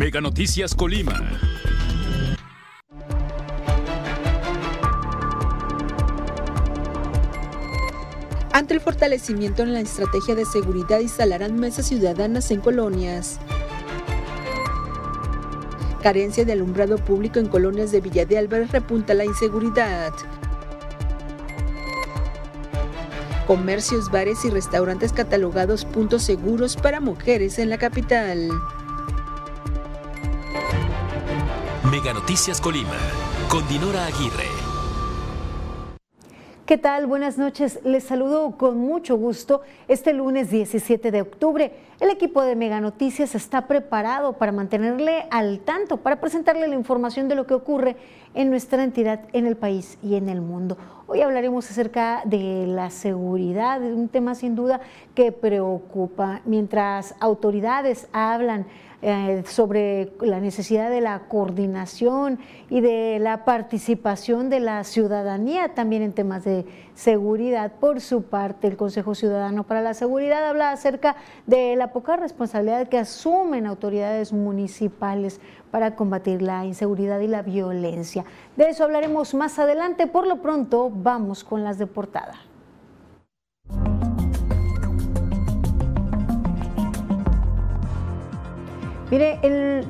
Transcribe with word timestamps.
Mega 0.00 0.22
Noticias 0.22 0.74
Colima. 0.74 1.20
Ante 8.50 8.72
el 8.72 8.80
fortalecimiento 8.80 9.62
en 9.62 9.74
la 9.74 9.80
estrategia 9.80 10.34
de 10.34 10.46
seguridad, 10.46 11.00
instalarán 11.00 11.60
mesas 11.60 11.86
ciudadanas 11.86 12.50
en 12.50 12.62
colonias. 12.62 13.40
Carencia 16.02 16.46
de 16.46 16.52
alumbrado 16.52 16.96
público 16.96 17.38
en 17.38 17.48
colonias 17.48 17.92
de 17.92 18.00
Villa 18.00 18.24
de 18.24 18.38
Álvarez 18.38 18.70
repunta 18.70 19.12
la 19.12 19.26
inseguridad. 19.26 20.14
Comercios, 23.46 24.10
bares 24.10 24.46
y 24.46 24.48
restaurantes 24.48 25.12
catalogados 25.12 25.84
puntos 25.84 26.22
seguros 26.22 26.76
para 26.76 27.00
mujeres 27.00 27.58
en 27.58 27.68
la 27.68 27.76
capital. 27.76 28.48
Mega 32.02 32.14
Noticias 32.14 32.62
Colima, 32.62 32.96
con 33.50 33.68
Dinora 33.68 34.06
Aguirre. 34.06 34.48
¿Qué 36.64 36.78
tal? 36.78 37.06
Buenas 37.06 37.36
noches. 37.36 37.80
Les 37.84 38.04
saludo 38.04 38.56
con 38.56 38.78
mucho 38.78 39.18
gusto 39.18 39.60
este 39.86 40.14
lunes 40.14 40.50
17 40.50 41.10
de 41.10 41.20
octubre. 41.20 41.72
El 41.98 42.08
equipo 42.08 42.40
de 42.40 42.56
Mega 42.56 42.80
Noticias 42.80 43.34
está 43.34 43.66
preparado 43.66 44.34
para 44.34 44.50
mantenerle 44.50 45.26
al 45.30 45.60
tanto, 45.60 45.98
para 45.98 46.22
presentarle 46.22 46.68
la 46.68 46.74
información 46.74 47.28
de 47.28 47.34
lo 47.34 47.46
que 47.46 47.52
ocurre 47.52 47.96
en 48.32 48.48
nuestra 48.48 48.82
entidad, 48.82 49.20
en 49.34 49.46
el 49.46 49.58
país 49.58 49.98
y 50.02 50.14
en 50.14 50.30
el 50.30 50.40
mundo. 50.40 50.78
Hoy 51.06 51.20
hablaremos 51.20 51.70
acerca 51.70 52.22
de 52.24 52.66
la 52.66 52.88
seguridad, 52.88 53.82
un 53.82 54.08
tema 54.08 54.34
sin 54.34 54.54
duda 54.54 54.80
que 55.14 55.32
preocupa. 55.32 56.40
Mientras 56.46 57.14
autoridades 57.20 58.08
hablan 58.12 58.66
eh, 59.02 59.42
sobre 59.46 60.12
la 60.20 60.40
necesidad 60.40 60.90
de 60.90 61.00
la 61.00 61.20
coordinación 61.20 62.38
y 62.68 62.82
de 62.82 63.18
la 63.18 63.46
participación 63.46 64.50
de 64.50 64.60
la 64.60 64.84
ciudadanía 64.84 65.74
también 65.74 66.02
en 66.02 66.12
temas 66.12 66.44
de 66.44 66.66
seguridad. 66.94 67.72
Por 67.80 68.02
su 68.02 68.24
parte, 68.24 68.66
el 68.66 68.76
Consejo 68.76 69.14
Ciudadano 69.14 69.64
para 69.64 69.80
la 69.80 69.94
Seguridad 69.94 70.46
habla 70.46 70.72
acerca 70.72 71.16
de 71.46 71.76
la 71.76 71.92
poca 71.92 72.16
responsabilidad 72.16 72.88
que 72.88 72.98
asumen 72.98 73.66
autoridades 73.66 74.34
municipales 74.34 75.40
para 75.70 75.96
combatir 75.96 76.42
la 76.42 76.66
inseguridad 76.66 77.20
y 77.20 77.28
la 77.28 77.40
violencia. 77.40 78.26
De 78.56 78.68
eso 78.68 78.84
hablaremos 78.84 79.32
más 79.32 79.58
adelante. 79.58 80.08
Por 80.08 80.26
lo 80.26 80.42
pronto, 80.42 80.90
vamos 80.92 81.42
con 81.42 81.64
las 81.64 81.78
de 81.78 81.86
portada. 81.86 82.49
Mire, 89.10 89.40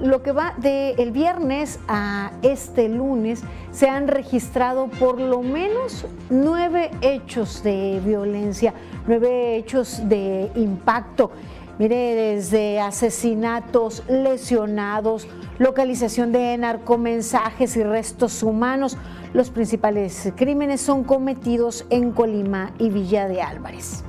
lo 0.01 0.23
que 0.23 0.33
va 0.33 0.55
del 0.57 1.13
viernes 1.13 1.79
a 1.89 2.33
este 2.41 2.89
lunes 2.89 3.43
se 3.71 3.87
han 3.87 4.09
registrado 4.09 4.89
por 4.89 5.21
lo 5.21 5.43
menos 5.43 6.07
nueve 6.31 6.91
hechos 7.03 7.63
de 7.63 8.01
violencia, 8.03 8.73
nueve 9.07 9.57
hechos 9.57 10.09
de 10.09 10.51
impacto. 10.55 11.33
Mire, 11.79 12.15
desde 12.15 12.81
asesinatos, 12.81 14.03
lesionados, 14.09 15.29
localización 15.59 16.33
de 16.33 16.57
narcomensajes 16.57 17.77
y 17.77 17.83
restos 17.83 18.43
humanos. 18.43 18.97
Los 19.35 19.51
principales 19.51 20.33
crímenes 20.35 20.81
son 20.81 21.05
cometidos 21.05 21.85
en 21.91 22.13
Colima 22.13 22.73
y 22.79 22.89
Villa 22.89 23.29
de 23.29 23.43
Álvarez. 23.43 24.03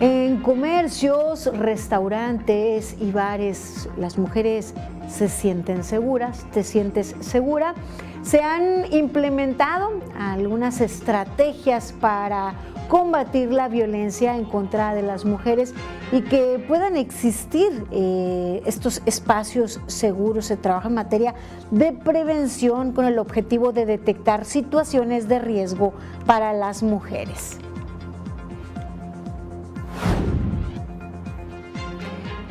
En 0.00 0.38
comercios, 0.42 1.46
restaurantes 1.56 2.96
y 3.00 3.12
bares, 3.12 3.88
las 3.96 4.18
mujeres 4.18 4.74
se 5.08 5.28
sienten 5.28 5.84
seguras, 5.84 6.44
te 6.52 6.64
sientes 6.64 7.14
segura. 7.20 7.74
Se 8.22 8.40
han 8.40 8.92
implementado 8.92 9.92
algunas 10.18 10.80
estrategias 10.80 11.92
para 11.92 12.54
combatir 12.88 13.52
la 13.52 13.68
violencia 13.68 14.36
en 14.36 14.44
contra 14.44 14.94
de 14.94 15.02
las 15.02 15.24
mujeres 15.24 15.74
y 16.10 16.22
que 16.22 16.62
puedan 16.66 16.96
existir 16.96 17.84
eh, 17.92 18.62
estos 18.66 19.00
espacios 19.06 19.80
seguros. 19.86 20.46
Se 20.46 20.56
trabaja 20.56 20.88
en 20.88 20.94
materia 20.94 21.34
de 21.70 21.92
prevención 21.92 22.92
con 22.92 23.04
el 23.04 23.18
objetivo 23.18 23.72
de 23.72 23.86
detectar 23.86 24.44
situaciones 24.44 25.28
de 25.28 25.38
riesgo 25.38 25.94
para 26.26 26.52
las 26.52 26.82
mujeres. 26.82 27.58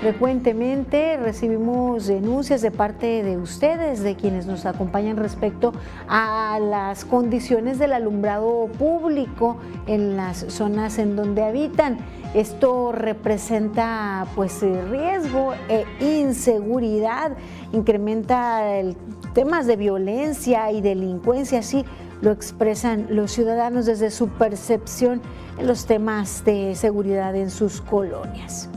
Frecuentemente 0.04 1.16
recibimos 1.16 2.08
denuncias 2.08 2.62
de 2.62 2.72
parte 2.72 3.24
de 3.24 3.38
ustedes, 3.38 4.04
de 4.04 4.18
quienes 4.18 4.46
nos 4.46 4.66
acompañan 4.66 5.16
respecto 5.16 5.72
a 6.10 6.60
las 6.62 7.06
condiciones 7.06 7.80
del 7.80 7.94
alumbrado 7.94 8.68
público 8.78 9.60
en 9.88 10.18
las 10.18 10.40
zonas 10.50 11.00
en 11.00 11.16
donde 11.16 11.44
habitan. 11.44 12.00
Esto 12.34 12.92
representa 12.92 14.28
pues 14.36 14.62
riesgo 14.62 15.54
e 15.70 15.86
inseguridad, 16.02 17.38
incrementa 17.72 18.62
temas 19.34 19.68
de 19.68 19.78
violencia 19.78 20.70
y 20.74 20.82
delincuencia, 20.82 21.60
así 21.60 21.86
lo 22.20 22.32
expresan 22.32 23.08
los 23.10 23.32
ciudadanos 23.32 23.86
desde 23.86 24.12
su 24.12 24.28
percepción 24.28 25.22
en 25.58 25.66
los 25.66 25.86
temas 25.86 26.44
de 26.44 26.76
seguridad 26.76 27.38
en 27.38 27.50
sus 27.50 27.80
colonias. 27.80 28.70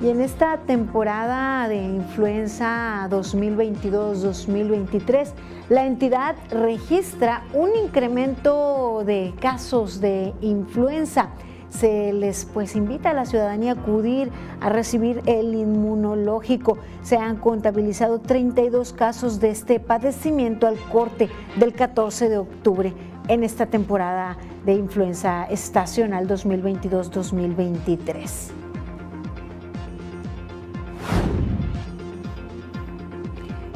Y 0.00 0.08
en 0.08 0.20
esta 0.20 0.56
temporada 0.58 1.68
de 1.68 1.76
influenza 1.76 3.06
2022-2023, 3.10 5.28
la 5.68 5.86
entidad 5.86 6.34
registra 6.50 7.44
un 7.54 7.70
incremento 7.76 9.04
de 9.06 9.32
casos 9.40 10.00
de 10.00 10.34
influenza. 10.40 11.28
Se 11.70 12.12
les 12.12 12.44
pues 12.44 12.74
invita 12.76 13.10
a 13.10 13.14
la 13.14 13.24
ciudadanía 13.24 13.72
a 13.72 13.74
acudir 13.74 14.30
a 14.60 14.68
recibir 14.68 15.22
el 15.26 15.54
inmunológico. 15.54 16.78
Se 17.02 17.16
han 17.16 17.36
contabilizado 17.36 18.20
32 18.20 18.92
casos 18.92 19.40
de 19.40 19.50
este 19.50 19.80
padecimiento 19.80 20.66
al 20.66 20.76
corte 20.92 21.30
del 21.56 21.72
14 21.72 22.28
de 22.28 22.38
octubre 22.38 22.92
en 23.28 23.42
esta 23.42 23.64
temporada 23.66 24.36
de 24.66 24.74
influenza 24.74 25.46
estacional 25.46 26.28
2022-2023. 26.28 28.63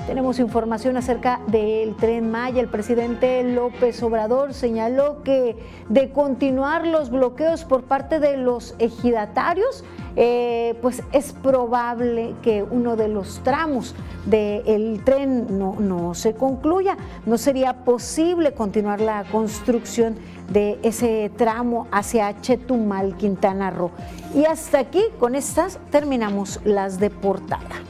Tenemos 0.09 0.39
información 0.39 0.97
acerca 0.97 1.39
del 1.49 1.95
tren 1.95 2.31
Maya. 2.31 2.63
El 2.63 2.69
presidente 2.69 3.45
López 3.45 4.03
Obrador 4.03 4.55
señaló 4.55 5.23
que 5.23 5.55
de 5.91 6.13
continuar 6.13 6.87
los 6.87 7.11
bloqueos 7.11 7.67
por 7.67 7.83
parte 7.83 8.19
de 8.19 8.39
los 8.39 8.75
ejidatarios, 8.79 9.85
eh, 10.17 10.79
pues 10.81 11.03
es 11.13 11.35
probable 11.35 12.35
que 12.41 12.63
uno 12.63 12.97
de 12.97 13.09
los 13.09 13.43
tramos 13.45 13.95
del 14.25 15.05
tren 15.05 15.59
no, 15.59 15.77
no 15.79 16.15
se 16.15 16.33
concluya. 16.33 16.97
No 17.27 17.37
sería 17.37 17.85
posible 17.85 18.55
continuar 18.55 19.03
la 19.03 19.25
construcción 19.25 20.17
de 20.51 20.79
ese 20.83 21.31
tramo 21.37 21.87
hacia 21.93 22.41
Chetumal, 22.41 23.15
Quintana 23.19 23.71
Roo. 23.71 23.91
Y 24.35 24.47
hasta 24.47 24.79
aquí, 24.79 25.03
con 25.21 25.35
estas 25.35 25.79
terminamos 25.91 26.61
las 26.65 26.99
de 26.99 27.11
portada. 27.11 27.88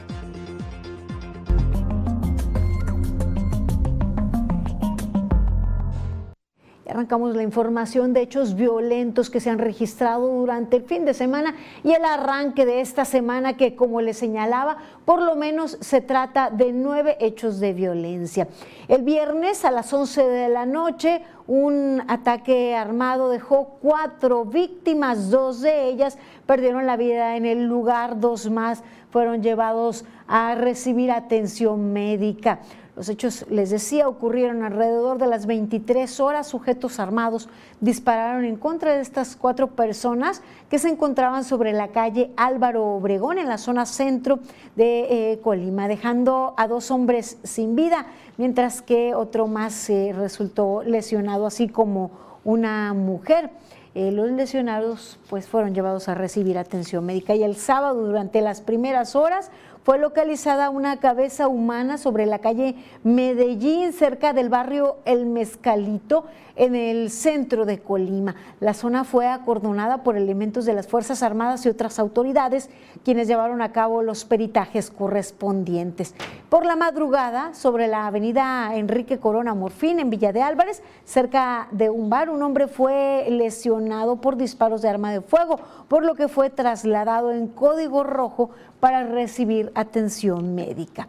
Arrancamos 6.89 7.35
la 7.35 7.43
información 7.43 8.13
de 8.13 8.21
hechos 8.21 8.55
violentos 8.55 9.29
que 9.29 9.39
se 9.39 9.51
han 9.51 9.59
registrado 9.59 10.27
durante 10.27 10.77
el 10.77 10.83
fin 10.83 11.05
de 11.05 11.13
semana 11.13 11.53
y 11.83 11.91
el 11.91 12.03
arranque 12.03 12.65
de 12.65 12.81
esta 12.81 13.05
semana 13.05 13.57
que, 13.57 13.75
como 13.75 14.01
les 14.01 14.17
señalaba, 14.17 14.77
por 15.05 15.21
lo 15.21 15.35
menos 15.35 15.77
se 15.81 16.01
trata 16.01 16.49
de 16.49 16.73
nueve 16.73 17.15
hechos 17.19 17.59
de 17.59 17.73
violencia. 17.73 18.47
El 18.87 19.03
viernes 19.03 19.65
a 19.65 19.71
las 19.71 19.93
11 19.93 20.23
de 20.23 20.49
la 20.49 20.65
noche, 20.65 21.21
un 21.45 22.01
ataque 22.07 22.75
armado 22.75 23.29
dejó 23.29 23.77
cuatro 23.81 24.45
víctimas, 24.45 25.29
dos 25.29 25.61
de 25.61 25.89
ellas 25.89 26.17
perdieron 26.47 26.87
la 26.87 26.97
vida 26.97 27.37
en 27.37 27.45
el 27.45 27.65
lugar, 27.65 28.19
dos 28.19 28.49
más 28.49 28.83
fueron 29.11 29.41
llevados 29.41 30.05
a 30.27 30.55
recibir 30.55 31.11
atención 31.11 31.91
médica. 31.93 32.59
Los 32.99 33.07
hechos, 33.07 33.45
les 33.49 33.69
decía, 33.69 34.09
ocurrieron 34.09 34.61
alrededor 34.61 35.19
de 35.19 35.27
las 35.27 35.45
23 35.45 36.19
horas. 36.19 36.47
Sujetos 36.47 36.99
armados 36.99 37.47
dispararon 37.79 38.43
en 38.43 38.57
contra 38.57 38.93
de 38.93 38.99
estas 38.99 39.37
cuatro 39.37 39.67
personas 39.67 40.41
que 40.69 40.79
se 40.79 40.89
encontraban 40.89 41.45
sobre 41.45 41.71
la 41.71 41.87
calle 41.93 42.31
Álvaro 42.35 42.85
Obregón, 42.85 43.37
en 43.37 43.47
la 43.47 43.57
zona 43.57 43.85
centro 43.85 44.39
de 44.75 45.31
eh, 45.31 45.39
Colima, 45.39 45.87
dejando 45.87 46.53
a 46.57 46.67
dos 46.67 46.91
hombres 46.91 47.37
sin 47.43 47.73
vida, 47.73 48.05
mientras 48.35 48.81
que 48.81 49.15
otro 49.15 49.47
más 49.47 49.89
eh, 49.89 50.13
resultó 50.13 50.83
lesionado, 50.83 51.45
así 51.45 51.69
como 51.69 52.11
una 52.43 52.93
mujer. 52.93 53.49
Eh, 53.95 54.11
los 54.11 54.29
lesionados 54.29 55.19
pues 55.29 55.47
fueron 55.47 55.73
llevados 55.73 56.09
a 56.09 56.15
recibir 56.15 56.57
atención 56.57 57.05
médica 57.05 57.33
y 57.33 57.43
el 57.43 57.55
sábado 57.55 58.05
durante 58.05 58.39
las 58.41 58.61
primeras 58.61 59.15
horas 59.15 59.51
fue 59.89 59.97
localizada 59.97 60.69
una 60.69 60.97
cabeza 60.97 61.47
humana 61.47 61.97
sobre 61.97 62.27
la 62.27 62.37
calle 62.37 62.75
Medellín, 63.03 63.91
cerca 63.91 64.33
del 64.33 64.47
barrio 64.47 64.97
El 65.03 65.25
Mezcalito, 65.25 66.25
en 66.55 66.75
el 66.75 67.09
centro 67.09 67.65
de 67.65 67.79
Colima. 67.79 68.35
La 68.59 68.75
zona 68.75 69.03
fue 69.03 69.25
acordonada 69.27 70.03
por 70.03 70.15
elementos 70.15 70.65
de 70.65 70.73
las 70.73 70.87
Fuerzas 70.87 71.23
Armadas 71.23 71.65
y 71.65 71.69
otras 71.69 71.97
autoridades, 71.97 72.69
quienes 73.03 73.27
llevaron 73.27 73.63
a 73.63 73.71
cabo 73.71 74.03
los 74.03 74.25
peritajes 74.25 74.91
correspondientes. 74.91 76.13
Por 76.49 76.65
la 76.65 76.75
madrugada, 76.75 77.53
sobre 77.53 77.87
la 77.87 78.05
avenida 78.05 78.75
Enrique 78.75 79.19
Corona 79.19 79.55
Morfín, 79.55 79.99
en 79.99 80.09
Villa 80.09 80.33
de 80.33 80.41
Álvarez, 80.41 80.83
cerca 81.05 81.67
de 81.71 81.89
un 81.89 82.09
bar, 82.09 82.29
un 82.29 82.43
hombre 82.43 82.67
fue 82.67 83.25
lesionado 83.29 84.17
por 84.17 84.35
disparos 84.35 84.81
de 84.81 84.89
arma 84.89 85.11
de 85.11 85.21
fuego, 85.21 85.59
por 85.87 86.03
lo 86.03 86.13
que 86.13 86.27
fue 86.27 86.49
trasladado 86.49 87.31
en 87.31 87.47
código 87.47 88.03
rojo 88.03 88.51
para 88.79 89.03
recibir 89.03 89.71
atención 89.75 90.55
médica. 90.55 91.07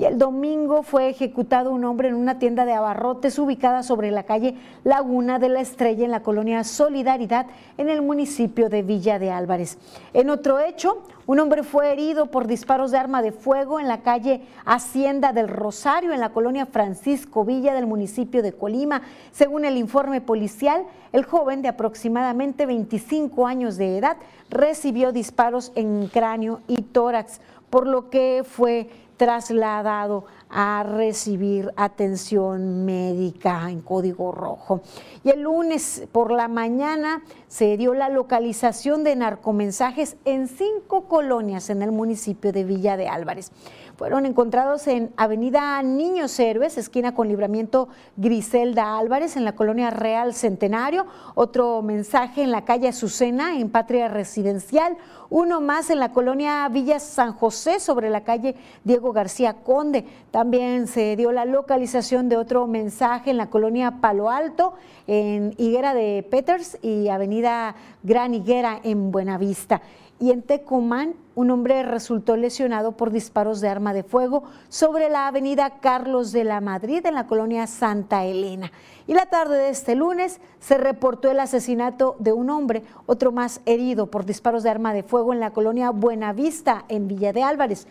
Y 0.00 0.06
el 0.06 0.16
domingo 0.16 0.82
fue 0.82 1.10
ejecutado 1.10 1.70
un 1.70 1.84
hombre 1.84 2.08
en 2.08 2.14
una 2.14 2.38
tienda 2.38 2.64
de 2.64 2.72
abarrotes 2.72 3.38
ubicada 3.38 3.82
sobre 3.82 4.10
la 4.10 4.22
calle 4.22 4.54
Laguna 4.82 5.38
de 5.38 5.50
la 5.50 5.60
Estrella 5.60 6.06
en 6.06 6.10
la 6.10 6.22
colonia 6.22 6.64
Solidaridad 6.64 7.44
en 7.76 7.90
el 7.90 8.00
municipio 8.00 8.70
de 8.70 8.80
Villa 8.80 9.18
de 9.18 9.30
Álvarez. 9.30 9.76
En 10.14 10.30
otro 10.30 10.58
hecho, 10.58 11.02
un 11.26 11.38
hombre 11.38 11.64
fue 11.64 11.92
herido 11.92 12.30
por 12.30 12.46
disparos 12.46 12.92
de 12.92 12.96
arma 12.96 13.20
de 13.20 13.32
fuego 13.32 13.78
en 13.78 13.88
la 13.88 14.00
calle 14.00 14.40
Hacienda 14.64 15.34
del 15.34 15.48
Rosario, 15.48 16.14
en 16.14 16.20
la 16.20 16.30
colonia 16.30 16.64
Francisco 16.64 17.44
Villa 17.44 17.74
del 17.74 17.86
municipio 17.86 18.42
de 18.42 18.54
Colima. 18.54 19.02
Según 19.32 19.66
el 19.66 19.76
informe 19.76 20.22
policial, 20.22 20.86
el 21.12 21.26
joven 21.26 21.60
de 21.60 21.68
aproximadamente 21.68 22.64
25 22.64 23.46
años 23.46 23.76
de 23.76 23.98
edad 23.98 24.16
recibió 24.48 25.12
disparos 25.12 25.72
en 25.74 26.08
cráneo 26.08 26.60
y 26.68 26.76
tórax, 26.80 27.42
por 27.68 27.86
lo 27.86 28.08
que 28.08 28.44
fue 28.48 28.88
trasladado 29.20 30.24
a 30.48 30.82
recibir 30.82 31.70
atención 31.76 32.86
médica 32.86 33.70
en 33.70 33.82
código 33.82 34.32
rojo. 34.32 34.80
Y 35.22 35.28
el 35.28 35.42
lunes 35.42 36.08
por 36.10 36.32
la 36.32 36.48
mañana 36.48 37.22
se 37.46 37.76
dio 37.76 37.92
la 37.92 38.08
localización 38.08 39.04
de 39.04 39.16
narcomensajes 39.16 40.16
en 40.24 40.48
cinco 40.48 41.06
colonias 41.06 41.68
en 41.68 41.82
el 41.82 41.92
municipio 41.92 42.50
de 42.50 42.64
Villa 42.64 42.96
de 42.96 43.08
Álvarez 43.08 43.52
fueron 44.00 44.24
encontrados 44.24 44.86
en 44.86 45.12
Avenida 45.18 45.82
Niños 45.82 46.40
Héroes, 46.40 46.78
esquina 46.78 47.14
con 47.14 47.28
libramiento 47.28 47.90
Griselda 48.16 48.96
Álvarez, 48.96 49.36
en 49.36 49.44
la 49.44 49.54
colonia 49.54 49.90
Real 49.90 50.32
Centenario, 50.32 51.04
otro 51.34 51.82
mensaje 51.82 52.42
en 52.42 52.50
la 52.50 52.64
calle 52.64 52.88
Azucena, 52.88 53.58
en 53.58 53.68
Patria 53.68 54.08
Residencial, 54.08 54.96
uno 55.28 55.60
más 55.60 55.90
en 55.90 55.98
la 55.98 56.12
colonia 56.12 56.66
Villa 56.70 56.98
San 56.98 57.34
José, 57.34 57.78
sobre 57.78 58.08
la 58.08 58.24
calle 58.24 58.56
Diego 58.84 59.12
García 59.12 59.52
Conde. 59.52 60.06
También 60.30 60.86
se 60.86 61.14
dio 61.14 61.30
la 61.30 61.44
localización 61.44 62.30
de 62.30 62.38
otro 62.38 62.66
mensaje 62.66 63.30
en 63.30 63.36
la 63.36 63.50
colonia 63.50 63.98
Palo 64.00 64.30
Alto, 64.30 64.72
en 65.08 65.52
Higuera 65.58 65.92
de 65.92 66.26
Peters 66.30 66.78
y 66.80 67.08
Avenida 67.08 67.74
Gran 68.02 68.32
Higuera 68.32 68.80
en 68.82 69.12
Buenavista. 69.12 69.82
Y 70.18 70.30
en 70.30 70.40
Tecomán 70.40 71.14
un 71.40 71.50
hombre 71.50 71.82
resultó 71.82 72.36
lesionado 72.36 72.92
por 72.92 73.10
disparos 73.10 73.62
de 73.62 73.68
arma 73.68 73.94
de 73.94 74.02
fuego 74.02 74.42
sobre 74.68 75.08
la 75.08 75.26
avenida 75.26 75.80
Carlos 75.80 76.32
de 76.32 76.44
la 76.44 76.60
Madrid 76.60 77.04
en 77.06 77.14
la 77.14 77.26
colonia 77.26 77.66
Santa 77.66 78.26
Elena. 78.26 78.70
Y 79.06 79.14
la 79.14 79.24
tarde 79.24 79.56
de 79.56 79.70
este 79.70 79.94
lunes 79.94 80.38
se 80.60 80.76
reportó 80.76 81.30
el 81.30 81.40
asesinato 81.40 82.14
de 82.18 82.34
un 82.34 82.50
hombre, 82.50 82.82
otro 83.06 83.32
más 83.32 83.62
herido 83.64 84.08
por 84.08 84.26
disparos 84.26 84.62
de 84.62 84.68
arma 84.68 84.92
de 84.92 85.02
fuego 85.02 85.32
en 85.32 85.40
la 85.40 85.52
colonia 85.52 85.90
Buenavista 85.90 86.84
en 86.88 87.08
Villa 87.08 87.32
de 87.32 87.42
Álvarez. 87.42 87.86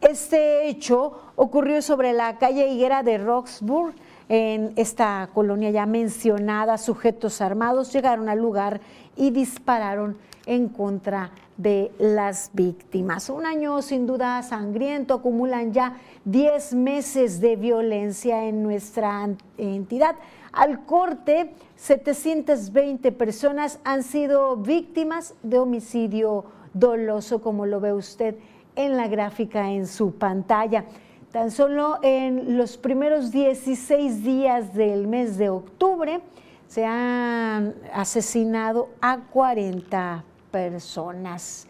Este 0.00 0.68
hecho 0.68 1.20
ocurrió 1.36 1.80
sobre 1.82 2.12
la 2.12 2.36
calle 2.38 2.66
Higuera 2.66 3.04
de 3.04 3.18
Roxburgh 3.18 3.94
en 4.28 4.72
esta 4.74 5.30
colonia 5.32 5.70
ya 5.70 5.86
mencionada, 5.86 6.78
sujetos 6.78 7.40
armados 7.40 7.92
llegaron 7.92 8.28
al 8.28 8.38
lugar 8.38 8.80
y 9.16 9.30
dispararon 9.30 10.18
en 10.46 10.68
contra 10.68 11.30
de 11.58 11.92
las 11.98 12.50
víctimas. 12.54 13.28
Un 13.28 13.44
año 13.44 13.82
sin 13.82 14.06
duda 14.06 14.42
sangriento, 14.42 15.14
acumulan 15.14 15.72
ya 15.72 15.96
10 16.24 16.74
meses 16.74 17.40
de 17.40 17.56
violencia 17.56 18.46
en 18.46 18.62
nuestra 18.62 19.28
entidad. 19.58 20.16
Al 20.52 20.86
corte, 20.86 21.52
720 21.76 23.12
personas 23.12 23.80
han 23.84 24.04
sido 24.04 24.56
víctimas 24.56 25.34
de 25.42 25.58
homicidio 25.58 26.44
doloso, 26.72 27.42
como 27.42 27.66
lo 27.66 27.80
ve 27.80 27.92
usted 27.92 28.36
en 28.76 28.96
la 28.96 29.08
gráfica 29.08 29.70
en 29.70 29.86
su 29.88 30.14
pantalla. 30.14 30.84
Tan 31.32 31.50
solo 31.50 31.98
en 32.02 32.56
los 32.56 32.78
primeros 32.78 33.32
16 33.32 34.22
días 34.22 34.74
del 34.74 35.08
mes 35.08 35.36
de 35.36 35.50
octubre 35.50 36.20
se 36.68 36.86
han 36.86 37.74
asesinado 37.92 38.90
a 39.00 39.18
40 39.18 40.24
personas. 40.50 41.66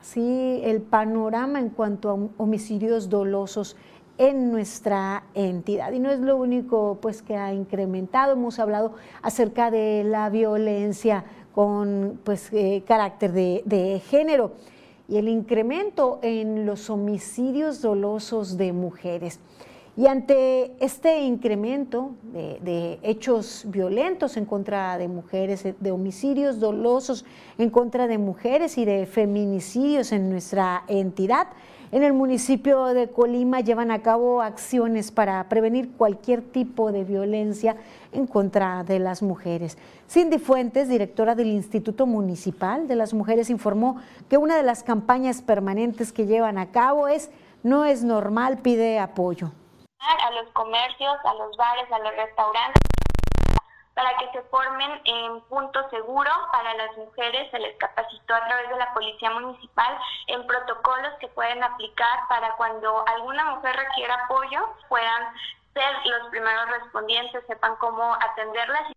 Así 0.00 0.60
el 0.64 0.82
panorama 0.82 1.60
en 1.60 1.70
cuanto 1.70 2.10
a 2.10 2.42
homicidios 2.42 3.08
dolosos 3.08 3.76
en 4.18 4.52
nuestra 4.52 5.24
entidad. 5.34 5.92
Y 5.92 5.98
no 5.98 6.10
es 6.10 6.20
lo 6.20 6.36
único 6.36 6.98
pues, 7.00 7.22
que 7.22 7.36
ha 7.36 7.52
incrementado, 7.52 8.34
hemos 8.34 8.58
hablado 8.58 8.92
acerca 9.22 9.70
de 9.70 10.04
la 10.04 10.30
violencia 10.30 11.24
con 11.54 12.20
pues, 12.24 12.52
eh, 12.52 12.82
carácter 12.86 13.32
de, 13.32 13.62
de 13.64 14.00
género 14.00 14.52
y 15.08 15.16
el 15.16 15.28
incremento 15.28 16.18
en 16.22 16.66
los 16.66 16.90
homicidios 16.90 17.82
dolosos 17.82 18.56
de 18.56 18.72
mujeres. 18.72 19.40
Y 19.96 20.08
ante 20.08 20.74
este 20.84 21.20
incremento 21.20 22.16
de, 22.32 22.98
hechos 23.02 23.62
violentos 23.68 24.36
en 24.36 24.44
contra 24.44 24.98
de 24.98 25.06
mujeres, 25.06 25.62
de 25.78 25.90
homicidios 25.92 26.58
dolosos 26.58 27.24
en 27.58 27.70
contra 27.70 28.08
de 28.08 28.18
mujeres 28.18 28.76
y 28.76 28.84
de 28.84 29.06
feminicidios 29.06 30.10
en 30.10 30.30
nuestra 30.30 30.82
entidad, 30.88 31.46
en 31.92 32.02
el 32.02 32.12
municipio 32.12 32.86
de 32.86 33.08
Colima 33.08 33.60
llevan 33.60 33.92
a 33.92 34.02
cabo 34.02 34.42
acciones 34.42 35.12
para 35.12 35.48
prevenir 35.48 35.92
cualquier 35.92 36.42
tipo 36.42 36.90
de 36.90 37.04
violencia 37.04 37.76
en 38.10 38.26
contra 38.26 38.82
de 38.82 38.98
las 38.98 39.22
mujeres. 39.22 39.78
Cindy 40.10 40.38
Fuentes, 40.38 40.88
directora 40.88 41.36
del 41.36 41.52
Instituto 41.52 42.04
Municipal 42.04 42.88
de 42.88 42.96
las 42.96 43.14
Mujeres, 43.14 43.48
informó 43.48 44.00
que 44.28 44.38
una 44.38 44.56
de 44.56 44.64
las 44.64 44.82
campañas 44.82 45.40
permanentes 45.40 46.12
que 46.12 46.26
llevan 46.26 46.58
a 46.58 46.72
cabo 46.72 47.06
es 47.06 47.30
No 47.62 47.84
es 47.84 48.02
normal, 48.02 48.58
pide 48.58 48.98
apoyo 48.98 49.52
a 50.06 50.30
los 50.32 50.48
comercios, 50.52 51.16
a 51.24 51.34
los 51.34 51.56
bares, 51.56 51.90
a 51.90 51.98
los 51.98 52.14
restaurantes, 52.14 52.82
para 53.94 54.16
que 54.16 54.30
se 54.32 54.42
formen 54.48 55.00
en 55.04 55.40
puntos 55.42 55.88
seguros 55.90 56.36
para 56.52 56.74
las 56.74 56.96
mujeres. 56.96 57.50
Se 57.50 57.58
les 57.58 57.76
capacitó 57.78 58.34
a 58.34 58.46
través 58.46 58.68
de 58.68 58.76
la 58.76 58.92
Policía 58.92 59.30
Municipal 59.30 59.98
en 60.26 60.46
protocolos 60.46 61.12
que 61.20 61.28
pueden 61.28 61.62
aplicar 61.62 62.28
para 62.28 62.54
cuando 62.56 63.04
alguna 63.08 63.44
mujer 63.56 63.76
requiera 63.76 64.14
apoyo, 64.24 64.74
puedan 64.88 65.34
ser 65.72 66.06
los 66.06 66.28
primeros 66.28 66.70
respondientes, 66.70 67.44
sepan 67.46 67.76
cómo 67.76 68.14
atenderlas 68.14 68.92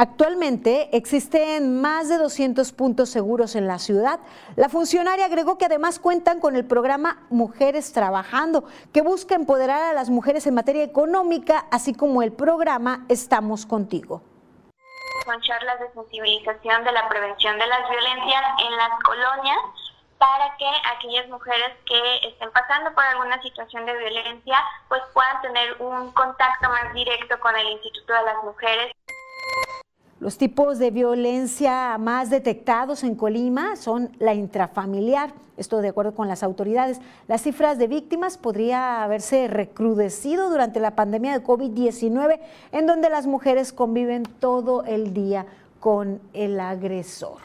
Actualmente 0.00 0.88
existen 0.96 1.82
más 1.82 2.08
de 2.08 2.16
200 2.16 2.72
puntos 2.72 3.10
seguros 3.10 3.54
en 3.54 3.66
la 3.66 3.78
ciudad. 3.78 4.18
La 4.56 4.70
funcionaria 4.70 5.26
agregó 5.26 5.58
que 5.58 5.66
además 5.66 5.98
cuentan 5.98 6.40
con 6.40 6.56
el 6.56 6.64
programa 6.64 7.18
Mujeres 7.28 7.92
Trabajando, 7.92 8.64
que 8.94 9.02
busca 9.02 9.34
empoderar 9.34 9.82
a 9.82 9.92
las 9.92 10.08
mujeres 10.08 10.46
en 10.46 10.54
materia 10.54 10.84
económica, 10.84 11.66
así 11.70 11.92
como 11.92 12.22
el 12.22 12.32
programa 12.32 13.04
Estamos 13.10 13.66
Contigo. 13.66 14.22
Son 15.26 15.38
charlas 15.42 15.78
de 15.80 15.92
sensibilización 15.92 16.82
de 16.82 16.92
la 16.92 17.06
prevención 17.10 17.58
de 17.58 17.66
las 17.66 17.90
violencias 17.90 18.42
en 18.64 18.76
las 18.78 19.02
colonias 19.04 19.58
para 20.16 20.56
que 20.56 20.70
aquellas 20.96 21.28
mujeres 21.28 21.76
que 21.84 22.26
estén 22.26 22.50
pasando 22.52 22.90
por 22.94 23.04
alguna 23.04 23.42
situación 23.42 23.84
de 23.84 23.98
violencia 23.98 24.64
pues 24.88 25.02
puedan 25.12 25.42
tener 25.42 25.76
un 25.78 26.10
contacto 26.12 26.70
más 26.70 26.94
directo 26.94 27.38
con 27.38 27.54
el 27.54 27.68
Instituto 27.68 28.14
de 28.14 28.22
las 28.22 28.44
Mujeres. 28.44 28.94
Los 30.20 30.36
tipos 30.36 30.78
de 30.78 30.90
violencia 30.90 31.96
más 31.96 32.28
detectados 32.28 33.04
en 33.04 33.14
Colima 33.14 33.74
son 33.76 34.10
la 34.18 34.34
intrafamiliar, 34.34 35.32
esto 35.56 35.78
de 35.80 35.88
acuerdo 35.88 36.14
con 36.14 36.28
las 36.28 36.42
autoridades. 36.42 37.00
Las 37.26 37.40
cifras 37.40 37.78
de 37.78 37.86
víctimas 37.86 38.36
podría 38.36 39.02
haberse 39.02 39.48
recrudecido 39.48 40.50
durante 40.50 40.78
la 40.78 40.94
pandemia 40.94 41.32
de 41.32 41.42
COVID-19, 41.42 42.38
en 42.70 42.86
donde 42.86 43.08
las 43.08 43.26
mujeres 43.26 43.72
conviven 43.72 44.24
todo 44.24 44.84
el 44.84 45.14
día 45.14 45.46
con 45.80 46.20
el 46.34 46.60
agresor. 46.60 47.38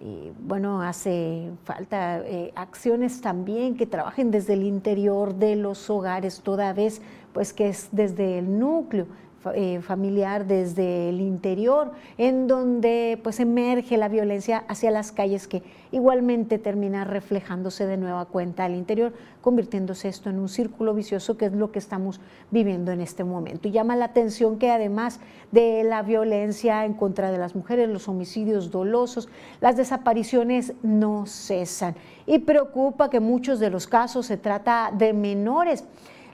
Y 0.00 0.30
bueno, 0.38 0.80
hace 0.80 1.50
falta 1.64 2.20
eh, 2.20 2.52
acciones 2.54 3.20
también 3.20 3.76
que 3.76 3.84
trabajen 3.84 4.30
desde 4.30 4.52
el 4.52 4.62
interior 4.62 5.34
de 5.34 5.56
los 5.56 5.90
hogares, 5.90 6.40
toda 6.40 6.72
vez 6.72 7.02
pues 7.32 7.52
que 7.52 7.68
es 7.68 7.88
desde 7.90 8.38
el 8.38 8.60
núcleo 8.60 9.06
eh, 9.54 9.80
familiar 9.82 10.46
desde 10.46 11.10
el 11.10 11.20
interior, 11.20 11.92
en 12.18 12.48
donde 12.48 13.20
pues 13.22 13.38
emerge 13.38 13.96
la 13.96 14.08
violencia 14.08 14.64
hacia 14.66 14.90
las 14.90 15.12
calles 15.12 15.46
que 15.46 15.62
igualmente 15.92 16.58
termina 16.58 17.04
reflejándose 17.04 17.86
de 17.86 17.96
nueva 17.96 18.24
cuenta 18.24 18.64
al 18.64 18.74
interior, 18.74 19.12
convirtiéndose 19.40 20.08
esto 20.08 20.28
en 20.28 20.40
un 20.40 20.48
círculo 20.48 20.92
vicioso 20.92 21.36
que 21.36 21.46
es 21.46 21.52
lo 21.52 21.70
que 21.70 21.78
estamos 21.78 22.20
viviendo 22.50 22.90
en 22.90 23.00
este 23.00 23.22
momento. 23.22 23.68
Y 23.68 23.70
llama 23.70 23.94
la 23.94 24.06
atención 24.06 24.58
que 24.58 24.72
además 24.72 25.20
de 25.52 25.84
la 25.84 26.02
violencia 26.02 26.84
en 26.84 26.94
contra 26.94 27.30
de 27.30 27.38
las 27.38 27.54
mujeres, 27.54 27.88
los 27.88 28.08
homicidios 28.08 28.72
dolosos, 28.72 29.28
las 29.60 29.76
desapariciones 29.76 30.74
no 30.82 31.26
cesan. 31.26 31.94
Y 32.26 32.40
preocupa 32.40 33.08
que 33.08 33.20
muchos 33.20 33.60
de 33.60 33.70
los 33.70 33.86
casos 33.86 34.26
se 34.26 34.36
trata 34.36 34.90
de 34.92 35.12
menores. 35.12 35.84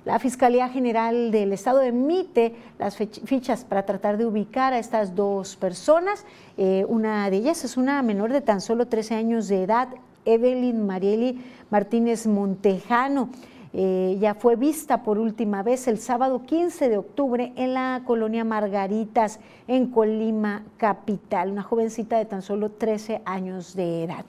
La 0.05 0.19
Fiscalía 0.19 0.69
General 0.69 1.31
del 1.31 1.55
Estado 1.55 1.81
emite 1.81 2.55
las 2.79 2.95
fichas 2.97 3.65
para 3.65 3.87
tratar 3.87 4.19
de 4.19 4.27
ubicar 4.27 4.75
a 4.75 4.79
estas 4.79 5.15
dos 5.15 5.57
personas. 5.57 6.27
Eh, 6.59 6.85
una 6.89 7.31
de 7.31 7.39
ellas 7.39 7.65
es 7.65 7.79
una 7.79 8.03
menor 8.03 8.31
de 8.31 8.43
tan 8.43 8.61
solo 8.61 8.87
13 8.87 9.15
años 9.15 9.49
de 9.49 9.63
edad, 9.63 9.89
Evelyn 10.27 10.87
Marieli 10.87 11.43
Martínez 11.71 12.27
Montejano. 12.27 13.31
Eh, 13.73 14.19
ya 14.21 14.35
fue 14.35 14.57
vista 14.57 15.03
por 15.03 15.19
última 15.19 15.63
vez 15.63 15.89
el 15.89 15.99
sábado 15.99 16.43
15 16.45 16.91
de 16.91 16.99
octubre 16.99 17.55
en 17.57 17.73
la 17.73 18.03
colonia 18.05 18.45
Margaritas, 18.45 19.41
en 19.67 19.87
Colima 19.87 20.65
Capital, 20.77 21.51
una 21.51 21.63
jovencita 21.63 22.19
de 22.19 22.27
tan 22.27 22.43
solo 22.43 22.71
13 22.71 23.23
años 23.25 23.75
de 23.75 24.05
edad. 24.05 24.27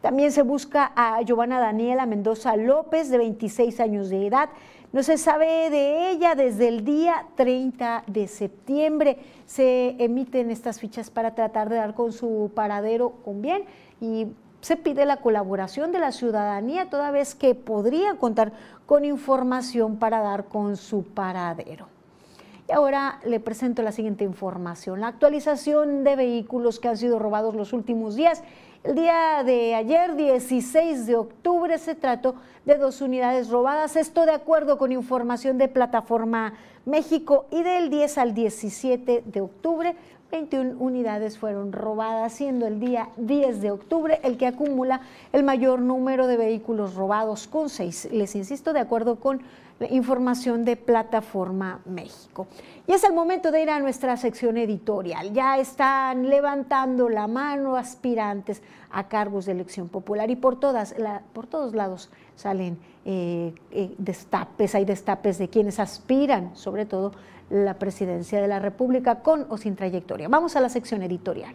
También 0.00 0.30
se 0.30 0.42
busca 0.42 0.92
a 0.94 1.20
Giovanna 1.22 1.58
Daniela 1.58 2.06
Mendoza 2.06 2.56
López, 2.56 3.10
de 3.10 3.18
26 3.18 3.80
años 3.80 4.10
de 4.10 4.28
edad. 4.28 4.48
No 4.90 5.02
se 5.02 5.18
sabe 5.18 5.68
de 5.68 6.10
ella 6.10 6.34
desde 6.34 6.68
el 6.68 6.82
día 6.82 7.26
30 7.36 8.04
de 8.06 8.26
septiembre. 8.26 9.18
Se 9.44 10.02
emiten 10.02 10.50
estas 10.50 10.80
fichas 10.80 11.10
para 11.10 11.34
tratar 11.34 11.68
de 11.68 11.76
dar 11.76 11.94
con 11.94 12.12
su 12.12 12.50
paradero 12.54 13.10
con 13.22 13.42
bien 13.42 13.64
y 14.00 14.28
se 14.62 14.76
pide 14.78 15.04
la 15.04 15.18
colaboración 15.18 15.92
de 15.92 15.98
la 15.98 16.10
ciudadanía 16.10 16.88
toda 16.88 17.10
vez 17.10 17.34
que 17.34 17.54
podría 17.54 18.14
contar 18.14 18.52
con 18.86 19.04
información 19.04 19.98
para 19.98 20.20
dar 20.20 20.46
con 20.46 20.78
su 20.78 21.04
paradero. 21.04 21.88
Y 22.66 22.72
ahora 22.72 23.20
le 23.24 23.40
presento 23.40 23.82
la 23.82 23.92
siguiente 23.92 24.24
información. 24.24 25.00
La 25.00 25.08
actualización 25.08 26.02
de 26.02 26.16
vehículos 26.16 26.80
que 26.80 26.88
han 26.88 26.96
sido 26.96 27.18
robados 27.18 27.54
los 27.54 27.74
últimos 27.74 28.16
días 28.16 28.42
el 28.84 28.94
día 28.94 29.42
de 29.44 29.74
ayer, 29.74 30.14
16 30.14 31.06
de 31.06 31.16
octubre, 31.16 31.76
se 31.78 31.94
trató 31.94 32.36
de 32.64 32.76
dos 32.76 33.00
unidades 33.00 33.48
robadas. 33.50 33.96
Esto 33.96 34.24
de 34.24 34.32
acuerdo 34.32 34.78
con 34.78 34.92
información 34.92 35.58
de 35.58 35.68
Plataforma 35.68 36.54
México 36.86 37.46
y 37.50 37.62
del 37.62 37.90
10 37.90 38.18
al 38.18 38.34
17 38.34 39.24
de 39.26 39.40
octubre. 39.40 39.96
21 40.30 40.76
unidades 40.78 41.38
fueron 41.38 41.72
robadas, 41.72 42.34
siendo 42.34 42.66
el 42.66 42.80
día 42.80 43.08
10 43.16 43.62
de 43.62 43.70
octubre 43.70 44.20
el 44.22 44.36
que 44.36 44.46
acumula 44.46 45.00
el 45.32 45.42
mayor 45.42 45.80
número 45.80 46.26
de 46.26 46.36
vehículos 46.36 46.94
robados 46.94 47.48
con 47.48 47.70
seis. 47.70 48.08
Les 48.12 48.36
insisto, 48.36 48.72
de 48.72 48.80
acuerdo 48.80 49.16
con 49.16 49.40
información 49.90 50.64
de 50.64 50.76
Plataforma 50.76 51.80
México. 51.84 52.46
Y 52.86 52.92
es 52.92 53.04
el 53.04 53.12
momento 53.12 53.50
de 53.50 53.62
ir 53.62 53.70
a 53.70 53.78
nuestra 53.78 54.16
sección 54.16 54.56
editorial. 54.56 55.32
Ya 55.32 55.58
están 55.58 56.28
levantando 56.28 57.08
la 57.08 57.26
mano 57.26 57.76
aspirantes 57.76 58.62
a 58.90 59.08
cargos 59.08 59.46
de 59.46 59.52
elección 59.52 59.88
popular 59.88 60.30
y 60.30 60.36
por, 60.36 60.58
todas, 60.58 60.94
por 61.32 61.46
todos 61.46 61.74
lados 61.74 62.10
salen 62.34 62.78
eh, 63.04 63.54
eh, 63.70 63.94
destapes, 63.98 64.74
hay 64.74 64.84
destapes 64.84 65.38
de 65.38 65.48
quienes 65.48 65.78
aspiran, 65.78 66.56
sobre 66.56 66.86
todo 66.86 67.12
la 67.50 67.74
presidencia 67.74 68.40
de 68.40 68.48
la 68.48 68.58
República 68.58 69.22
con 69.22 69.46
o 69.48 69.58
sin 69.58 69.76
trayectoria. 69.76 70.28
Vamos 70.28 70.56
a 70.56 70.60
la 70.60 70.68
sección 70.68 71.02
editorial. 71.02 71.54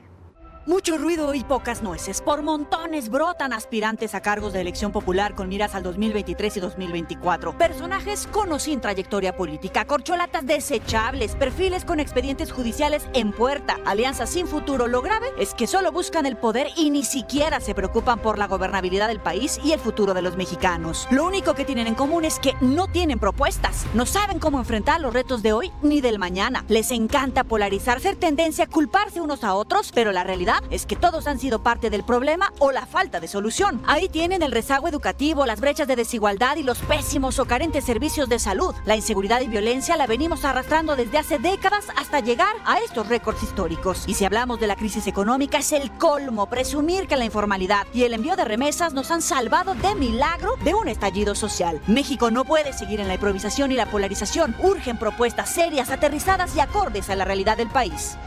Mucho 0.65 0.97
ruido 0.97 1.33
y 1.33 1.43
pocas 1.43 1.83
nueces. 1.83 2.21
Por 2.21 2.41
montones 2.41 3.09
brotan 3.09 3.51
aspirantes 3.51 4.15
a 4.15 4.21
cargos 4.21 4.53
de 4.53 4.61
elección 4.61 4.93
popular 4.93 5.35
con 5.35 5.49
miras 5.49 5.75
al 5.75 5.83
2023 5.83 6.55
y 6.55 6.59
2024. 6.61 7.57
Personajes 7.57 8.27
con 8.27 8.49
o 8.49 8.59
sin 8.59 8.79
trayectoria 8.79 9.35
política, 9.35 9.83
corcholatas 9.83 10.45
desechables, 10.45 11.35
perfiles 11.35 11.83
con 11.83 11.99
expedientes 11.99 12.53
judiciales 12.53 13.09
en 13.13 13.33
puerta, 13.33 13.77
alianzas 13.85 14.29
sin 14.29 14.47
futuro. 14.47 14.87
Lo 14.87 15.01
grave 15.01 15.27
es 15.37 15.53
que 15.53 15.67
solo 15.67 15.91
buscan 15.91 16.25
el 16.25 16.37
poder 16.37 16.67
y 16.77 16.91
ni 16.91 17.03
siquiera 17.03 17.59
se 17.59 17.75
preocupan 17.75 18.19
por 18.19 18.37
la 18.37 18.47
gobernabilidad 18.47 19.09
del 19.09 19.19
país 19.19 19.59
y 19.65 19.73
el 19.73 19.81
futuro 19.81 20.13
de 20.13 20.21
los 20.21 20.37
mexicanos. 20.37 21.09
Lo 21.11 21.25
único 21.25 21.55
que 21.55 21.65
tienen 21.65 21.87
en 21.87 21.95
común 21.95 22.23
es 22.23 22.39
que 22.39 22.55
no 22.61 22.87
tienen 22.87 23.19
propuestas, 23.19 23.85
no 23.93 24.05
saben 24.05 24.39
cómo 24.39 24.59
enfrentar 24.59 25.01
los 25.01 25.13
retos 25.13 25.43
de 25.43 25.51
hoy 25.51 25.73
ni 25.81 25.99
del 25.99 26.19
mañana. 26.19 26.63
Les 26.69 26.89
encanta 26.91 27.43
polarizar, 27.43 27.99
ser 27.99 28.15
tendencia, 28.15 28.65
culparse 28.65 29.19
unos 29.19 29.43
a 29.43 29.55
otros, 29.55 29.91
pero 29.93 30.13
la 30.13 30.23
realidad 30.23 30.52
es 30.69 30.85
que 30.85 30.95
todos 30.95 31.27
han 31.27 31.39
sido 31.39 31.63
parte 31.63 31.89
del 31.89 32.03
problema 32.03 32.51
o 32.59 32.71
la 32.71 32.85
falta 32.85 33.19
de 33.19 33.27
solución. 33.27 33.81
Ahí 33.85 34.09
tienen 34.09 34.41
el 34.41 34.51
rezago 34.51 34.87
educativo, 34.87 35.45
las 35.45 35.59
brechas 35.59 35.87
de 35.87 35.95
desigualdad 35.95 36.57
y 36.57 36.63
los 36.63 36.79
pésimos 36.79 37.39
o 37.39 37.45
carentes 37.45 37.85
servicios 37.85 38.29
de 38.29 38.39
salud. 38.39 38.75
La 38.85 38.95
inseguridad 38.95 39.41
y 39.41 39.47
violencia 39.47 39.97
la 39.97 40.07
venimos 40.07 40.45
arrastrando 40.45 40.95
desde 40.95 41.17
hace 41.17 41.39
décadas 41.39 41.85
hasta 41.95 42.19
llegar 42.19 42.55
a 42.65 42.79
estos 42.79 43.07
récords 43.07 43.43
históricos. 43.43 44.03
Y 44.07 44.13
si 44.13 44.25
hablamos 44.25 44.59
de 44.59 44.67
la 44.67 44.75
crisis 44.75 45.07
económica, 45.07 45.59
es 45.59 45.71
el 45.71 45.91
colmo 45.97 46.47
presumir 46.47 47.07
que 47.07 47.17
la 47.17 47.25
informalidad 47.25 47.87
y 47.93 48.03
el 48.03 48.13
envío 48.13 48.35
de 48.35 48.45
remesas 48.45 48.93
nos 48.93 49.11
han 49.11 49.21
salvado 49.21 49.75
de 49.75 49.95
milagro 49.95 50.55
de 50.63 50.73
un 50.73 50.87
estallido 50.87 51.35
social. 51.35 51.81
México 51.87 52.31
no 52.31 52.45
puede 52.45 52.73
seguir 52.73 52.99
en 52.99 53.07
la 53.07 53.15
improvisación 53.15 53.71
y 53.71 53.75
la 53.75 53.89
polarización. 53.89 54.55
Urgen 54.61 54.97
propuestas 54.97 55.49
serias, 55.49 55.89
aterrizadas 55.89 56.55
y 56.55 56.59
acordes 56.59 57.09
a 57.09 57.15
la 57.15 57.25
realidad 57.25 57.57
del 57.57 57.69
país. 57.69 58.17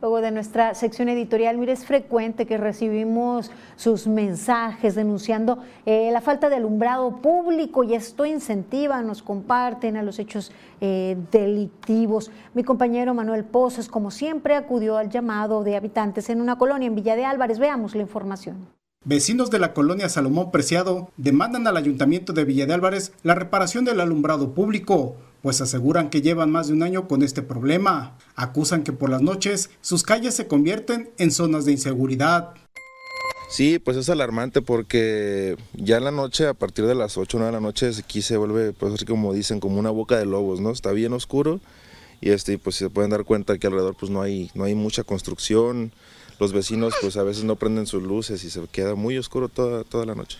Luego 0.00 0.22
de 0.22 0.30
nuestra 0.30 0.74
sección 0.74 1.10
editorial, 1.10 1.58
mire, 1.58 1.72
es 1.72 1.84
frecuente 1.84 2.46
que 2.46 2.56
recibimos 2.56 3.50
sus 3.76 4.06
mensajes 4.06 4.94
denunciando 4.94 5.58
eh, 5.84 6.08
la 6.10 6.22
falta 6.22 6.48
de 6.48 6.56
alumbrado 6.56 7.18
público 7.18 7.84
y 7.84 7.92
esto 7.92 8.24
incentiva, 8.24 9.02
nos 9.02 9.22
comparten 9.22 9.98
a 9.98 10.02
los 10.02 10.18
hechos 10.18 10.52
eh, 10.80 11.18
delictivos. 11.30 12.30
Mi 12.54 12.64
compañero 12.64 13.12
Manuel 13.12 13.44
Pozos, 13.44 13.88
como 13.88 14.10
siempre, 14.10 14.54
acudió 14.54 14.96
al 14.96 15.10
llamado 15.10 15.64
de 15.64 15.76
habitantes 15.76 16.30
en 16.30 16.40
una 16.40 16.56
colonia 16.56 16.86
en 16.86 16.94
Villa 16.94 17.14
de 17.14 17.26
Álvarez. 17.26 17.58
Veamos 17.58 17.94
la 17.94 18.00
información. 18.00 18.68
Vecinos 19.04 19.50
de 19.50 19.58
la 19.58 19.74
colonia 19.74 20.08
Salomón 20.08 20.50
Preciado 20.50 21.10
demandan 21.18 21.66
al 21.66 21.76
ayuntamiento 21.76 22.32
de 22.32 22.44
Villa 22.44 22.66
de 22.66 22.74
Álvarez 22.74 23.12
la 23.22 23.34
reparación 23.34 23.84
del 23.84 24.00
alumbrado 24.00 24.54
público 24.54 25.16
pues 25.42 25.60
aseguran 25.60 26.10
que 26.10 26.22
llevan 26.22 26.50
más 26.50 26.68
de 26.68 26.74
un 26.74 26.82
año 26.82 27.08
con 27.08 27.22
este 27.22 27.42
problema. 27.42 28.16
Acusan 28.34 28.82
que 28.82 28.92
por 28.92 29.10
las 29.10 29.22
noches 29.22 29.70
sus 29.80 30.02
calles 30.02 30.34
se 30.34 30.46
convierten 30.46 31.10
en 31.18 31.30
zonas 31.30 31.64
de 31.64 31.72
inseguridad. 31.72 32.54
Sí, 33.48 33.80
pues 33.80 33.96
es 33.96 34.08
alarmante 34.08 34.62
porque 34.62 35.56
ya 35.74 35.96
en 35.96 36.04
la 36.04 36.12
noche, 36.12 36.46
a 36.46 36.54
partir 36.54 36.86
de 36.86 36.94
las 36.94 37.18
8 37.18 37.36
o 37.36 37.40
9 37.40 37.52
de 37.52 37.60
la 37.60 37.60
noche, 37.60 37.90
aquí 37.98 38.22
se 38.22 38.36
vuelve, 38.36 38.72
pues 38.72 38.94
así 38.94 39.04
como 39.04 39.32
dicen, 39.32 39.58
como 39.58 39.80
una 39.80 39.90
boca 39.90 40.16
de 40.16 40.24
lobos, 40.24 40.60
¿no? 40.60 40.70
Está 40.70 40.92
bien 40.92 41.12
oscuro 41.12 41.60
y 42.20 42.30
este, 42.30 42.58
pues 42.58 42.76
se 42.76 42.90
pueden 42.90 43.10
dar 43.10 43.24
cuenta 43.24 43.58
que 43.58 43.66
alrededor 43.66 43.96
pues 43.98 44.10
no 44.10 44.22
hay, 44.22 44.50
no 44.54 44.64
hay 44.64 44.74
mucha 44.74 45.02
construcción, 45.02 45.92
los 46.38 46.52
vecinos 46.52 46.94
pues 47.00 47.16
a 47.16 47.22
veces 47.22 47.44
no 47.44 47.56
prenden 47.56 47.86
sus 47.86 48.02
luces 48.02 48.44
y 48.44 48.50
se 48.50 48.62
queda 48.68 48.94
muy 48.94 49.18
oscuro 49.18 49.48
toda, 49.48 49.84
toda 49.84 50.06
la 50.06 50.14
noche. 50.14 50.38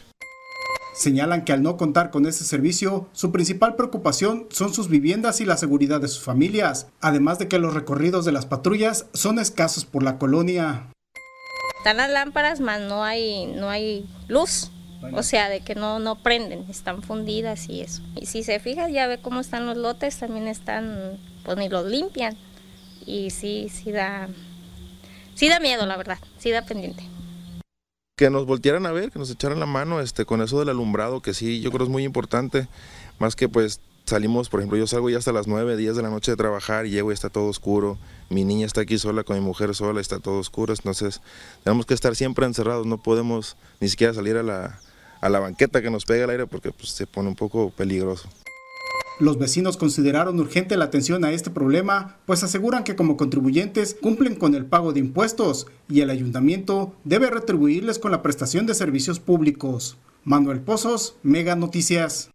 Señalan 1.00 1.47
que 1.47 1.54
al 1.54 1.62
no 1.62 1.78
contar 1.78 2.11
con 2.11 2.26
ese 2.26 2.45
servicio, 2.45 3.09
su 3.12 3.33
principal 3.33 3.75
preocupación 3.75 4.47
son 4.50 4.75
sus 4.75 4.90
viviendas 4.90 5.40
y 5.40 5.47
la 5.47 5.57
seguridad 5.57 5.99
de 5.99 6.09
sus 6.09 6.23
familias, 6.23 6.88
además 7.00 7.38
de 7.38 7.49
que 7.49 7.59
los 7.59 7.73
recorridos 7.73 8.26
de 8.26 8.33
las 8.33 8.45
patrullas 8.45 9.07
son 9.14 9.38
escasos 9.38 9.87
por 9.87 10.02
la 10.02 10.19
colonia. 10.19 10.92
Están 11.78 11.97
las 11.97 12.11
lámparas, 12.11 12.61
más 12.61 12.83
no 12.83 13.02
hay, 13.02 13.47
no 13.47 13.71
hay 13.71 14.11
luz. 14.28 14.73
O 15.14 15.23
sea, 15.23 15.49
de 15.49 15.61
que 15.61 15.75
no, 15.75 16.00
no 16.00 16.23
prenden, 16.23 16.66
están 16.69 17.02
fundidas 17.02 17.71
y 17.71 17.80
eso. 17.80 18.02
Y 18.16 18.26
si 18.26 18.42
se 18.42 18.61
fija, 18.61 18.90
ya 18.90 19.07
ve 19.07 19.23
cómo 19.23 19.40
están 19.40 19.64
los 19.64 19.78
lotes, 19.78 20.19
también 20.19 20.49
están, 20.49 21.19
pues 21.47 21.57
ni 21.57 21.71
los 21.71 21.87
limpian. 21.87 22.37
Y 23.07 23.30
sí, 23.30 23.71
sí 23.71 23.90
da, 23.90 24.28
sí 25.35 25.49
da 25.49 25.61
miedo, 25.61 25.87
la 25.87 25.97
verdad, 25.97 26.19
sí 26.37 26.50
da 26.50 26.66
pendiente 26.66 27.04
que 28.20 28.28
nos 28.28 28.44
voltearan 28.44 28.84
a 28.84 28.92
ver, 28.92 29.10
que 29.10 29.18
nos 29.18 29.30
echaran 29.30 29.60
la 29.60 29.64
mano 29.64 29.98
este, 29.98 30.26
con 30.26 30.42
eso 30.42 30.58
del 30.58 30.68
alumbrado, 30.68 31.22
que 31.22 31.32
sí, 31.32 31.62
yo 31.62 31.72
creo 31.72 31.84
es 31.84 31.90
muy 31.90 32.04
importante, 32.04 32.68
más 33.18 33.34
que 33.34 33.48
pues 33.48 33.80
salimos, 34.04 34.50
por 34.50 34.60
ejemplo, 34.60 34.76
yo 34.76 34.86
salgo 34.86 35.08
ya 35.08 35.16
hasta 35.16 35.32
las 35.32 35.46
9, 35.46 35.74
10 35.78 35.96
de 35.96 36.02
la 36.02 36.10
noche 36.10 36.32
de 36.32 36.36
trabajar 36.36 36.84
y 36.84 36.90
llego 36.90 37.10
y 37.10 37.14
está 37.14 37.30
todo 37.30 37.46
oscuro. 37.46 37.96
Mi 38.28 38.44
niña 38.44 38.66
está 38.66 38.82
aquí 38.82 38.98
sola 38.98 39.24
con 39.24 39.38
mi 39.38 39.42
mujer 39.42 39.74
sola, 39.74 40.02
está 40.02 40.18
todo 40.18 40.38
oscuro. 40.38 40.74
Entonces, 40.74 41.22
tenemos 41.64 41.86
que 41.86 41.94
estar 41.94 42.14
siempre 42.14 42.44
encerrados, 42.44 42.84
no 42.84 42.98
podemos 42.98 43.56
ni 43.80 43.88
siquiera 43.88 44.12
salir 44.12 44.36
a 44.36 44.42
la, 44.42 44.78
a 45.22 45.28
la 45.30 45.40
banqueta 45.40 45.80
que 45.80 45.88
nos 45.88 46.04
pega 46.04 46.24
el 46.24 46.30
aire 46.30 46.46
porque 46.46 46.72
pues, 46.72 46.90
se 46.90 47.06
pone 47.06 47.26
un 47.26 47.36
poco 47.36 47.70
peligroso. 47.70 48.28
Los 49.20 49.38
vecinos 49.38 49.76
consideraron 49.76 50.40
urgente 50.40 50.78
la 50.78 50.86
atención 50.86 51.26
a 51.26 51.32
este 51.32 51.50
problema, 51.50 52.16
pues 52.24 52.42
aseguran 52.42 52.84
que 52.84 52.96
como 52.96 53.18
contribuyentes 53.18 53.94
cumplen 54.00 54.34
con 54.34 54.54
el 54.54 54.64
pago 54.64 54.94
de 54.94 55.00
impuestos 55.00 55.66
y 55.90 56.00
el 56.00 56.08
ayuntamiento 56.08 56.94
debe 57.04 57.28
retribuirles 57.28 57.98
con 57.98 58.12
la 58.12 58.22
prestación 58.22 58.64
de 58.64 58.74
servicios 58.74 59.20
públicos. 59.20 59.98
Manuel 60.24 60.60
Pozos, 60.60 61.16
Mega 61.22 61.54
Noticias 61.54 62.30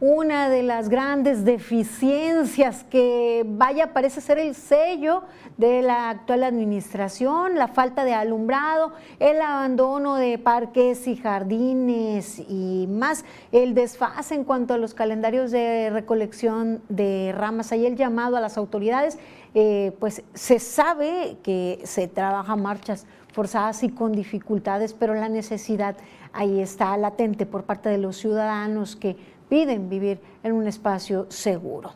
una 0.00 0.48
de 0.48 0.62
las 0.62 0.88
grandes 0.88 1.44
deficiencias 1.44 2.84
que 2.84 3.44
vaya 3.46 3.92
parece 3.92 4.20
ser 4.20 4.38
el 4.38 4.54
sello 4.54 5.24
de 5.56 5.82
la 5.82 6.10
actual 6.10 6.44
administración, 6.44 7.56
la 7.56 7.66
falta 7.66 8.04
de 8.04 8.14
alumbrado, 8.14 8.92
el 9.18 9.40
abandono 9.40 10.14
de 10.14 10.38
parques 10.38 11.08
y 11.08 11.16
jardines 11.16 12.38
y 12.38 12.86
más, 12.88 13.24
el 13.50 13.74
desfase 13.74 14.36
en 14.36 14.44
cuanto 14.44 14.74
a 14.74 14.78
los 14.78 14.94
calendarios 14.94 15.50
de 15.50 15.90
recolección 15.90 16.80
de 16.88 17.34
ramas. 17.36 17.72
Ahí 17.72 17.84
el 17.84 17.96
llamado 17.96 18.36
a 18.36 18.40
las 18.40 18.56
autoridades, 18.56 19.18
eh, 19.54 19.96
pues 19.98 20.22
se 20.32 20.60
sabe 20.60 21.38
que 21.42 21.80
se 21.82 22.06
trabaja 22.06 22.54
marchas 22.54 23.04
forzadas 23.32 23.82
y 23.82 23.88
con 23.88 24.12
dificultades, 24.12 24.94
pero 24.94 25.14
la 25.14 25.28
necesidad 25.28 25.96
ahí 26.32 26.60
está 26.60 26.96
latente 26.96 27.46
por 27.46 27.64
parte 27.64 27.88
de 27.88 27.98
los 27.98 28.16
ciudadanos 28.16 28.94
que 28.94 29.16
piden 29.48 29.88
vivir 29.88 30.20
en 30.42 30.52
un 30.52 30.66
espacio 30.66 31.26
seguro. 31.28 31.92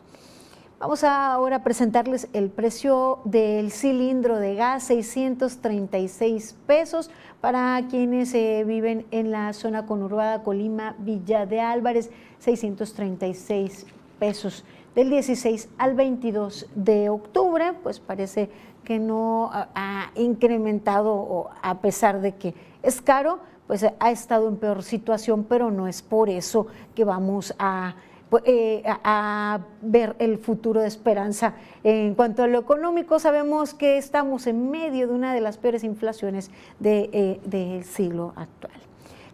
Vamos 0.83 1.05
ahora 1.05 1.57
a 1.57 1.63
presentarles 1.63 2.27
el 2.33 2.49
precio 2.49 3.19
del 3.23 3.71
cilindro 3.71 4.37
de 4.37 4.55
gas, 4.55 4.83
636 4.83 6.57
pesos 6.67 7.09
para 7.39 7.81
quienes 7.89 8.33
eh, 8.33 8.65
viven 8.67 9.05
en 9.11 9.31
la 9.31 9.53
zona 9.53 9.85
conurbada 9.85 10.43
Colima, 10.43 10.95
Villa 10.99 11.45
de 11.45 11.61
Álvarez, 11.61 12.11
636 12.39 13.85
pesos. 14.19 14.65
Del 14.93 15.09
16 15.09 15.69
al 15.77 15.95
22 15.95 16.67
de 16.75 17.09
octubre, 17.09 17.71
pues 17.81 18.01
parece 18.01 18.49
que 18.83 18.99
no 18.99 19.51
ha 19.53 20.11
incrementado 20.15 21.49
a 21.61 21.79
pesar 21.79 22.19
de 22.19 22.35
que 22.35 22.53
es 22.81 23.01
caro, 23.01 23.39
pues 23.73 23.91
ha 23.97 24.11
estado 24.11 24.49
en 24.49 24.57
peor 24.57 24.83
situación, 24.83 25.45
pero 25.45 25.71
no 25.71 25.87
es 25.87 26.03
por 26.03 26.29
eso 26.29 26.67
que 26.93 27.03
vamos 27.03 27.55
a, 27.57 27.95
pues, 28.29 28.43
eh, 28.45 28.83
a 28.85 29.61
ver 29.81 30.15
el 30.19 30.37
futuro 30.37 30.79
de 30.79 30.87
esperanza. 30.87 31.55
En 31.83 32.13
cuanto 32.13 32.43
a 32.43 32.47
lo 32.47 32.59
económico, 32.59 33.17
sabemos 33.17 33.73
que 33.73 33.97
estamos 33.97 34.45
en 34.45 34.69
medio 34.69 35.07
de 35.07 35.13
una 35.15 35.33
de 35.33 35.41
las 35.41 35.57
peores 35.57 35.83
inflaciones 35.83 36.51
eh, 36.83 37.39
del 37.45 37.83
siglo 37.83 38.33
actual. 38.35 38.73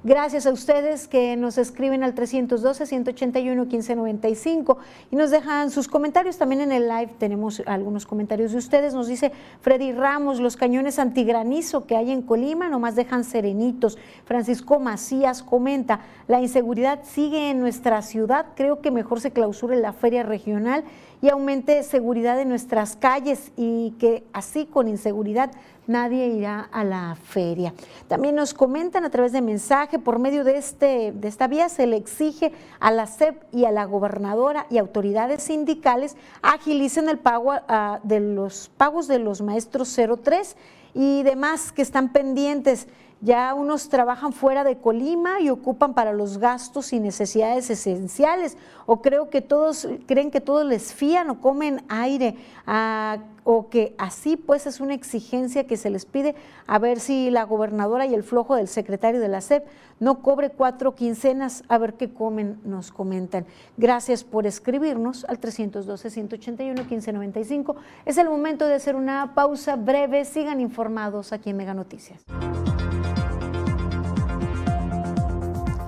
Gracias 0.01 0.45
a 0.45 0.53
ustedes 0.53 1.09
que 1.09 1.35
nos 1.35 1.57
escriben 1.57 2.05
al 2.05 2.15
312-181-1595 2.15 4.77
y 5.11 5.17
nos 5.17 5.29
dejan 5.29 5.71
sus 5.71 5.89
comentarios. 5.89 6.37
También 6.37 6.61
en 6.61 6.71
el 6.71 6.87
live 6.87 7.15
tenemos 7.17 7.61
algunos 7.65 8.05
comentarios 8.05 8.53
de 8.53 8.59
ustedes. 8.59 8.93
Nos 8.93 9.09
dice 9.09 9.33
Freddy 9.59 9.91
Ramos, 9.91 10.39
los 10.39 10.55
cañones 10.55 10.99
antigranizo 10.99 11.85
que 11.85 11.97
hay 11.97 12.11
en 12.11 12.21
Colima 12.21 12.69
nomás 12.69 12.95
dejan 12.95 13.25
serenitos. 13.25 13.97
Francisco 14.23 14.79
Macías 14.79 15.43
comenta, 15.43 15.99
la 16.29 16.39
inseguridad 16.39 16.99
sigue 17.03 17.49
en 17.49 17.59
nuestra 17.59 18.01
ciudad. 18.01 18.45
Creo 18.55 18.79
que 18.79 18.91
mejor 18.91 19.19
se 19.19 19.31
clausure 19.31 19.75
la 19.75 19.91
feria 19.91 20.23
regional 20.23 20.85
y 21.21 21.27
aumente 21.27 21.83
seguridad 21.83 22.39
en 22.39 22.47
nuestras 22.47 22.95
calles 22.95 23.51
y 23.57 23.91
que 23.99 24.23
así 24.31 24.65
con 24.65 24.87
inseguridad 24.87 25.51
nadie 25.89 26.27
irá 26.27 26.69
a 26.72 26.84
la 26.84 27.15
feria. 27.15 27.74
También 28.08 28.36
nos 28.36 28.53
comentan 28.53 29.03
a 29.03 29.10
través 29.10 29.31
de 29.31 29.41
mensaje, 29.41 29.98
por 29.98 30.19
medio 30.19 30.43
de, 30.43 30.58
este, 30.58 31.12
de 31.12 31.27
esta 31.27 31.48
vía 31.48 31.67
se 31.67 31.88
le 31.88 31.98
exige 31.98 32.53
a 32.79 32.91
la 32.91 33.08
SEP 33.08 33.43
y 33.51 33.65
a 33.65 33.72
la 33.72 33.86
gobernadora 33.86 34.67
y 34.69 34.77
autoridades 34.77 35.43
sindicales 35.43 36.15
agilicen 36.43 37.10
el 37.10 37.17
pago 37.17 37.53
ah, 37.67 38.00
de 38.03 38.19
los 38.19 38.69
pagos 38.77 39.08
de 39.08 39.19
los 39.19 39.41
maestros 39.41 39.98
03 40.24 40.55
y 40.93 41.24
demás 41.24 41.72
que 41.72 41.81
están 41.81 42.12
pendientes. 42.13 42.88
Ya 43.21 43.53
unos 43.53 43.89
trabajan 43.89 44.31
fuera 44.31 44.63
de 44.63 44.77
Colima 44.77 45.41
y 45.41 45.49
ocupan 45.49 45.93
para 45.93 46.13
los 46.13 46.38
gastos 46.38 46.93
y 46.93 47.01
necesidades 47.01 47.69
esenciales. 47.69 48.55
O 48.85 49.01
creo 49.01 49.29
que 49.29 49.41
todos 49.41 49.89
creen 50.05 50.32
que 50.32 50.39
todos 50.39 50.65
les 50.65 50.93
fían 50.93 51.29
o 51.29 51.41
comen 51.41 51.84
aire. 51.89 52.38
Ah, 52.65 53.17
o 53.43 53.67
que 53.69 53.93
así 53.97 54.38
pues 54.38 54.67
es 54.67 54.79
una 54.79 54.93
exigencia 54.93 55.65
que 55.65 55.75
se 55.75 55.89
les 55.89 56.05
pide 56.05 56.36
a 56.67 56.77
ver 56.77 56.99
si 56.99 57.32
la 57.32 57.45
gobernadora 57.45 58.05
y 58.05 58.13
el 58.13 58.21
flojo 58.23 58.55
del 58.55 58.67
secretario 58.67 59.19
de 59.19 59.27
la 59.27 59.41
SEP 59.41 59.65
no 59.99 60.21
cobre 60.21 60.51
cuatro 60.51 60.93
quincenas, 60.95 61.63
a 61.67 61.79
ver 61.79 61.95
qué 61.95 62.13
comen, 62.13 62.60
nos 62.63 62.91
comentan. 62.91 63.47
Gracias 63.75 64.23
por 64.23 64.45
escribirnos 64.45 65.25
al 65.25 65.41
312-181-1595. 65.41 67.75
Es 68.05 68.17
el 68.17 68.29
momento 68.29 68.67
de 68.67 68.75
hacer 68.75 68.95
una 68.95 69.34
pausa 69.34 69.75
breve. 69.75 70.25
Sigan 70.25 70.62
informados 70.62 71.34
aquí 71.34 71.49
en 71.49 71.58
Mega 71.58 71.73
Noticias. 71.73 72.23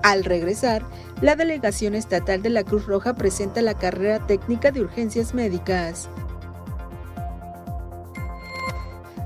Al 0.03 0.23
regresar, 0.23 0.83
la 1.21 1.35
Delegación 1.35 1.93
Estatal 1.93 2.41
de 2.41 2.49
la 2.49 2.63
Cruz 2.63 2.87
Roja 2.87 3.13
presenta 3.13 3.61
la 3.61 3.75
carrera 3.75 4.25
técnica 4.25 4.71
de 4.71 4.81
urgencias 4.81 5.33
médicas. 5.33 6.09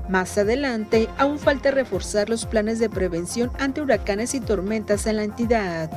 Más 0.08 0.36
adelante, 0.38 1.08
aún 1.18 1.38
falta 1.38 1.70
reforzar 1.70 2.28
los 2.28 2.46
planes 2.46 2.78
de 2.78 2.88
prevención 2.88 3.50
ante 3.58 3.80
huracanes 3.80 4.34
y 4.34 4.40
tormentas 4.40 5.06
en 5.06 5.16
la 5.16 5.24
entidad. 5.24 5.90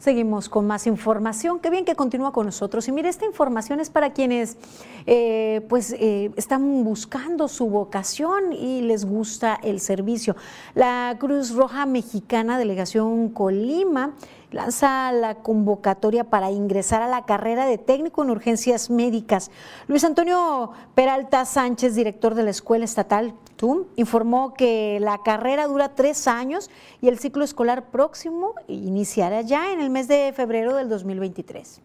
Seguimos 0.00 0.48
con 0.48 0.66
más 0.66 0.86
información. 0.86 1.60
Qué 1.60 1.68
bien 1.68 1.84
que 1.84 1.94
continúa 1.94 2.32
con 2.32 2.46
nosotros. 2.46 2.88
Y 2.88 2.92
mire, 2.92 3.10
esta 3.10 3.26
información 3.26 3.80
es 3.80 3.90
para 3.90 4.14
quienes 4.14 4.56
eh, 5.04 5.60
pues, 5.68 5.92
eh, 5.92 6.30
están 6.36 6.84
buscando 6.84 7.48
su 7.48 7.68
vocación 7.68 8.54
y 8.54 8.80
les 8.80 9.04
gusta 9.04 9.60
el 9.62 9.78
servicio. 9.78 10.36
La 10.74 11.14
Cruz 11.20 11.54
Roja 11.54 11.84
Mexicana, 11.84 12.58
Delegación 12.58 13.28
Colima, 13.28 14.14
lanza 14.50 15.12
la 15.12 15.36
convocatoria 15.36 16.24
para 16.24 16.50
ingresar 16.50 17.02
a 17.02 17.08
la 17.08 17.24
carrera 17.24 17.66
de 17.66 17.78
técnico 17.78 18.22
en 18.22 18.30
urgencias 18.30 18.90
médicas. 18.90 19.50
Luis 19.86 20.04
Antonio 20.04 20.72
Peralta 20.94 21.44
Sánchez, 21.44 21.94
director 21.94 22.34
de 22.34 22.42
la 22.42 22.50
Escuela 22.50 22.84
Estatal 22.84 23.34
TUM, 23.56 23.84
informó 23.96 24.54
que 24.54 24.98
la 25.00 25.22
carrera 25.22 25.66
dura 25.66 25.94
tres 25.94 26.26
años 26.26 26.70
y 27.00 27.08
el 27.08 27.18
ciclo 27.18 27.44
escolar 27.44 27.90
próximo 27.90 28.54
iniciará 28.68 29.42
ya 29.42 29.72
en 29.72 29.80
el 29.80 29.90
mes 29.90 30.08
de 30.08 30.32
febrero 30.34 30.74
del 30.74 30.88
2023. 30.88 31.80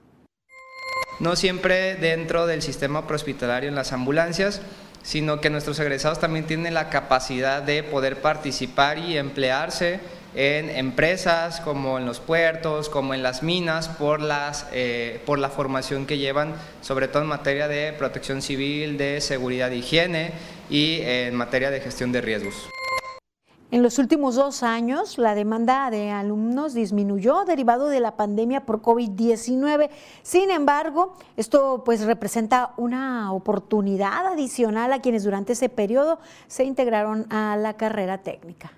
No 1.20 1.36
siempre 1.36 1.96
dentro 1.96 2.46
del 2.46 2.62
sistema 2.62 3.08
prehospitalario 3.08 3.70
en 3.70 3.76
las 3.76 3.94
ambulancias, 3.94 4.62
sino 5.02 5.40
que 5.40 5.50
nuestros 5.50 5.80
egresados 5.80 6.20
también 6.20 6.48
tienen 6.48 6.74
la 6.74 6.90
capacidad 6.90 7.62
de 7.62 7.84
poder 7.84 8.22
participar 8.22 8.98
y 8.98 9.18
emplearse 9.18 10.00
en 10.36 10.70
empresas 10.70 11.62
como 11.62 11.98
en 11.98 12.06
los 12.06 12.20
puertos, 12.20 12.90
como 12.90 13.14
en 13.14 13.24
las 13.24 13.42
minas, 13.42 13.88
por, 13.88 14.20
las, 14.20 14.68
eh, 14.74 15.22
por 15.26 15.40
la 15.40 15.50
formación 15.50 16.06
que 16.06 16.18
llevan, 16.18 16.54
sobre 16.82 17.08
todo 17.08 17.24
en 17.24 17.30
materia 17.30 17.68
de 17.68 17.94
protección 17.94 18.42
civil, 18.42 18.98
de 18.98 19.22
seguridad 19.22 19.72
e 19.72 19.78
higiene 19.78 20.34
y 20.70 21.00
en 21.02 21.36
materia 21.36 21.72
de 21.72 21.80
gestión 21.80 22.12
de 22.12 22.22
riesgos. 22.22 22.54
En 23.72 23.82
los 23.82 23.98
últimos 23.98 24.36
dos 24.36 24.62
años, 24.62 25.18
la 25.18 25.36
demanda 25.36 25.90
de 25.90 26.12
alumnos 26.12 26.74
disminuyó 26.74 27.46
derivado 27.46 27.88
de 27.88 28.00
la 28.00 28.16
pandemia 28.16 28.66
por 28.66 28.82
COVID-19. 28.82 29.90
Sin 30.22 30.52
embargo, 30.52 31.16
esto 31.36 31.82
pues 31.84 32.06
representa 32.06 32.74
una 32.78 33.34
oportunidad 33.34 34.28
adicional 34.28 34.94
a 34.94 35.02
quienes 35.02 35.24
durante 35.24 35.54
ese 35.54 35.70
periodo 35.70 36.20
se 36.48 36.64
integraron 36.64 37.26
a 37.32 37.58
la 37.58 37.74
carrera 37.74 38.20
técnica 38.20 38.72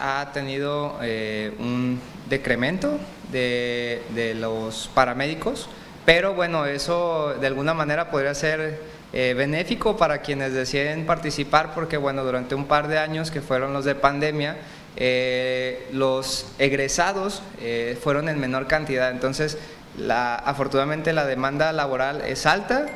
ha 0.00 0.32
tenido 0.32 0.98
eh, 1.02 1.52
un 1.58 2.00
decremento 2.28 2.98
de, 3.30 4.02
de, 4.10 4.34
los 4.34 4.90
paramédicos, 4.94 5.68
pero 6.04 6.34
bueno, 6.34 6.66
eso 6.66 7.34
de 7.40 7.46
alguna 7.46 7.74
manera 7.74 8.10
podría 8.10 8.34
ser 8.34 8.80
eh, 9.12 9.34
benéfico 9.36 9.96
para 9.96 10.22
quienes 10.22 10.52
deciden 10.52 11.06
participar, 11.06 11.74
porque 11.74 11.96
bueno, 11.96 12.24
durante 12.24 12.54
un 12.54 12.66
par 12.66 12.88
de 12.88 12.98
años 12.98 13.30
que 13.30 13.40
fueron 13.40 13.72
los 13.72 13.84
de 13.84 13.94
pandemia, 13.94 14.56
eh, 14.96 15.86
los 15.92 16.46
egresados 16.58 17.42
fueron 18.02 18.28
en 18.28 18.40
menor 18.40 18.66
cantidad, 18.66 19.10
entonces 19.10 19.58
la, 19.98 20.34
afortunadamente 20.34 21.12
la 21.12 21.26
demanda 21.26 21.72
laboral 21.72 22.22
es 22.22 22.46
alta. 22.46 22.86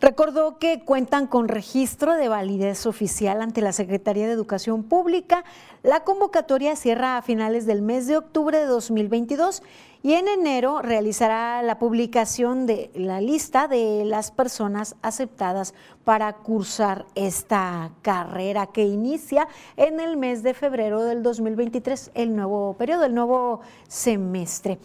Recordó 0.00 0.58
que 0.58 0.84
cuentan 0.84 1.26
con 1.26 1.48
registro 1.48 2.14
de 2.14 2.28
validez 2.28 2.86
oficial 2.86 3.42
ante 3.42 3.60
la 3.62 3.72
Secretaría 3.72 4.28
de 4.28 4.32
Educación 4.32 4.84
Pública. 4.84 5.42
La 5.82 6.04
convocatoria 6.04 6.76
cierra 6.76 7.16
a 7.16 7.22
finales 7.22 7.66
del 7.66 7.82
mes 7.82 8.06
de 8.06 8.16
octubre 8.16 8.58
de 8.58 8.66
2022 8.66 9.60
y 10.04 10.12
en 10.12 10.28
enero 10.28 10.82
realizará 10.82 11.60
la 11.62 11.80
publicación 11.80 12.64
de 12.66 12.92
la 12.94 13.20
lista 13.20 13.66
de 13.66 14.04
las 14.04 14.30
personas 14.30 14.94
aceptadas 15.02 15.74
para 16.04 16.32
cursar 16.32 17.04
esta 17.16 17.90
carrera 18.02 18.68
que 18.68 18.84
inicia 18.84 19.48
en 19.76 19.98
el 19.98 20.16
mes 20.16 20.44
de 20.44 20.54
febrero 20.54 21.02
del 21.02 21.24
2023, 21.24 22.12
el 22.14 22.36
nuevo 22.36 22.74
periodo, 22.74 23.04
el 23.04 23.14
nuevo 23.16 23.62
semestre 23.88 24.78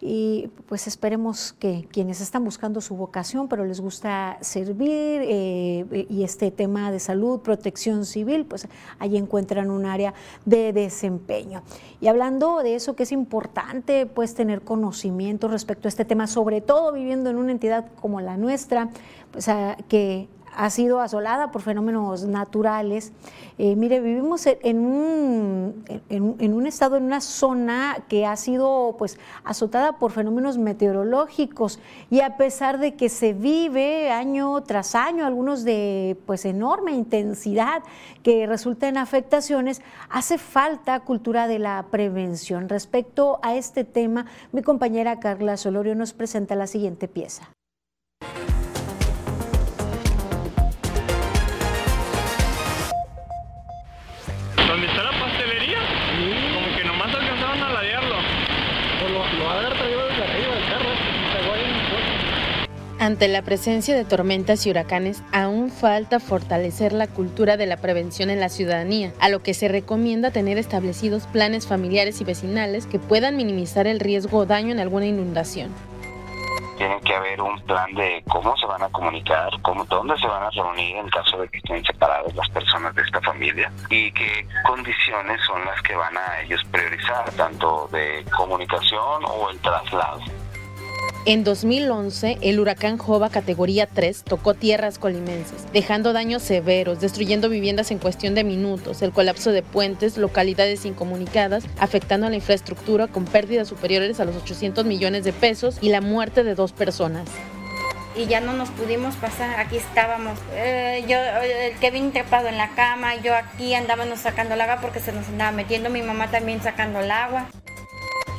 y 0.00 0.50
pues 0.66 0.86
esperemos 0.86 1.54
que 1.58 1.88
quienes 1.90 2.20
están 2.20 2.44
buscando 2.44 2.80
su 2.80 2.96
vocación, 2.96 3.48
pero 3.48 3.64
les 3.64 3.80
gusta 3.80 4.36
servir 4.40 5.22
eh, 5.24 6.06
y 6.10 6.22
este 6.22 6.50
tema 6.50 6.90
de 6.90 7.00
salud, 7.00 7.40
protección 7.40 8.04
civil, 8.04 8.44
pues 8.44 8.68
ahí 8.98 9.16
encuentran 9.16 9.70
un 9.70 9.86
área 9.86 10.12
de 10.44 10.72
desempeño. 10.72 11.62
Y 12.00 12.08
hablando 12.08 12.62
de 12.62 12.74
eso 12.74 12.94
que 12.94 13.04
es 13.04 13.12
importante, 13.12 14.06
pues 14.06 14.34
tener 14.34 14.62
conocimiento 14.62 15.48
respecto 15.48 15.88
a 15.88 15.90
este 15.90 16.04
tema, 16.04 16.26
sobre 16.26 16.60
todo 16.60 16.92
viviendo 16.92 17.30
en 17.30 17.36
una 17.36 17.52
entidad 17.52 17.86
como 18.00 18.20
la 18.20 18.36
nuestra, 18.36 18.90
pues 19.32 19.46
que 19.88 20.28
ha 20.56 20.70
sido 20.70 21.00
asolada 21.00 21.50
por 21.50 21.62
fenómenos 21.62 22.24
naturales. 22.24 23.12
Eh, 23.58 23.76
mire, 23.76 24.00
vivimos 24.00 24.46
en 24.46 24.78
un, 24.78 25.84
en, 26.08 26.54
un, 26.54 26.66
estado, 26.66 26.96
en 26.96 27.04
una 27.04 27.20
zona 27.20 28.04
que 28.08 28.26
ha 28.26 28.36
sido 28.36 28.96
pues 28.98 29.18
azotada 29.44 29.98
por 29.98 30.12
fenómenos 30.12 30.58
meteorológicos 30.58 31.78
y 32.10 32.20
a 32.20 32.36
pesar 32.36 32.78
de 32.78 32.94
que 32.94 33.08
se 33.08 33.32
vive 33.32 34.10
año 34.10 34.62
tras 34.62 34.94
año, 34.94 35.26
algunos 35.26 35.64
de 35.64 36.18
pues 36.26 36.44
enorme 36.44 36.92
intensidad 36.92 37.82
que 38.22 38.46
resulta 38.46 38.88
en 38.88 38.96
afectaciones, 38.96 39.82
hace 40.08 40.38
falta 40.38 41.00
cultura 41.00 41.46
de 41.48 41.58
la 41.58 41.86
prevención. 41.90 42.68
Respecto 42.68 43.38
a 43.42 43.56
este 43.56 43.84
tema, 43.84 44.26
mi 44.52 44.62
compañera 44.62 45.20
Carla 45.20 45.56
Solorio 45.56 45.94
nos 45.94 46.12
presenta 46.12 46.54
la 46.54 46.66
siguiente 46.66 47.08
pieza. 47.08 47.55
Ante 63.06 63.28
la 63.28 63.42
presencia 63.42 63.94
de 63.94 64.04
tormentas 64.04 64.66
y 64.66 64.70
huracanes, 64.70 65.22
aún 65.30 65.70
falta 65.70 66.18
fortalecer 66.18 66.92
la 66.92 67.06
cultura 67.06 67.56
de 67.56 67.66
la 67.66 67.76
prevención 67.76 68.30
en 68.30 68.40
la 68.40 68.48
ciudadanía, 68.48 69.12
a 69.20 69.28
lo 69.28 69.44
que 69.44 69.54
se 69.54 69.68
recomienda 69.68 70.32
tener 70.32 70.58
establecidos 70.58 71.28
planes 71.28 71.68
familiares 71.68 72.20
y 72.20 72.24
vecinales 72.24 72.88
que 72.88 72.98
puedan 72.98 73.36
minimizar 73.36 73.86
el 73.86 74.00
riesgo 74.00 74.38
o 74.38 74.46
daño 74.46 74.72
en 74.72 74.80
alguna 74.80 75.06
inundación 75.06 75.72
tiene 76.76 77.00
que 77.00 77.14
haber 77.14 77.40
un 77.40 77.58
plan 77.62 77.90
de 77.94 78.22
cómo 78.28 78.54
se 78.58 78.66
van 78.66 78.82
a 78.82 78.88
comunicar, 78.90 79.48
cómo, 79.62 79.84
dónde 79.86 80.14
se 80.18 80.26
van 80.26 80.42
a 80.42 80.50
reunir 80.50 80.96
en 80.96 81.08
caso 81.08 81.38
de 81.38 81.48
que 81.48 81.56
estén 81.56 81.82
separadas 81.84 82.34
las 82.34 82.48
personas 82.50 82.94
de 82.94 83.00
esta 83.00 83.18
familia 83.22 83.72
y 83.88 84.12
qué 84.12 84.46
condiciones 84.66 85.40
son 85.46 85.64
las 85.64 85.80
que 85.80 85.94
van 85.96 86.14
a 86.18 86.40
ellos 86.42 86.62
priorizar, 86.70 87.30
tanto 87.32 87.88
de 87.92 88.22
comunicación 88.36 89.24
o 89.24 89.48
el 89.48 89.58
traslado. 89.60 90.20
En 91.28 91.42
2011, 91.42 92.38
el 92.40 92.60
huracán 92.60 92.98
Jova 92.98 93.30
categoría 93.30 93.88
3 93.88 94.22
tocó 94.22 94.54
tierras 94.54 95.00
colimenses, 95.00 95.66
dejando 95.72 96.12
daños 96.12 96.40
severos, 96.40 97.00
destruyendo 97.00 97.48
viviendas 97.48 97.90
en 97.90 97.98
cuestión 97.98 98.36
de 98.36 98.44
minutos, 98.44 99.02
el 99.02 99.10
colapso 99.10 99.50
de 99.50 99.64
puentes, 99.64 100.18
localidades 100.18 100.86
incomunicadas, 100.86 101.64
afectando 101.80 102.28
a 102.28 102.30
la 102.30 102.36
infraestructura 102.36 103.08
con 103.08 103.24
pérdidas 103.24 103.66
superiores 103.66 104.20
a 104.20 104.24
los 104.24 104.36
800 104.36 104.84
millones 104.84 105.24
de 105.24 105.32
pesos 105.32 105.78
y 105.80 105.88
la 105.88 106.00
muerte 106.00 106.44
de 106.44 106.54
dos 106.54 106.70
personas 106.70 107.28
y 108.14 108.24
ya 108.24 108.40
no 108.40 108.54
nos 108.54 108.70
pudimos 108.70 109.14
pasar, 109.16 109.60
aquí 109.60 109.76
estábamos, 109.76 110.38
eh, 110.54 111.04
yo, 111.06 111.18
el 111.18 111.76
Kevin 111.80 112.12
trepado 112.12 112.48
en 112.48 112.56
la 112.56 112.70
cama, 112.70 113.16
yo 113.16 113.34
aquí 113.34 113.74
andábamos 113.74 114.20
sacando 114.20 114.54
el 114.54 114.60
agua 114.62 114.78
porque 114.80 115.00
se 115.00 115.12
nos 115.12 115.28
andaba 115.28 115.52
metiendo, 115.52 115.90
mi 115.90 116.00
mamá 116.00 116.30
también 116.30 116.62
sacando 116.62 117.00
el 117.00 117.10
agua. 117.10 117.46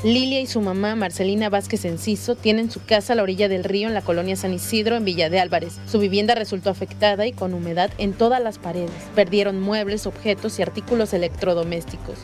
Lilia 0.03 0.39
y 0.39 0.45
su 0.45 0.61
mamá, 0.61 0.95
Marcelina 0.95 1.49
Vázquez 1.49 1.83
Enciso, 1.83 2.35
tienen 2.35 2.69
su 2.69 2.85
casa 2.85 3.13
a 3.13 3.15
la 3.15 3.23
orilla 3.23 3.49
del 3.49 3.63
río 3.63 3.87
en 3.87 3.95
la 3.95 4.03
colonia 4.03 4.35
San 4.35 4.53
Isidro, 4.53 4.95
en 4.95 5.05
Villa 5.05 5.31
de 5.31 5.39
Álvarez. 5.39 5.79
Su 5.89 5.97
vivienda 5.97 6.35
resultó 6.35 6.69
afectada 6.69 7.25
y 7.25 7.31
con 7.31 7.55
humedad 7.55 7.89
en 7.97 8.13
todas 8.13 8.39
las 8.39 8.59
paredes. 8.59 8.91
Perdieron 9.15 9.59
muebles, 9.59 10.05
objetos 10.05 10.59
y 10.59 10.61
artículos 10.61 11.13
electrodomésticos. 11.13 12.19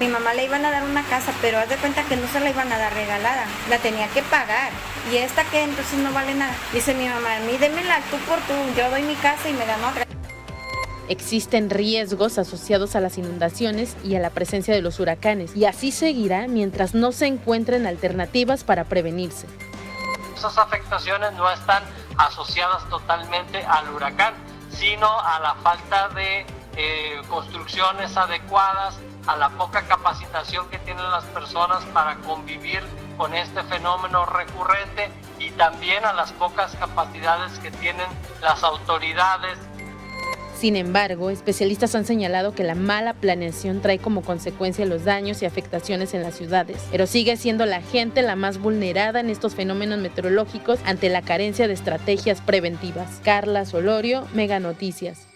Mi 0.00 0.08
mamá 0.08 0.34
le 0.34 0.44
iban 0.44 0.64
a 0.64 0.72
dar 0.72 0.82
una 0.82 1.04
casa, 1.04 1.32
pero 1.40 1.58
haz 1.58 1.68
de 1.68 1.76
cuenta 1.76 2.02
que 2.02 2.16
no 2.16 2.26
se 2.26 2.40
la 2.40 2.50
iban 2.50 2.72
a 2.72 2.78
dar 2.78 2.92
regalada, 2.92 3.46
la 3.70 3.78
tenía 3.78 4.08
que 4.08 4.22
pagar. 4.22 4.72
Y 5.12 5.18
esta 5.18 5.44
que 5.44 5.62
entonces 5.62 6.00
no 6.00 6.12
vale 6.12 6.34
nada. 6.34 6.56
Dice 6.72 6.94
mi 6.94 7.06
mamá, 7.06 7.38
mí 7.46 7.58
démela 7.58 8.00
tú 8.10 8.16
por 8.28 8.40
tú, 8.40 8.54
yo 8.76 8.90
doy 8.90 9.02
mi 9.02 9.14
casa 9.14 9.48
y 9.48 9.52
me 9.52 9.64
dan 9.66 9.84
otra. 9.84 10.04
Existen 11.12 11.68
riesgos 11.68 12.38
asociados 12.38 12.96
a 12.96 13.00
las 13.00 13.18
inundaciones 13.18 13.98
y 14.02 14.16
a 14.16 14.18
la 14.18 14.30
presencia 14.30 14.74
de 14.74 14.80
los 14.80 14.98
huracanes, 14.98 15.54
y 15.54 15.66
así 15.66 15.92
seguirá 15.92 16.48
mientras 16.48 16.94
no 16.94 17.12
se 17.12 17.26
encuentren 17.26 17.86
alternativas 17.86 18.64
para 18.64 18.84
prevenirse. 18.84 19.46
Esas 20.34 20.56
afectaciones 20.56 21.34
no 21.34 21.50
están 21.50 21.82
asociadas 22.16 22.88
totalmente 22.88 23.62
al 23.62 23.90
huracán, 23.90 24.32
sino 24.70 25.06
a 25.06 25.38
la 25.40 25.54
falta 25.56 26.08
de 26.14 26.46
eh, 26.78 27.20
construcciones 27.28 28.16
adecuadas, 28.16 28.98
a 29.26 29.36
la 29.36 29.50
poca 29.50 29.82
capacitación 29.82 30.66
que 30.70 30.78
tienen 30.78 31.10
las 31.10 31.24
personas 31.24 31.84
para 31.92 32.16
convivir 32.20 32.80
con 33.18 33.34
este 33.34 33.62
fenómeno 33.64 34.24
recurrente 34.24 35.10
y 35.38 35.50
también 35.50 36.06
a 36.06 36.14
las 36.14 36.32
pocas 36.32 36.74
capacidades 36.76 37.58
que 37.58 37.70
tienen 37.70 38.06
las 38.40 38.64
autoridades 38.64 39.58
sin 40.62 40.76
embargo, 40.76 41.30
especialistas 41.30 41.96
han 41.96 42.04
señalado 42.04 42.54
que 42.54 42.62
la 42.62 42.76
mala 42.76 43.14
planeación 43.14 43.80
trae 43.80 43.98
como 43.98 44.22
consecuencia 44.22 44.86
los 44.86 45.02
daños 45.02 45.42
y 45.42 45.44
afectaciones 45.44 46.14
en 46.14 46.22
las 46.22 46.36
ciudades, 46.36 46.76
pero 46.92 47.08
sigue 47.08 47.36
siendo 47.36 47.66
la 47.66 47.82
gente 47.82 48.22
la 48.22 48.36
más 48.36 48.58
vulnerada 48.58 49.18
en 49.18 49.28
estos 49.28 49.56
fenómenos 49.56 49.98
meteorológicos 49.98 50.78
ante 50.84 51.08
la 51.08 51.22
carencia 51.22 51.66
de 51.66 51.74
estrategias 51.74 52.40
preventivas. 52.42 53.20
Carla 53.24 53.64
Solorio, 53.64 54.24
Mega 54.34 54.60
Noticias. 54.60 55.31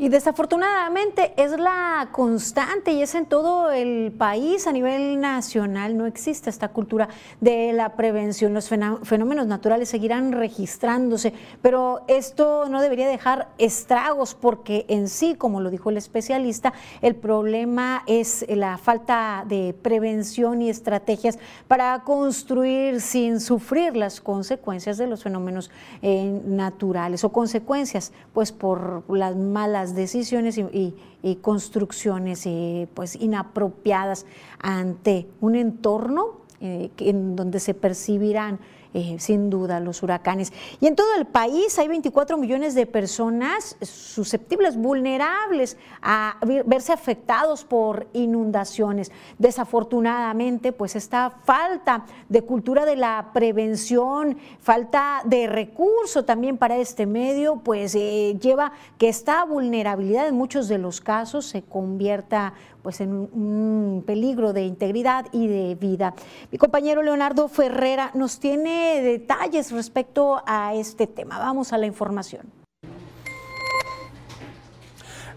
Y 0.00 0.10
desafortunadamente 0.10 1.32
es 1.36 1.58
la 1.58 2.10
constante 2.12 2.92
y 2.92 3.02
es 3.02 3.16
en 3.16 3.26
todo 3.26 3.72
el 3.72 4.12
país 4.16 4.68
a 4.68 4.72
nivel 4.72 5.20
nacional. 5.20 5.96
No 5.96 6.06
existe 6.06 6.50
esta 6.50 6.68
cultura 6.68 7.08
de 7.40 7.72
la 7.72 7.96
prevención. 7.96 8.54
Los 8.54 8.68
fenómenos 8.68 9.48
naturales 9.48 9.88
seguirán 9.88 10.30
registrándose, 10.30 11.34
pero 11.62 12.02
esto 12.06 12.68
no 12.68 12.80
debería 12.80 13.08
dejar 13.08 13.48
estragos 13.58 14.36
porque 14.36 14.86
en 14.86 15.08
sí, 15.08 15.34
como 15.34 15.60
lo 15.60 15.68
dijo 15.68 15.90
el 15.90 15.96
especialista, 15.96 16.72
el 17.02 17.16
problema 17.16 18.04
es 18.06 18.46
la 18.48 18.78
falta 18.78 19.44
de 19.48 19.74
prevención 19.82 20.62
y 20.62 20.70
estrategias 20.70 21.40
para 21.66 22.04
construir 22.04 23.00
sin 23.00 23.40
sufrir 23.40 23.96
las 23.96 24.20
consecuencias 24.20 24.96
de 24.96 25.08
los 25.08 25.24
fenómenos 25.24 25.72
eh, 26.02 26.40
naturales 26.44 27.24
o 27.24 27.32
consecuencias 27.32 28.12
pues 28.32 28.52
por 28.52 29.02
las 29.10 29.34
malas 29.34 29.87
decisiones 29.94 30.58
y, 30.58 30.94
construcciones 31.42 32.46
eh, 32.46 32.88
pues 32.94 33.16
inapropiadas 33.16 34.24
ante 34.60 35.26
un 35.40 35.56
entorno 35.56 36.38
eh, 36.60 36.90
en 36.98 37.36
donde 37.36 37.60
se 37.60 37.74
percibirán 37.74 38.58
eh, 38.98 39.14
sin 39.20 39.48
duda 39.48 39.78
los 39.78 40.02
huracanes. 40.02 40.52
Y 40.80 40.88
en 40.88 40.96
todo 40.96 41.14
el 41.16 41.24
país 41.24 41.78
hay 41.78 41.86
24 41.86 42.36
millones 42.36 42.74
de 42.74 42.84
personas 42.84 43.76
susceptibles, 43.80 44.76
vulnerables 44.76 45.76
a 46.02 46.36
verse 46.66 46.92
afectados 46.92 47.62
por 47.62 48.08
inundaciones. 48.12 49.12
Desafortunadamente, 49.38 50.72
pues 50.72 50.96
esta 50.96 51.30
falta 51.44 52.06
de 52.28 52.42
cultura 52.42 52.84
de 52.86 52.96
la 52.96 53.30
prevención, 53.32 54.36
falta 54.58 55.22
de 55.24 55.46
recurso 55.46 56.24
también 56.24 56.58
para 56.58 56.76
este 56.78 57.06
medio, 57.06 57.60
pues 57.62 57.94
eh, 57.94 58.36
lleva 58.40 58.72
que 58.98 59.08
esta 59.08 59.44
vulnerabilidad 59.44 60.26
en 60.26 60.34
muchos 60.34 60.66
de 60.66 60.78
los 60.78 61.00
casos 61.00 61.46
se 61.46 61.62
convierta 61.62 62.54
pues 62.88 63.02
en 63.02 63.12
un 63.12 64.02
peligro 64.06 64.54
de 64.54 64.62
integridad 64.62 65.26
y 65.30 65.46
de 65.46 65.74
vida. 65.74 66.14
Mi 66.50 66.56
compañero 66.56 67.02
Leonardo 67.02 67.46
Ferrera 67.48 68.12
nos 68.14 68.40
tiene 68.40 69.02
detalles 69.02 69.72
respecto 69.72 70.42
a 70.46 70.72
este 70.74 71.06
tema. 71.06 71.38
Vamos 71.38 71.74
a 71.74 71.76
la 71.76 71.84
información. 71.84 72.57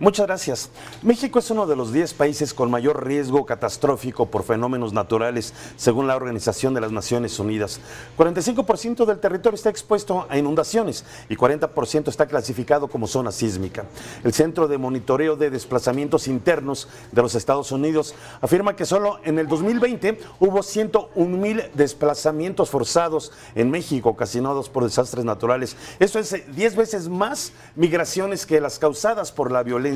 Muchas 0.01 0.25
gracias. 0.25 0.71
México 1.03 1.37
es 1.37 1.51
uno 1.51 1.67
de 1.67 1.75
los 1.75 1.93
10 1.93 2.15
países 2.15 2.55
con 2.55 2.71
mayor 2.71 3.05
riesgo 3.05 3.45
catastrófico 3.45 4.25
por 4.25 4.41
fenómenos 4.41 4.93
naturales, 4.93 5.53
según 5.77 6.07
la 6.07 6.15
Organización 6.15 6.73
de 6.73 6.81
las 6.81 6.91
Naciones 6.91 7.37
Unidas. 7.37 7.79
45% 8.17 9.05
del 9.05 9.19
territorio 9.19 9.55
está 9.55 9.69
expuesto 9.69 10.25
a 10.27 10.39
inundaciones 10.39 11.05
y 11.29 11.35
40% 11.35 12.07
está 12.07 12.25
clasificado 12.25 12.87
como 12.87 13.05
zona 13.05 13.31
sísmica. 13.31 13.85
El 14.23 14.33
Centro 14.33 14.67
de 14.67 14.79
Monitoreo 14.79 15.35
de 15.35 15.51
Desplazamientos 15.51 16.27
Internos 16.27 16.87
de 17.11 17.21
los 17.21 17.35
Estados 17.35 17.71
Unidos 17.71 18.15
afirma 18.41 18.75
que 18.75 18.87
solo 18.87 19.19
en 19.23 19.37
el 19.37 19.47
2020 19.47 20.19
hubo 20.39 20.63
101 20.63 21.37
mil 21.37 21.61
desplazamientos 21.75 22.71
forzados 22.71 23.33
en 23.53 23.69
México 23.69 24.09
ocasionados 24.09 24.67
por 24.67 24.83
desastres 24.83 25.25
naturales. 25.25 25.75
Eso 25.99 26.17
es 26.17 26.35
10 26.55 26.75
veces 26.75 27.07
más 27.07 27.53
migraciones 27.75 28.47
que 28.47 28.59
las 28.59 28.79
causadas 28.79 29.31
por 29.31 29.51
la 29.51 29.61
violencia 29.61 29.90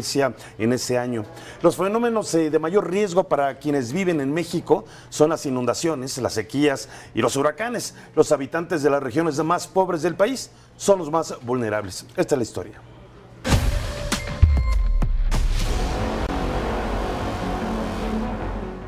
en 0.58 0.74
ese 0.74 0.98
año. 0.98 1.24
Los 1.62 1.78
fenómenos 1.78 2.34
eh, 2.36 2.50
de 2.50 2.60
mayor 2.60 2.90
riesgo 2.90 3.24
para 3.26 3.58
quienes 3.60 3.94
viven 3.94 4.22
en 4.22 4.34
México 4.34 4.86
son 5.10 5.30
las 5.30 5.46
inundaciones, 5.46 6.18
las 6.18 6.34
sequías 6.34 6.90
y 7.14 7.22
los 7.22 7.36
huracanes. 7.36 7.96
Los 8.16 8.32
habitantes 8.32 8.84
de 8.84 8.90
las 8.90 9.02
regiones 9.02 9.42
más 9.44 9.68
pobres 9.68 10.02
del 10.02 10.16
país 10.16 10.52
son 10.78 11.00
los 11.00 11.12
más 11.12 11.36
vulnerables. 11.44 12.06
Esta 12.16 12.36
es 12.36 12.38
la 12.38 12.44
historia. 12.44 12.82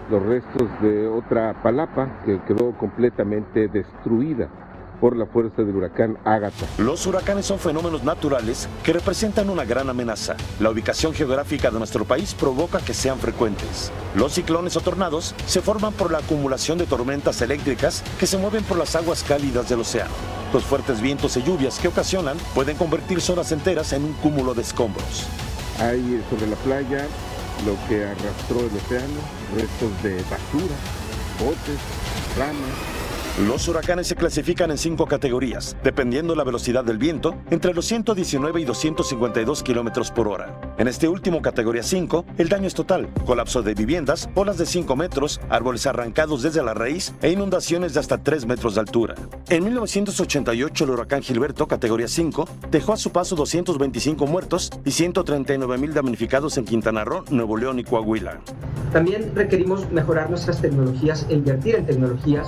Los 0.10 0.24
restos 0.24 0.70
de 0.82 1.08
otra 1.08 1.62
palapa 1.62 2.22
que 2.26 2.42
quedó 2.48 2.78
completamente 2.78 3.68
destruida 3.68 4.50
por 5.00 5.16
la 5.16 5.26
fuerza 5.26 5.64
del 5.64 5.76
huracán 5.76 6.18
Ágata. 6.26 6.66
Los 6.78 7.06
huracanes 7.06 7.46
son 7.46 7.60
fenómenos 7.60 8.04
naturales 8.04 8.68
que 8.84 8.94
representan 8.94 9.50
una 9.50 9.66
gran 9.66 9.90
amenaza. 9.90 10.36
La 10.60 10.70
ubicación 10.70 11.14
geográfica 11.14 11.72
de 11.72 11.78
nuestro 11.78 12.06
país 12.06 12.34
provoca 12.34 12.80
que 12.80 12.94
sean 12.94 13.20
frecuentes. 13.20 13.92
Los 14.16 14.34
ciclones 14.34 14.76
o 14.78 14.82
tornados 14.82 15.36
se 15.46 15.62
forman 15.62 15.94
por 15.94 16.12
la 16.12 16.20
acumulación 16.20 16.78
de 16.78 16.86
tormentas 16.86 17.42
eléctricas 17.42 18.04
que 18.20 18.28
se 18.28 18.38
mueven 18.38 18.64
por 18.64 18.78
las 18.78 18.96
aguas 18.96 19.24
cálidas 19.24 19.70
del 19.70 19.82
océano. 19.82 20.14
Los 20.54 20.64
fuertes 20.64 21.02
vientos 21.02 21.36
y 21.38 21.44
lluvias 21.44 21.80
que 21.80 21.90
ocasionan 21.90 22.38
pueden 22.56 22.78
convertir 22.78 23.22
zonas 23.22 23.52
enteras 23.52 23.94
en 23.94 24.04
un 24.04 24.14
cúmulo 24.14 24.54
de 24.54 24.62
escombros. 24.62 25.28
Hay 25.80 26.24
sobre 26.30 26.48
la 26.48 26.56
playa 26.58 27.06
lo 27.66 27.76
que 27.88 28.06
arrastró 28.06 28.60
el 28.60 28.76
océano, 28.78 29.20
restos 29.56 30.04
de 30.04 30.16
basura, 30.30 30.76
botes, 31.40 31.80
ramas, 32.38 32.97
los 33.46 33.68
huracanes 33.68 34.08
se 34.08 34.16
clasifican 34.16 34.72
en 34.72 34.80
cinco 34.80 35.06
categorías, 35.06 35.78
dependiendo 35.84 36.34
la 36.34 36.44
velocidad 36.44 36.84
del 36.84 36.98
viento, 36.98 37.36
entre 37.52 37.74
los 37.74 37.86
119 37.86 38.62
y 38.62 38.66
252 38.66 39.62
kilómetros 39.62 40.10
por 40.10 40.28
hora. 40.28 40.60
En 40.80 40.88
este 40.88 41.08
último, 41.08 41.42
categoría 41.42 41.84
5, 41.84 42.26
el 42.40 42.50
daño 42.50 42.66
es 42.68 42.74
total: 42.74 43.10
colapso 43.26 43.62
de 43.62 43.76
viviendas, 43.76 44.28
olas 44.34 44.58
de 44.58 44.66
5 44.66 44.96
metros, 44.96 45.40
árboles 45.50 45.86
arrancados 45.86 46.42
desde 46.42 46.64
la 46.64 46.74
raíz 46.74 47.14
e 47.22 47.32
inundaciones 47.32 47.94
de 47.94 48.00
hasta 48.00 48.18
3 48.18 48.48
metros 48.48 48.74
de 48.74 48.82
altura. 48.82 49.14
En 49.50 49.64
1988, 49.64 50.84
el 50.84 50.90
huracán 50.90 51.22
Gilberto, 51.22 51.68
categoría 51.68 52.08
5, 52.08 52.50
dejó 52.72 52.94
a 52.94 52.98
su 52.98 53.12
paso 53.12 53.36
225 53.36 54.26
muertos 54.26 54.72
y 54.84 54.92
139 54.92 55.78
mil 55.78 55.94
damnificados 55.94 56.58
en 56.58 56.66
Quintana 56.66 57.06
Roo, 57.06 57.24
Nuevo 57.30 57.56
León 57.56 57.78
y 57.78 57.84
Coahuila. 57.84 58.42
También 58.92 59.32
requerimos 59.36 59.92
mejorar 59.92 60.30
nuestras 60.30 60.60
tecnologías 60.60 61.28
e 61.30 61.36
invertir 61.36 61.76
en 61.76 61.86
tecnologías 61.86 62.48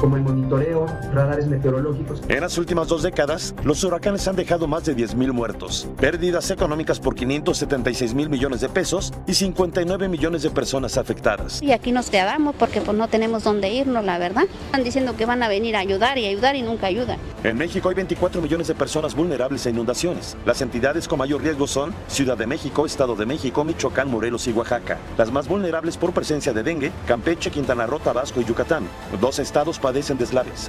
como 0.00 0.16
el 0.16 0.22
monitoreo, 0.22 0.86
radares 1.12 1.46
meteorológicos. 1.46 2.22
En 2.28 2.40
las 2.40 2.56
últimas 2.58 2.88
dos 2.88 3.02
décadas, 3.02 3.54
los 3.64 3.82
huracanes 3.84 4.26
han 4.28 4.36
dejado 4.36 4.66
más 4.66 4.84
de 4.84 4.96
10.000 4.96 5.32
muertos, 5.32 5.88
pérdidas 5.98 6.50
económicas 6.50 7.00
por 7.00 7.14
576 7.14 8.14
mil 8.14 8.28
millones 8.28 8.60
de 8.60 8.68
pesos 8.68 9.12
y 9.26 9.34
59 9.34 10.08
millones 10.08 10.42
de 10.42 10.50
personas 10.50 10.96
afectadas. 10.96 11.62
Y 11.62 11.72
aquí 11.72 11.92
nos 11.92 12.10
quedamos 12.10 12.54
porque 12.56 12.80
pues, 12.80 12.96
no 12.96 13.08
tenemos 13.08 13.44
dónde 13.44 13.70
irnos, 13.70 14.04
la 14.04 14.18
verdad. 14.18 14.44
Están 14.66 14.84
diciendo 14.84 15.16
que 15.16 15.26
van 15.26 15.42
a 15.42 15.48
venir 15.48 15.76
a 15.76 15.80
ayudar 15.80 16.18
y 16.18 16.26
ayudar 16.26 16.56
y 16.56 16.62
nunca 16.62 16.86
ayudan. 16.86 17.18
En 17.44 17.56
México 17.56 17.88
hay 17.88 17.94
24 17.94 18.40
millones 18.42 18.68
de 18.68 18.74
personas 18.74 19.14
vulnerables 19.14 19.66
a 19.66 19.70
inundaciones. 19.70 20.36
Las 20.44 20.60
entidades 20.62 21.08
con 21.08 21.18
mayor 21.18 21.42
riesgo 21.42 21.66
son 21.66 21.94
Ciudad 22.08 22.36
de 22.36 22.46
México, 22.46 22.86
Estado 22.86 23.14
de 23.14 23.26
México, 23.26 23.64
Michoacán, 23.64 24.10
Morelos 24.10 24.46
y 24.46 24.52
Oaxaca. 24.52 24.98
Las 25.16 25.30
más 25.32 25.48
vulnerables 25.48 25.96
por 25.96 26.12
presencia 26.12 26.52
de 26.52 26.62
dengue, 26.62 26.92
Campeche, 27.06 27.50
Quintana 27.50 27.86
Roo, 27.86 28.00
Tabasco 28.00 28.40
y 28.40 28.44
Yucatán. 28.44 28.88
Dos 29.20 29.38
estados 29.38 29.78
padecen 29.88 30.18
deslaves. 30.18 30.68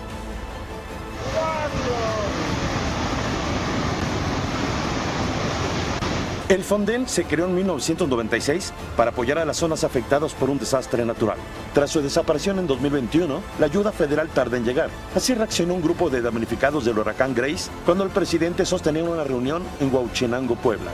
El 6.48 6.64
Fonden 6.64 7.06
se 7.06 7.26
creó 7.26 7.46
en 7.48 7.56
1996 7.56 8.74
para 8.96 9.12
apoyar 9.12 9.38
a 9.40 9.46
las 9.46 9.58
zonas 9.58 9.84
afectadas 9.84 10.34
por 10.34 10.50
un 10.50 10.58
desastre 10.58 11.04
natural. 11.04 11.38
Tras 11.74 11.92
su 11.92 12.02
desaparición 12.02 12.60
en 12.60 12.68
2021, 12.68 13.42
la 13.60 13.66
ayuda 13.66 13.92
federal 13.92 14.30
tarda 14.30 14.56
en 14.56 14.64
llegar. 14.64 14.90
Así 15.14 15.34
reaccionó 15.34 15.74
un 15.74 15.82
grupo 15.82 16.10
de 16.10 16.22
damnificados 16.22 16.86
del 16.86 16.98
huracán 16.98 17.36
Grace 17.36 17.70
cuando 17.86 18.06
el 18.06 18.10
presidente 18.10 18.66
sostenía 18.66 19.04
una 19.04 19.26
reunión 19.26 19.64
en 19.82 19.94
Huauchinango, 19.94 20.56
Puebla. 20.56 20.92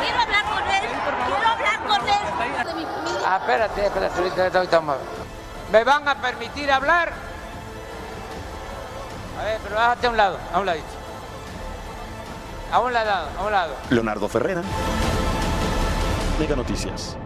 Quiero 0.00 0.18
hablar 0.18 0.44
con 0.44 0.64
él, 0.74 0.90
quiero 1.28 1.48
hablar 1.48 1.82
con 1.86 2.08
él. 2.08 2.22
Ah, 3.24 3.38
espérate, 3.40 3.86
espérate, 3.86 4.58
ahorita. 4.58 5.21
¿Me 5.72 5.84
van 5.84 6.06
a 6.06 6.20
permitir 6.20 6.70
hablar? 6.70 7.12
A 9.40 9.44
ver, 9.44 9.58
pero 9.64 9.74
bájate 9.74 10.06
a 10.06 10.10
un 10.10 10.16
lado, 10.18 10.38
a 10.52 10.60
un 10.60 10.66
ladito. 10.66 10.86
A 12.70 12.80
un 12.80 12.92
lado, 12.92 13.28
a 13.38 13.44
un 13.46 13.52
lado. 13.52 13.74
Leonardo 13.88 14.28
Ferrera. 14.28 14.62
Mega 16.38 16.56
Noticias. 16.56 17.16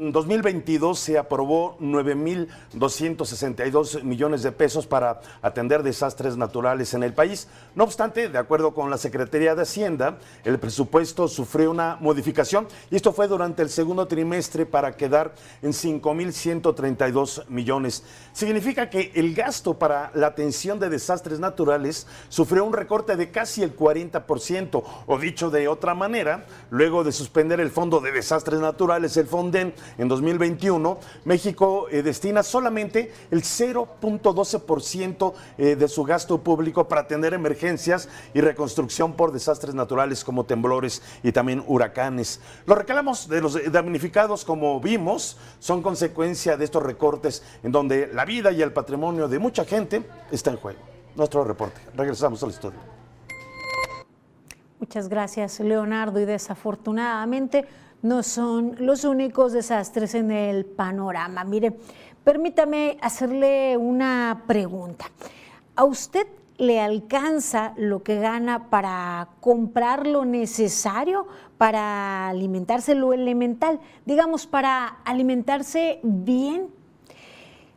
en 0.00 0.12
2022 0.12 0.98
se 0.98 1.18
aprobó 1.18 1.76
9.262 1.78 4.02
millones 4.02 4.42
de 4.42 4.50
pesos 4.50 4.86
para 4.86 5.20
atender 5.42 5.82
desastres 5.82 6.38
naturales 6.38 6.94
en 6.94 7.02
el 7.02 7.12
país. 7.12 7.48
No 7.74 7.84
obstante, 7.84 8.30
de 8.30 8.38
acuerdo 8.38 8.72
con 8.72 8.88
la 8.88 8.96
Secretaría 8.96 9.54
de 9.54 9.60
Hacienda, 9.62 10.16
el 10.44 10.58
presupuesto 10.58 11.28
sufrió 11.28 11.70
una 11.70 11.98
modificación 12.00 12.66
y 12.90 12.96
esto 12.96 13.12
fue 13.12 13.28
durante 13.28 13.60
el 13.62 13.68
segundo 13.68 14.08
trimestre 14.08 14.64
para 14.64 14.96
quedar 14.96 15.34
en 15.60 15.72
5.132 15.72 17.46
millones. 17.48 18.02
Significa 18.32 18.88
que 18.88 19.12
el 19.14 19.34
gasto 19.34 19.78
para 19.78 20.12
la 20.14 20.28
atención 20.28 20.80
de 20.80 20.88
desastres 20.88 21.40
naturales 21.40 22.06
sufrió 22.30 22.64
un 22.64 22.72
recorte 22.72 23.16
de 23.16 23.30
casi 23.30 23.62
el 23.62 23.76
40%, 23.76 24.82
o 25.06 25.18
dicho 25.18 25.50
de 25.50 25.68
otra 25.68 25.94
manera, 25.94 26.46
luego 26.70 27.04
de 27.04 27.12
suspender 27.12 27.60
el 27.60 27.70
Fondo 27.70 28.00
de 28.00 28.12
Desastres 28.12 28.60
Naturales, 28.60 29.18
el 29.18 29.26
Fonden, 29.26 29.74
en 29.98 30.08
2021, 30.08 30.98
México 31.24 31.86
eh, 31.90 32.02
destina 32.02 32.42
solamente 32.42 33.12
el 33.30 33.42
0.12% 33.42 35.32
eh, 35.58 35.76
de 35.76 35.88
su 35.88 36.04
gasto 36.04 36.38
público 36.38 36.88
para 36.88 37.02
atender 37.02 37.34
emergencias 37.34 38.08
y 38.34 38.40
reconstrucción 38.40 39.12
por 39.14 39.32
desastres 39.32 39.74
naturales 39.74 40.24
como 40.24 40.44
temblores 40.44 41.02
y 41.22 41.32
también 41.32 41.62
huracanes. 41.66 42.40
Los 42.66 42.78
reclamos 42.78 43.28
de 43.28 43.40
los 43.40 43.72
damnificados, 43.72 44.44
como 44.44 44.80
vimos, 44.80 45.36
son 45.58 45.82
consecuencia 45.82 46.56
de 46.56 46.64
estos 46.64 46.82
recortes 46.82 47.42
en 47.62 47.72
donde 47.72 48.08
la 48.12 48.24
vida 48.24 48.52
y 48.52 48.62
el 48.62 48.72
patrimonio 48.72 49.28
de 49.28 49.38
mucha 49.38 49.64
gente 49.64 50.02
está 50.30 50.50
en 50.50 50.56
juego. 50.56 50.78
Nuestro 51.16 51.44
reporte. 51.44 51.80
Regresamos 51.96 52.42
al 52.42 52.50
estudio. 52.50 52.78
Muchas 54.78 55.08
gracias, 55.08 55.60
Leonardo. 55.60 56.20
Y 56.20 56.24
desafortunadamente 56.24 57.66
no 58.02 58.22
son 58.22 58.76
los 58.78 59.04
únicos 59.04 59.52
desastres 59.52 60.14
en 60.14 60.30
el 60.30 60.64
panorama. 60.64 61.44
Mire, 61.44 61.76
permítame 62.24 62.98
hacerle 63.02 63.76
una 63.76 64.44
pregunta. 64.46 65.10
¿A 65.76 65.84
usted 65.84 66.26
le 66.58 66.80
alcanza 66.80 67.72
lo 67.76 68.02
que 68.02 68.20
gana 68.20 68.68
para 68.68 69.28
comprar 69.40 70.06
lo 70.06 70.24
necesario 70.24 71.26
para 71.58 72.28
alimentarse 72.28 72.94
lo 72.94 73.12
elemental? 73.12 73.80
Digamos, 74.04 74.46
para 74.46 74.86
alimentarse 75.04 76.00
bien. 76.02 76.68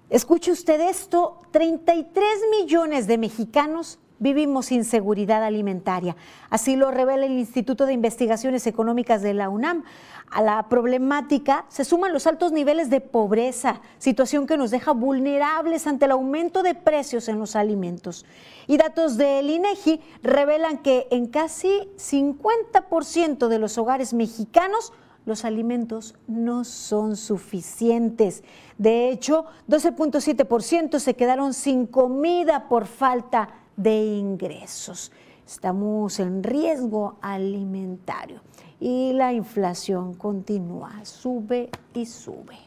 Escuche 0.09 0.51
usted 0.51 0.79
esto, 0.81 1.39
33 1.51 2.25
millones 2.59 3.07
de 3.07 3.17
mexicanos 3.17 3.99
vivimos 4.19 4.67
sin 4.67 4.86
seguridad 4.86 5.43
alimentaria. 5.43 6.15
Así 6.49 6.76
lo 6.76 6.91
revela 6.91 7.26
el 7.26 7.34
Instituto 7.34 7.86
de 7.86 7.93
Investigaciones 7.93 8.67
Económicas 8.67 9.21
de 9.21 9.34
la 9.34 9.49
UNAM. 9.49 9.84
A 10.30 10.41
la 10.41 10.67
problemática 10.69 11.65
se 11.69 11.86
suman 11.86 12.13
los 12.13 12.26
altos 12.26 12.52
niveles 12.52 12.89
de 12.89 13.02
pobreza, 13.02 13.82
situación 13.99 14.47
que 14.47 14.58
nos 14.58 14.71
deja 14.71 14.91
vulnerables 14.91 15.86
ante 15.86 16.06
el 16.06 16.12
aumento 16.12 16.63
de 16.63 16.73
precios 16.73 17.28
en 17.28 17.39
los 17.39 17.56
alimentos. 17.56 18.26
Y 18.67 18.78
datos 18.78 19.17
del 19.17 19.49
INEGI 19.49 20.02
revelan 20.23 20.80
que 20.80 21.08
en 21.12 21.28
casi 21.28 21.89
50% 21.97 23.47
de 23.47 23.60
los 23.60 23.78
hogares 23.78 24.13
mexicanos 24.13 24.93
los 25.26 25.45
alimentos 25.45 26.15
no 26.28 26.63
son 26.63 27.15
suficientes. 27.15 28.43
De 28.78 29.10
hecho, 29.10 29.45
12.7% 29.69 30.99
se 30.99 31.15
quedaron 31.15 31.54
sin 31.54 31.86
comida 31.86 32.67
por 32.67 32.88
falta 32.88 33.49
de 33.75 34.03
ingresos. 34.03 35.12
Estamos 35.45 36.19
en 36.19 36.43
riesgo 36.43 37.17
alimentario. 37.21 38.41
y 38.79 39.13
la 39.13 39.31
inflación 39.31 40.13
continúa, 40.13 41.05
sube 41.05 41.69
y 41.93 42.05
sube. 42.05 42.57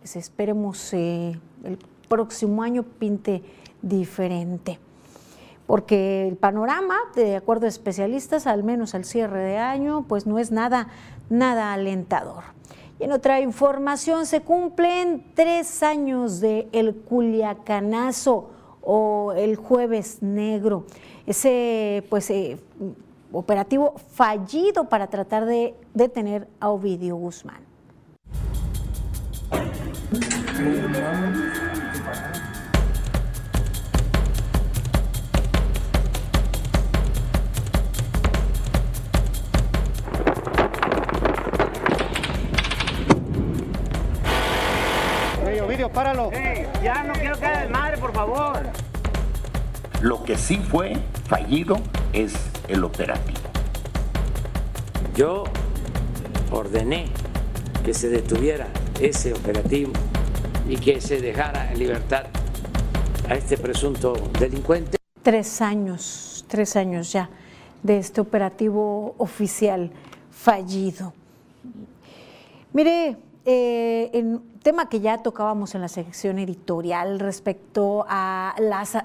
Pues 0.00 0.16
esperemos 0.16 0.92
eh, 0.92 1.38
el 1.62 1.78
próximo 2.08 2.62
año 2.62 2.82
pinte 2.82 3.44
diferente 3.80 4.80
porque 5.70 6.26
el 6.26 6.36
panorama, 6.36 6.96
de 7.14 7.36
acuerdo 7.36 7.66
a 7.66 7.68
especialistas, 7.68 8.48
al 8.48 8.64
menos 8.64 8.96
al 8.96 9.04
cierre 9.04 9.38
de 9.38 9.58
año, 9.58 10.04
pues 10.08 10.26
no 10.26 10.40
es 10.40 10.50
nada, 10.50 10.88
nada 11.28 11.72
alentador. 11.72 12.42
Y 12.98 13.04
en 13.04 13.12
otra 13.12 13.40
información, 13.40 14.26
se 14.26 14.40
cumplen 14.40 15.24
tres 15.36 15.84
años 15.84 16.40
de 16.40 16.68
el 16.72 16.96
Culiacanazo 16.96 18.50
o 18.92 19.32
el 19.36 19.54
Jueves 19.54 20.20
Negro, 20.20 20.84
ese 21.24 22.02
pues 22.10 22.28
eh, 22.28 22.58
operativo 23.30 23.94
fallido 24.14 24.88
para 24.88 25.06
tratar 25.06 25.46
de 25.46 25.76
detener 25.94 26.48
a 26.58 26.70
Ovidio 26.70 27.14
Guzmán. 27.14 27.70
páralo. 45.92 46.30
ya 46.82 47.02
no 47.04 47.19
favor. 48.26 48.60
Lo 50.02 50.22
que 50.24 50.36
sí 50.36 50.56
fue 50.58 50.94
fallido 51.26 51.80
es 52.12 52.34
el 52.68 52.84
operativo. 52.84 53.38
Yo 55.16 55.44
ordené 56.50 57.06
que 57.82 57.94
se 57.94 58.10
detuviera 58.10 58.68
ese 59.00 59.32
operativo 59.32 59.92
y 60.68 60.76
que 60.76 61.00
se 61.00 61.20
dejara 61.20 61.72
en 61.72 61.78
libertad 61.78 62.26
a 63.26 63.34
este 63.36 63.56
presunto 63.56 64.14
delincuente. 64.38 64.98
Tres 65.22 65.62
años, 65.62 66.44
tres 66.46 66.76
años 66.76 67.10
ya 67.12 67.30
de 67.82 67.98
este 67.98 68.20
operativo 68.20 69.14
oficial 69.16 69.90
fallido. 70.30 71.14
Mire, 72.74 73.16
eh, 73.46 74.10
en 74.12 74.49
tema 74.62 74.88
que 74.88 75.00
ya 75.00 75.18
tocábamos 75.18 75.74
en 75.74 75.80
la 75.80 75.88
sección 75.88 76.38
editorial 76.38 77.18
respecto 77.18 78.04
a 78.08 78.54
las, 78.58 78.96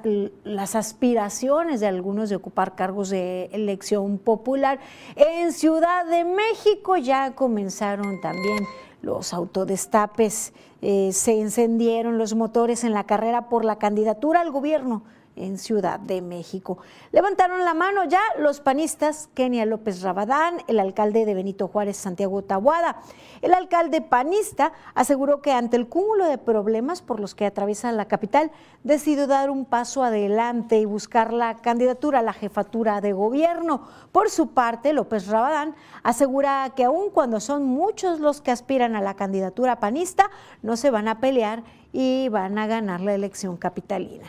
las, 0.43 0.75
aspiraciones 0.75 1.79
de 1.79 1.87
algunos 1.87 2.29
de 2.29 2.35
ocupar 2.35 2.75
cargos 2.75 3.09
de 3.09 3.45
elección 3.53 4.17
popular. 4.17 4.79
En 5.15 5.53
Ciudad 5.53 6.05
de 6.05 6.25
México 6.25 6.97
ya 6.97 7.31
comenzaron 7.35 8.19
también 8.19 8.65
los 9.01 9.33
autodestapes, 9.33 10.51
eh, 10.81 11.11
se 11.13 11.39
encendieron 11.39 12.17
los 12.17 12.35
motores 12.35 12.83
en 12.83 12.93
la 12.93 13.05
carrera 13.05 13.47
por 13.49 13.63
la 13.63 13.77
candidatura 13.77 14.41
al 14.41 14.51
gobierno 14.51 15.03
en 15.35 15.57
Ciudad 15.57 15.99
de 15.99 16.21
México. 16.21 16.77
Levantaron 17.11 17.63
la 17.65 17.73
mano 17.73 18.05
ya 18.05 18.21
los 18.39 18.59
panistas 18.59 19.29
Kenia 19.33 19.65
López 19.65 20.01
Rabadán, 20.01 20.57
el 20.67 20.79
alcalde 20.79 21.25
de 21.25 21.33
Benito 21.33 21.67
Juárez, 21.67 21.97
Santiago 21.97 22.41
Tabuada. 22.43 23.01
El 23.41 23.53
alcalde 23.53 24.01
panista 24.01 24.73
aseguró 24.93 25.41
que 25.41 25.51
ante 25.51 25.77
el 25.77 25.87
cúmulo 25.87 26.25
de 26.27 26.37
problemas 26.37 27.01
por 27.01 27.19
los 27.19 27.35
que 27.35 27.45
atraviesa 27.45 27.91
la 27.91 28.05
capital, 28.05 28.51
decidió 28.83 29.27
dar 29.27 29.49
un 29.49 29.65
paso 29.65 30.03
adelante 30.03 30.79
y 30.79 30.85
buscar 30.85 31.33
la 31.33 31.57
candidatura 31.57 32.19
a 32.19 32.23
la 32.23 32.33
jefatura 32.33 33.01
de 33.01 33.13
gobierno. 33.13 33.87
Por 34.11 34.29
su 34.29 34.49
parte, 34.49 34.93
López 34.93 35.27
Rabadán 35.27 35.75
asegura 36.03 36.73
que 36.75 36.85
aun 36.85 37.09
cuando 37.09 37.39
son 37.39 37.65
muchos 37.65 38.19
los 38.19 38.41
que 38.41 38.51
aspiran 38.51 38.95
a 38.95 39.01
la 39.01 39.15
candidatura 39.15 39.79
panista, 39.79 40.29
no 40.61 40.77
se 40.77 40.91
van 40.91 41.07
a 41.07 41.19
pelear 41.19 41.63
y 41.91 42.29
van 42.29 42.57
a 42.57 42.67
ganar 42.67 43.01
la 43.01 43.13
elección 43.13 43.57
capitalina. 43.57 44.27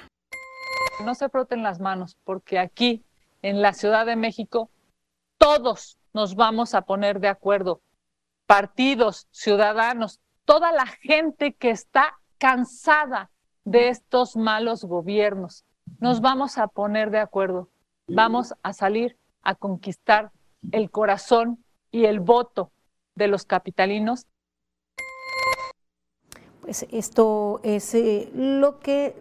No 1.05 1.15
se 1.15 1.29
froten 1.29 1.63
las 1.63 1.81
manos, 1.81 2.17
porque 2.25 2.59
aquí, 2.59 3.05
en 3.43 3.63
la 3.63 3.73
Ciudad 3.73 4.07
de 4.07 4.17
México, 4.17 4.71
todos 5.39 5.99
nos 6.13 6.35
vamos 6.35 6.75
a 6.75 6.83
poner 6.83 7.21
de 7.21 7.29
acuerdo. 7.29 7.81
Partidos, 8.47 9.29
ciudadanos, 9.31 10.21
toda 10.45 10.73
la 10.73 10.87
gente 10.87 11.53
que 11.53 11.71
está 11.71 12.15
cansada 12.39 13.31
de 13.65 13.89
estos 13.89 14.37
malos 14.37 14.85
gobiernos. 14.85 15.65
Nos 15.99 16.21
vamos 16.21 16.57
a 16.57 16.69
poner 16.69 17.11
de 17.11 17.19
acuerdo. 17.19 17.69
Vamos 18.09 18.55
a 18.63 18.73
salir 18.73 19.17
a 19.43 19.55
conquistar 19.55 20.31
el 20.73 20.91
corazón 20.91 21.65
y 21.91 22.07
el 22.07 22.21
voto 22.21 22.71
de 23.15 23.29
los 23.29 23.45
capitalinos 23.45 24.27
pues 26.67 26.85
esto 26.91 27.61
es 27.63 27.95
eh, 27.95 28.29
lo 28.35 28.81
que 28.81 29.15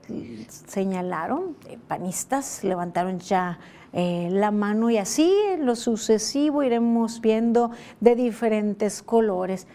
señalaron, 0.67 1.55
eh, 1.69 1.77
panistas 1.87 2.63
levantaron 2.63 3.19
ya 3.19 3.59
eh, 3.93 4.29
la 4.31 4.49
mano 4.49 4.89
y 4.89 4.97
así 4.97 5.31
en 5.51 5.67
lo 5.67 5.75
sucesivo 5.75 6.63
iremos 6.63 7.21
viendo 7.21 7.69
de 8.01 8.15
diferentes 8.15 9.03
colores 9.03 9.67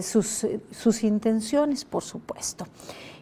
sus, 0.00 0.46
sus 0.70 1.02
intenciones, 1.02 1.84
por 1.84 2.02
supuesto. 2.02 2.66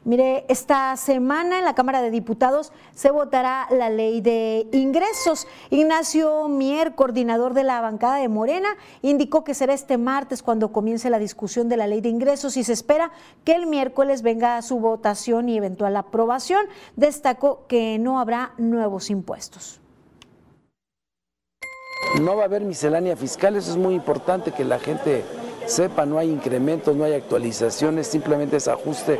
Mire, 0.06 0.44
esta 0.46 0.96
semana 0.96 1.58
en 1.58 1.64
la 1.64 1.74
Cámara 1.74 2.00
de 2.00 2.12
Diputados 2.12 2.70
se 2.94 3.10
votará 3.10 3.66
la 3.72 3.90
ley 3.90 4.20
de 4.20 4.68
ingresos. 4.70 5.48
Ignacio 5.68 6.46
Mier, 6.46 6.94
coordinador 6.94 7.54
de 7.54 7.64
la 7.64 7.80
bancada 7.80 8.18
de 8.18 8.28
Morena, 8.28 8.68
indicó 9.02 9.42
que 9.42 9.52
será 9.52 9.74
este 9.74 9.98
martes 9.98 10.44
cuando 10.44 10.70
comience 10.70 11.10
la 11.10 11.18
discusión 11.18 11.68
de 11.68 11.76
la 11.76 11.88
ley 11.88 12.02
de 12.02 12.08
ingresos 12.08 12.56
y 12.56 12.62
se 12.62 12.72
espera 12.72 13.10
que 13.42 13.56
el 13.56 13.66
miércoles 13.66 14.22
venga 14.22 14.62
su 14.62 14.78
votación 14.78 15.48
y 15.48 15.56
eventual 15.56 15.96
aprobación. 15.96 16.66
Destacó 16.94 17.66
que 17.66 17.98
no 17.98 18.20
habrá 18.20 18.52
nuevos 18.58 19.10
impuestos. 19.10 19.80
No 22.22 22.36
va 22.36 22.42
a 22.42 22.44
haber 22.44 22.62
miscelánea 22.62 23.16
fiscal, 23.16 23.56
eso 23.56 23.72
es 23.72 23.76
muy 23.76 23.96
importante 23.96 24.52
que 24.52 24.64
la 24.64 24.78
gente 24.78 25.24
sepa, 25.66 26.06
no 26.06 26.18
hay 26.18 26.30
incrementos, 26.30 26.94
no 26.94 27.02
hay 27.02 27.14
actualizaciones, 27.14 28.06
simplemente 28.06 28.58
es 28.58 28.68
ajuste 28.68 29.18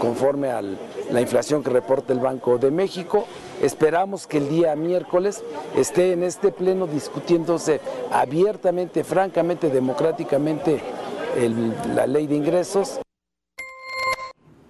conforme 0.00 0.50
a 0.50 0.60
la 0.62 1.20
inflación 1.20 1.62
que 1.62 1.70
reporta 1.70 2.12
el 2.12 2.18
Banco 2.18 2.58
de 2.58 2.72
México. 2.72 3.26
Esperamos 3.62 4.26
que 4.26 4.38
el 4.38 4.48
día 4.48 4.74
miércoles 4.74 5.44
esté 5.76 6.12
en 6.12 6.24
este 6.24 6.50
pleno 6.50 6.88
discutiéndose 6.88 7.80
abiertamente, 8.10 9.04
francamente, 9.04 9.68
democráticamente 9.68 10.80
la 11.94 12.08
ley 12.08 12.26
de 12.26 12.34
ingresos. 12.34 13.00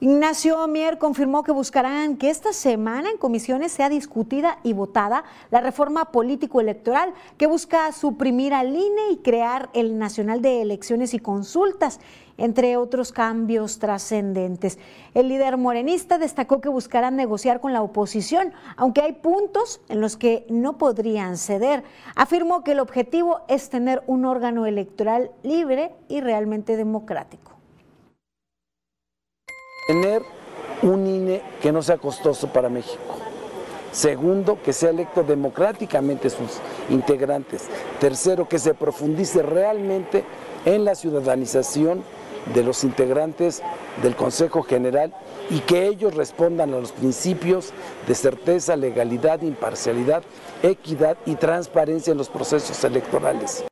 Ignacio 0.03 0.67
Mier 0.67 0.97
confirmó 0.97 1.43
que 1.43 1.53
buscarán 1.53 2.17
que 2.17 2.31
esta 2.31 2.55
semana 2.55 3.11
en 3.11 3.19
comisiones 3.19 3.71
sea 3.71 3.91
discutida 3.91 4.59
y 4.63 4.73
votada 4.73 5.25
la 5.51 5.61
reforma 5.61 6.07
político-electoral 6.11 7.13
que 7.37 7.47
busca 7.47 7.93
suprimir 7.93 8.55
al 8.55 8.69
INE 8.69 9.11
y 9.13 9.19
crear 9.19 9.69
el 9.75 9.99
Nacional 9.99 10.41
de 10.41 10.63
Elecciones 10.63 11.13
y 11.13 11.19
Consultas, 11.19 12.01
entre 12.41 12.77
otros 12.79 13.13
cambios 13.13 13.79
trascendentes. 13.79 14.79
El 15.15 15.29
líder 15.29 15.59
morenista 15.59 16.19
destacó 16.19 16.61
que 16.61 16.71
buscarán 16.71 17.15
negociar 17.15 17.61
con 17.61 17.73
la 17.73 17.83
oposición, 17.83 18.53
aunque 18.77 19.03
hay 19.03 19.13
puntos 19.13 19.81
en 19.89 20.01
los 20.01 20.17
que 20.17 20.47
no 20.49 20.79
podrían 20.79 21.37
ceder. 21.37 21.85
Afirmó 22.17 22.65
que 22.65 22.73
el 22.73 22.81
objetivo 22.81 23.43
es 23.47 23.69
tener 23.69 24.03
un 24.07 24.25
órgano 24.25 24.67
electoral 24.67 25.31
libre 25.43 25.93
y 26.09 26.21
realmente 26.21 26.77
democrático. 26.77 27.53
Tener 29.87 30.23
un 30.83 31.07
INE 31.07 31.43
que 31.61 31.73
no 31.73 31.83
sea 31.83 31.99
costoso 31.99 32.49
para 32.49 32.71
México. 32.71 33.17
Segundo, 33.93 34.63
que 34.63 34.73
sea 34.73 34.91
electo 34.91 35.23
democráticamente 35.25 36.31
sus 36.31 36.59
integrantes. 36.89 37.69
Tercero, 37.99 38.49
que 38.49 38.59
se 38.59 38.73
profundice 38.73 39.43
realmente 39.43 40.25
en 40.65 40.85
la 40.85 40.95
ciudadanización 40.95 42.03
de 42.55 42.63
los 42.63 42.85
integrantes 42.85 43.63
del 44.03 44.17
Consejo 44.17 44.63
General 44.63 45.15
y 45.51 45.61
que 45.61 45.87
ellos 45.87 46.15
respondan 46.15 46.73
a 46.75 46.79
los 46.79 46.93
principios 46.93 47.73
de 48.07 48.15
certeza, 48.15 48.77
legalidad, 48.77 49.43
imparcialidad, 49.43 50.23
equidad 50.63 51.17
y 51.27 51.35
transparencia 51.35 52.13
en 52.13 52.19
los 52.19 52.29
procesos 52.29 52.83
electorales. 52.85 53.65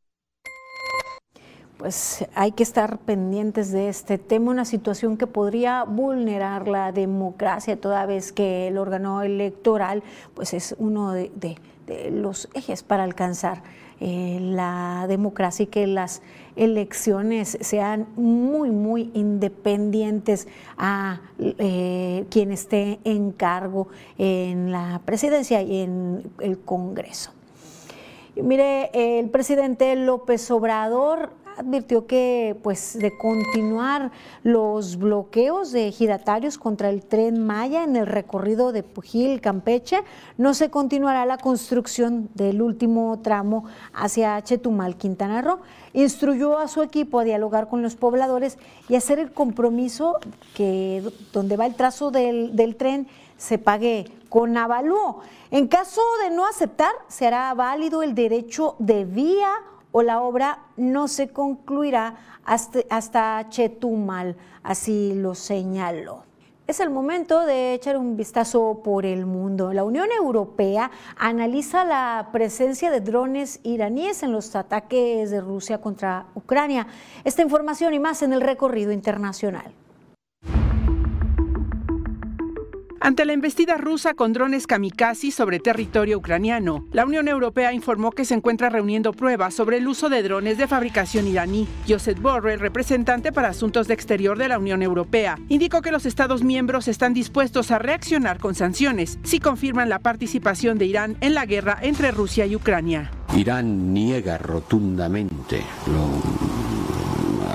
Pues 1.79 2.27
hay 2.35 2.51
que 2.51 2.65
estar 2.65 2.99
pendientes 2.99 3.71
de 3.71 3.89
este 3.89 4.19
tema, 4.19 4.51
una 4.51 4.65
situación 4.65 5.17
que 5.17 5.29
podría 5.29 5.85
vulnerar 5.85 6.67
la 6.67 6.91
democracia, 6.91 7.81
toda 7.81 8.05
vez 8.05 8.33
que 8.33 8.67
el 8.67 8.79
órgano 8.79 9.23
electoral 9.23 10.03
pues 10.35 10.55
es 10.55 10.75
uno 10.79 11.13
de, 11.13 11.57
los 12.11 12.49
ejes 12.53 12.83
para 12.83 13.05
alcanzar 13.05 13.63
eh, 14.01 14.39
la 14.43 15.07
democracia 15.09 15.63
y 15.63 15.67
que 15.69 15.87
las 15.87 16.21
elecciones 16.59 17.57
sean 17.61 18.09
muy, 18.17 18.71
muy 18.71 19.11
independientes 19.15 20.49
a 20.77 21.21
eh, 21.39 22.27
quien 22.31 22.53
esté 22.53 22.99
en 23.05 23.33
cargo 23.33 23.89
en 24.19 24.73
la 24.73 25.01
presidencia 25.05 25.63
y 25.63 25.83
en 25.83 26.31
el 26.41 26.59
Congreso. 26.61 27.38
Mire, 28.43 28.91
el 28.93 29.31
presidente 29.31 29.97
López 29.97 30.49
Obrador 30.51 31.31
advirtió 31.57 32.07
que 32.07 32.57
pues 32.63 32.97
de 32.97 33.17
continuar 33.19 34.13
los 34.45 34.97
bloqueos 34.97 35.73
de 35.73 35.91
giratarios 35.91 36.57
contra 36.57 36.89
el 36.89 37.03
tren 37.03 37.45
Maya 37.45 37.83
en 37.83 37.97
el 37.97 38.07
recorrido 38.07 38.71
de 38.71 38.85
Pujil, 38.85 39.41
Campeche, 39.41 39.99
no 40.37 40.55
se 40.55 40.71
continuará 40.71 41.27
la 41.27 41.39
construcción 41.39 42.29
del 42.35 42.63
último 42.63 43.19
tramo 43.23 43.65
hacia 43.93 44.41
Chetumal, 44.41 44.97
Quintana 44.97 45.43
Roo. 45.43 45.59
Instruyó 45.93 46.59
a 46.59 46.69
su 46.69 46.83
equipo 46.83 47.19
a 47.19 47.25
dialogar 47.25 47.69
con 47.69 47.83
los 47.83 47.97
pobladores 47.97 48.57
y 48.89 48.95
hacer 48.95 49.19
el 49.19 49.33
compromiso 49.33 50.17
que 50.55 51.03
donde 51.33 51.57
va 51.57 51.67
el 51.67 51.75
trazo 51.75 52.13
del 52.13 52.77
tren 52.77 53.09
se 53.39 53.57
pague 53.57 54.13
con 54.29 54.59
avalúo. 54.59 55.21
En 55.51 55.69
caso 55.69 56.03
de 56.23 56.35
no 56.35 56.45
aceptar, 56.45 56.93
se 57.07 57.27
hará 57.27 57.55
válido 57.55 58.03
el 58.03 58.15
derecho 58.15 58.77
de 58.79 59.07
vía 59.07 59.49
o 59.93 60.03
la 60.03 60.21
obra 60.21 60.59
no 60.77 61.09
se 61.09 61.29
concluirá 61.29 62.17
hasta, 62.45 63.49
Chetumal, 63.49 64.37
así 64.63 65.15
lo 65.15 65.35
señaló. 65.35 66.25
Es 66.67 66.81
el 66.81 66.91
momento 66.91 67.47
de 67.47 67.73
echar 67.73 67.97
un 67.97 68.15
vistazo 68.19 68.83
por 68.85 69.07
el 69.07 69.25
mundo. 69.25 69.73
La 69.73 69.85
Unión 69.85 70.09
Europea 70.15 70.91
analiza 71.17 71.83
la 71.85 72.29
presencia 72.31 72.91
de 72.91 73.01
drones 73.01 73.61
iraníes 73.63 74.23
en 74.23 74.33
los 74.33 74.55
ataques 74.55 75.31
de 75.31 75.41
Rusia 75.41 75.81
contra 75.81 76.27
Ucrania. 76.35 76.87
Esta 77.25 77.41
información 77.41 77.95
y 77.95 77.99
más 77.99 78.21
en 78.21 78.35
el 78.35 78.43
recorrido 78.43 78.93
internacional. 78.93 79.73
Ante 83.01 83.25
la 83.25 83.33
embestida 83.33 83.77
rusa 83.77 84.15
con 84.15 84.33
drones 84.33 84.67
kamikaze 84.67 85.31
sobre 85.31 85.61
territorio 85.61 86.19
ucraniano, 86.19 86.85
la 86.93 87.05
Unión 87.05 87.29
Europea 87.29 87.73
informó 87.73 88.11
que 88.11 88.25
se 88.25 88.35
encuentra 88.35 88.71
reuniendo 88.71 89.13
pruebas 89.13 89.55
sobre 89.55 89.77
el 89.77 89.87
uso 89.87 90.09
de 90.09 90.23
drones 90.23 90.59
de 90.59 90.67
fabricación 90.67 91.29
iraní. 91.29 91.69
Joseph 91.89 92.21
Borrell, 92.21 92.59
representante 92.59 93.33
para 93.33 93.51
Asuntos 93.51 93.87
de 93.87 93.95
Exterior 93.95 94.37
de 94.37 94.49
la 94.49 94.59
Unión 94.59 94.83
Europea, 94.83 95.39
indicó 95.49 95.81
que 95.81 95.93
los 95.93 96.07
Estados 96.07 96.43
miembros 96.43 96.89
están 96.89 97.15
dispuestos 97.15 97.71
a 97.71 97.79
reaccionar 97.79 98.39
con 98.39 98.55
sanciones 98.55 99.19
si 99.23 99.39
confirman 99.39 99.89
la 99.89 100.01
participación 100.01 100.77
de 100.79 100.87
Irán 100.87 101.17
en 101.21 101.35
la 101.35 101.47
guerra 101.47 101.79
entre 101.81 102.11
Rusia 102.11 102.47
y 102.47 102.57
Ucrania. 102.57 103.13
Irán 103.37 103.95
niega 103.95 104.39
rotundamente 104.39 105.63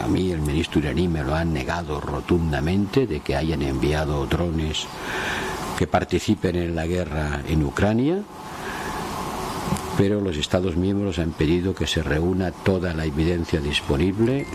a 0.03 0.07
mí 0.07 0.31
el 0.31 0.41
ministro 0.41 0.79
iraní 0.79 1.07
me 1.07 1.23
lo 1.23 1.33
ha 1.33 1.45
negado 1.45 2.01
rotundamente 2.01 3.07
de 3.07 3.21
que 3.21 3.37
hayan 3.37 3.61
enviado 3.61 4.25
drones 4.25 4.85
que 5.77 5.87
participen 5.87 6.57
en 6.57 6.75
la 6.75 6.85
guerra 6.85 7.41
en 7.47 7.63
Ucrania, 7.63 8.21
pero 9.97 10.19
los 10.19 10.35
Estados 10.35 10.75
miembros 10.75 11.19
han 11.19 11.31
pedido 11.31 11.73
que 11.73 11.87
se 11.87 12.03
reúna 12.03 12.51
toda 12.51 12.93
la 12.93 13.05
evidencia 13.05 13.61
disponible 13.61 14.45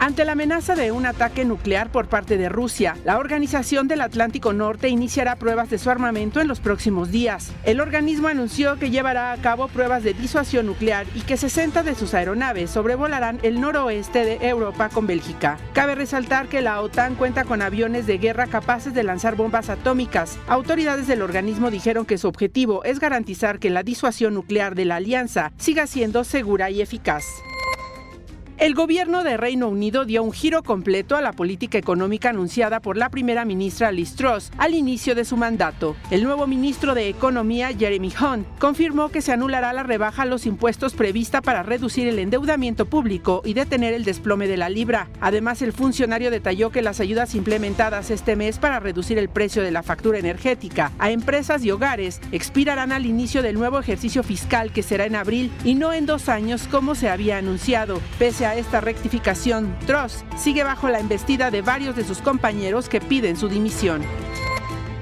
ante 0.00 0.24
la 0.24 0.32
amenaza 0.32 0.74
de 0.74 0.92
un 0.92 1.04
ataque 1.04 1.44
nuclear 1.44 1.92
por 1.92 2.08
parte 2.08 2.38
de 2.38 2.48
Rusia, 2.48 2.96
la 3.04 3.18
Organización 3.18 3.86
del 3.86 4.00
Atlántico 4.00 4.54
Norte 4.54 4.88
iniciará 4.88 5.36
pruebas 5.36 5.68
de 5.68 5.76
su 5.76 5.90
armamento 5.90 6.40
en 6.40 6.48
los 6.48 6.58
próximos 6.58 7.10
días. 7.10 7.52
El 7.64 7.82
organismo 7.82 8.28
anunció 8.28 8.78
que 8.78 8.88
llevará 8.88 9.30
a 9.30 9.36
cabo 9.36 9.68
pruebas 9.68 10.02
de 10.02 10.14
disuasión 10.14 10.64
nuclear 10.64 11.06
y 11.14 11.20
que 11.20 11.36
60 11.36 11.82
de 11.82 11.94
sus 11.94 12.14
aeronaves 12.14 12.70
sobrevolarán 12.70 13.40
el 13.42 13.60
noroeste 13.60 14.24
de 14.24 14.48
Europa 14.48 14.88
con 14.88 15.06
Bélgica. 15.06 15.58
Cabe 15.74 15.94
resaltar 15.94 16.48
que 16.48 16.62
la 16.62 16.80
OTAN 16.80 17.14
cuenta 17.14 17.44
con 17.44 17.60
aviones 17.60 18.06
de 18.06 18.16
guerra 18.16 18.46
capaces 18.46 18.94
de 18.94 19.04
lanzar 19.04 19.36
bombas 19.36 19.68
atómicas. 19.68 20.38
Autoridades 20.48 21.08
del 21.08 21.20
organismo 21.20 21.70
dijeron 21.70 22.06
que 22.06 22.16
su 22.16 22.26
objetivo 22.26 22.84
es 22.84 23.00
garantizar 23.00 23.58
que 23.58 23.68
la 23.68 23.82
disuasión 23.82 24.32
nuclear 24.32 24.74
de 24.74 24.86
la 24.86 24.96
alianza 24.96 25.52
siga 25.58 25.86
siendo 25.86 26.24
segura 26.24 26.70
y 26.70 26.80
eficaz. 26.80 27.24
El 28.60 28.74
gobierno 28.74 29.24
de 29.24 29.38
Reino 29.38 29.68
Unido 29.68 30.04
dio 30.04 30.22
un 30.22 30.32
giro 30.32 30.62
completo 30.62 31.16
a 31.16 31.22
la 31.22 31.32
política 31.32 31.78
económica 31.78 32.28
anunciada 32.28 32.80
por 32.80 32.98
la 32.98 33.08
primera 33.08 33.46
ministra 33.46 33.90
Liz 33.90 34.16
Truss 34.16 34.50
al 34.58 34.74
inicio 34.74 35.14
de 35.14 35.24
su 35.24 35.38
mandato. 35.38 35.96
El 36.10 36.24
nuevo 36.24 36.46
ministro 36.46 36.94
de 36.94 37.08
Economía, 37.08 37.70
Jeremy 37.74 38.12
Hunt, 38.20 38.46
confirmó 38.58 39.08
que 39.08 39.22
se 39.22 39.32
anulará 39.32 39.72
la 39.72 39.82
rebaja 39.82 40.24
a 40.24 40.26
los 40.26 40.44
impuestos 40.44 40.92
prevista 40.92 41.40
para 41.40 41.62
reducir 41.62 42.06
el 42.06 42.18
endeudamiento 42.18 42.84
público 42.84 43.40
y 43.46 43.54
detener 43.54 43.94
el 43.94 44.04
desplome 44.04 44.46
de 44.46 44.58
la 44.58 44.68
libra. 44.68 45.08
Además, 45.22 45.62
el 45.62 45.72
funcionario 45.72 46.30
detalló 46.30 46.68
que 46.68 46.82
las 46.82 47.00
ayudas 47.00 47.34
implementadas 47.34 48.10
este 48.10 48.36
mes 48.36 48.58
para 48.58 48.78
reducir 48.78 49.16
el 49.16 49.30
precio 49.30 49.62
de 49.62 49.70
la 49.70 49.82
factura 49.82 50.18
energética 50.18 50.92
a 50.98 51.10
empresas 51.10 51.64
y 51.64 51.70
hogares 51.70 52.20
expirarán 52.30 52.92
al 52.92 53.06
inicio 53.06 53.42
del 53.42 53.54
nuevo 53.54 53.78
ejercicio 53.78 54.22
fiscal 54.22 54.70
que 54.70 54.82
será 54.82 55.06
en 55.06 55.16
abril 55.16 55.50
y 55.64 55.76
no 55.76 55.94
en 55.94 56.04
dos 56.04 56.28
años 56.28 56.68
como 56.70 56.94
se 56.94 57.08
había 57.08 57.38
anunciado. 57.38 58.02
Pese 58.18 58.49
a 58.49 58.49
esta 58.54 58.80
rectificación, 58.80 59.76
Truss 59.86 60.24
sigue 60.36 60.64
bajo 60.64 60.88
la 60.88 61.00
embestida 61.00 61.50
de 61.50 61.62
varios 61.62 61.96
de 61.96 62.04
sus 62.04 62.18
compañeros 62.18 62.88
que 62.88 63.00
piden 63.00 63.36
su 63.36 63.48
dimisión. 63.48 64.02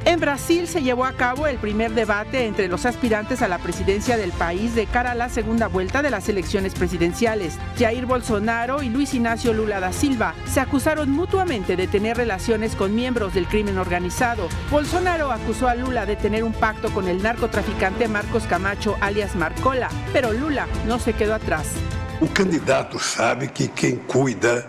En 0.09 0.20
Brasil 0.20 0.66
se 0.66 0.82
llevó 0.82 1.05
a 1.05 1.12
cabo 1.12 1.46
el 1.46 1.59
primer 1.59 1.92
debate 1.92 2.46
entre 2.46 2.66
los 2.68 2.86
aspirantes 2.86 3.42
a 3.42 3.49
la 3.49 3.59
presidencia 3.59 4.16
del 4.16 4.32
país 4.32 4.74
de 4.74 4.86
cara 4.86 5.11
a 5.11 5.14
la 5.14 5.28
segunda 5.28 5.68
vuelta 5.68 6.01
de 6.01 6.11
las 6.11 6.30
elecciones 6.30 6.74
presidenciales. 6.74 7.59
Jair 7.78 8.07
Bolsonaro 8.07 8.82
y 8.82 8.88
Luis 8.88 9.12
Ignacio 9.12 9.53
Lula 9.53 9.80
da 9.80 9.92
Silva 9.92 10.34
se 10.46 10.61
acusaron 10.61 11.11
mutuamente 11.11 11.76
de 11.76 11.88
tener 11.88 12.16
relaciones 12.16 12.74
con 12.74 12.94
miembros 12.94 13.34
del 13.34 13.49
crimen 13.49 13.76
organizado. 13.76 14.49
Bolsonaro 14.70 15.30
acusó 15.30 15.68
a 15.68 15.74
Lula 15.74 16.07
de 16.07 16.16
tener 16.16 16.42
un 16.42 16.55
pacto 16.55 16.90
con 16.94 17.07
el 17.07 17.22
narcotraficante 17.22 18.09
Marcos 18.09 18.44
Camacho 18.44 18.96
alias 19.03 19.36
Marcola, 19.36 19.90
pero 20.14 20.32
Lula 20.32 20.66
no 20.86 20.99
se 20.99 21.12
quedó 21.12 21.34
atrás. 21.34 21.74
O 22.20 22.26
candidato 22.26 22.98
sabe 22.98 23.46
que 23.46 23.68
quem 23.68 23.94
cuida 23.94 24.68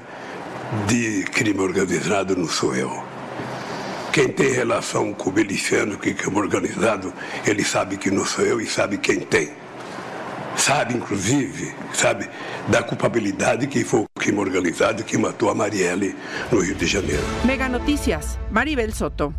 de 0.85 1.23
crime 1.31 1.59
organizado 1.59 2.35
não 2.35 2.47
sou 2.47 2.75
eu. 2.75 3.03
Quem 4.13 4.27
tem 4.27 4.51
relação 4.51 5.11
com 5.15 5.31
o 5.31 5.33
miliciano, 5.33 5.97
que 5.97 6.13
crime 6.13 6.37
organizado, 6.37 7.11
ele 7.47 7.63
sabe 7.63 7.97
que 7.97 8.11
não 8.11 8.23
sou 8.23 8.45
eu 8.45 8.61
e 8.61 8.67
sabe 8.67 8.99
quem 8.99 9.21
tem. 9.21 9.51
Sabe, 10.55 10.93
inclusive, 10.93 11.73
sabe, 11.91 12.29
da 12.67 12.83
culpabilidade 12.83 13.65
que 13.65 13.83
foi 13.83 14.01
o 14.01 14.05
crime 14.19 14.37
organizado 14.37 15.03
que 15.03 15.17
matou 15.17 15.49
a 15.49 15.55
Marielle 15.55 16.15
no 16.51 16.59
Rio 16.59 16.75
de 16.75 16.85
Janeiro. 16.85 17.23
Mega 17.45 17.67
Notícias, 17.67 18.37
Maribel 18.51 18.91
Soto. 18.91 19.33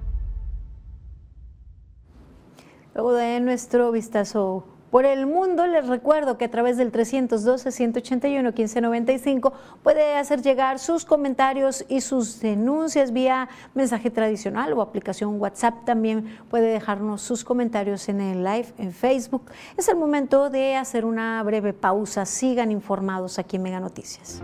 Luego 2.92 3.16
de 3.16 3.38
nuestro 3.38 3.92
vistazo 3.92 4.64
por 4.91 5.05
el 5.05 5.26
mundo. 5.26 5.66
Les 5.66 5.86
recuerdo 5.86 6.38
que 6.38 6.47
a 6.47 6.51
través 6.51 6.76
del 6.76 6.91
312-181-1595 6.93 9.53
puede 9.82 10.16
hacer 10.16 10.43
llegar 10.43 10.78
sus 10.78 11.05
comentarios 11.05 11.84
y 11.88 12.01
sus 12.01 12.41
denuncias 12.41 13.12
vía 13.12 13.49
mensaje 13.74 14.11
tradicional 14.11 14.72
o 14.72 14.80
aplicación 14.82 15.41
WhatsApp. 15.41 15.84
También 15.84 16.38
puede 16.49 16.72
dejarnos 16.72 17.22
sus 17.22 17.45
comentarios 17.45 18.09
en 18.09 18.20
el 18.20 18.45
live 18.45 18.72
en 18.78 18.93
Facebook. 18.93 19.51
Es 19.76 19.88
el 19.88 19.97
momento 19.97 20.51
de 20.51 20.76
hacer 20.76 21.05
una 21.05 21.43
breve 21.43 21.72
pausa. 21.72 22.24
Sigan 22.26 22.70
informados 22.70 23.38
aquí 23.38 23.57
en 23.57 23.62
Mega 23.62 23.80
Noticias. 23.80 24.43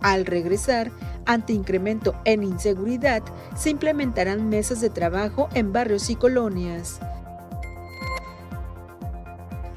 Al 0.00 0.26
regresar, 0.26 0.92
ante 1.28 1.52
incremento 1.52 2.16
en 2.24 2.42
inseguridad, 2.42 3.22
se 3.54 3.70
implementarán 3.70 4.48
mesas 4.48 4.80
de 4.80 4.90
trabajo 4.90 5.48
en 5.54 5.72
barrios 5.72 6.10
y 6.10 6.16
colonias. 6.16 6.98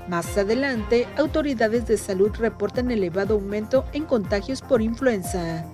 Más 0.07 0.37
adelante, 0.37 1.07
autoridades 1.17 1.85
de 1.87 1.97
salud 1.97 2.31
reportan 2.37 2.89
elevado 2.89 3.35
aumento 3.35 3.85
en 3.93 4.05
contagios 4.05 4.61
por 4.61 4.81
influenza. 4.81 5.65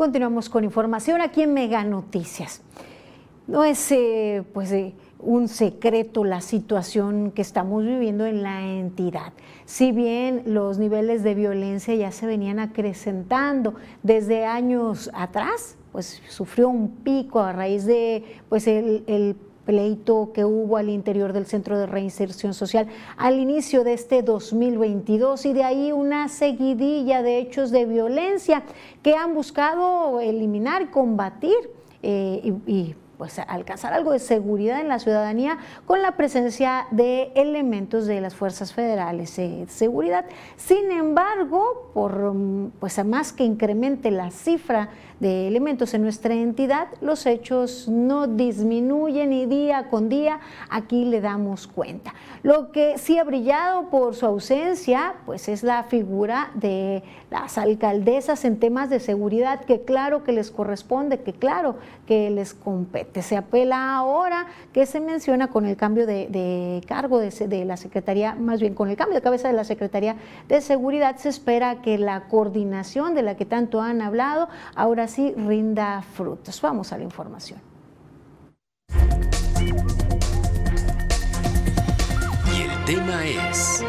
Continuamos 0.00 0.48
con 0.48 0.64
información 0.64 1.20
aquí 1.20 1.42
en 1.42 1.52
Mega 1.52 1.84
Noticias. 1.84 2.62
No 3.46 3.64
es 3.64 3.92
eh, 3.92 4.42
pues, 4.54 4.72
eh, 4.72 4.94
un 5.18 5.46
secreto 5.46 6.24
la 6.24 6.40
situación 6.40 7.32
que 7.32 7.42
estamos 7.42 7.84
viviendo 7.84 8.24
en 8.24 8.42
la 8.42 8.62
entidad. 8.62 9.34
Si 9.66 9.92
bien 9.92 10.44
los 10.46 10.78
niveles 10.78 11.22
de 11.22 11.34
violencia 11.34 11.94
ya 11.94 12.12
se 12.12 12.24
venían 12.24 12.60
acrecentando 12.60 13.74
desde 14.02 14.46
años 14.46 15.10
atrás, 15.12 15.76
pues 15.92 16.22
sufrió 16.30 16.70
un 16.70 16.88
pico 17.04 17.40
a 17.40 17.52
raíz 17.52 17.84
de 17.84 18.24
pues, 18.48 18.66
el, 18.68 19.04
el 19.06 19.36
pleito 19.70 20.32
que 20.34 20.44
hubo 20.44 20.78
al 20.78 20.88
interior 20.88 21.32
del 21.32 21.46
Centro 21.46 21.78
de 21.78 21.86
Reinserción 21.86 22.54
Social 22.54 22.88
al 23.16 23.38
inicio 23.38 23.84
de 23.84 23.92
este 23.92 24.24
2022 24.24 25.46
y 25.46 25.52
de 25.52 25.62
ahí 25.62 25.92
una 25.92 26.28
seguidilla 26.28 27.22
de 27.22 27.38
hechos 27.38 27.70
de 27.70 27.86
violencia 27.86 28.64
que 29.00 29.14
han 29.14 29.32
buscado 29.32 30.20
eliminar, 30.20 30.90
combatir 30.90 31.54
eh, 32.02 32.52
y, 32.66 32.96
pues 33.16 33.38
alcanzar 33.38 33.92
algo 33.92 34.12
de 34.12 34.18
seguridad 34.18 34.80
en 34.80 34.88
la 34.88 34.98
ciudadanía 34.98 35.58
con 35.84 36.00
la 36.00 36.16
presencia 36.16 36.86
de 36.90 37.30
elementos 37.34 38.06
de 38.06 38.18
las 38.20 38.34
fuerzas 38.34 38.72
federales 38.72 39.36
de 39.36 39.66
seguridad. 39.68 40.24
Sin 40.56 40.90
embargo, 40.90 41.90
por 41.92 42.34
pues 42.80 43.04
más 43.04 43.34
que 43.34 43.44
incremente 43.44 44.10
la 44.10 44.30
cifra 44.30 44.88
de 45.20 45.46
elementos 45.46 45.94
en 45.94 46.02
nuestra 46.02 46.34
entidad, 46.34 46.88
los 47.00 47.26
hechos 47.26 47.88
no 47.88 48.26
disminuyen 48.26 49.32
y 49.32 49.46
día 49.46 49.88
con 49.88 50.08
día 50.08 50.40
aquí 50.70 51.04
le 51.04 51.20
damos 51.20 51.66
cuenta. 51.66 52.14
Lo 52.42 52.72
que 52.72 52.96
sí 52.96 53.18
ha 53.18 53.24
brillado 53.24 53.90
por 53.90 54.14
su 54.14 54.24
ausencia, 54.24 55.14
pues 55.26 55.48
es 55.48 55.62
la 55.62 55.84
figura 55.84 56.50
de 56.54 57.02
las 57.30 57.58
alcaldesas 57.58 58.44
en 58.44 58.58
temas 58.58 58.88
de 58.88 58.98
seguridad, 58.98 59.64
que 59.64 59.82
claro 59.82 60.24
que 60.24 60.32
les 60.32 60.50
corresponde, 60.50 61.20
que 61.20 61.34
claro 61.34 61.76
que 62.06 62.30
les 62.30 62.54
compete. 62.54 63.22
Se 63.22 63.36
apela 63.36 63.94
ahora 63.94 64.46
que 64.72 64.86
se 64.86 65.00
menciona 65.00 65.48
con 65.48 65.66
el 65.66 65.76
cambio 65.76 66.06
de, 66.06 66.82
cargo 66.86 67.18
de, 67.18 67.30
de 67.30 67.64
la 67.64 67.76
Secretaría, 67.76 68.34
más 68.34 68.60
bien 68.60 68.74
con 68.74 68.88
el 68.88 68.96
cambio 68.96 69.16
de 69.16 69.22
cabeza 69.22 69.48
de 69.48 69.54
la 69.54 69.64
Secretaría 69.64 70.16
de 70.48 70.60
Seguridad, 70.62 71.16
se 71.16 71.28
espera 71.28 71.82
que 71.82 71.98
la 71.98 72.28
coordinación 72.28 73.14
de 73.14 73.22
la 73.22 73.36
que 73.36 73.44
tanto 73.44 73.82
han 73.82 74.00
hablado 74.00 74.48
ahora 74.74 75.06
sí 75.10 75.34
rinda 75.36 76.02
frutos. 76.02 76.60
Vamos 76.62 76.92
a 76.92 76.98
la 76.98 77.04
información. 77.04 77.60
Y 82.52 82.62
el 82.62 82.84
tema 82.84 83.24
es... 83.24 83.84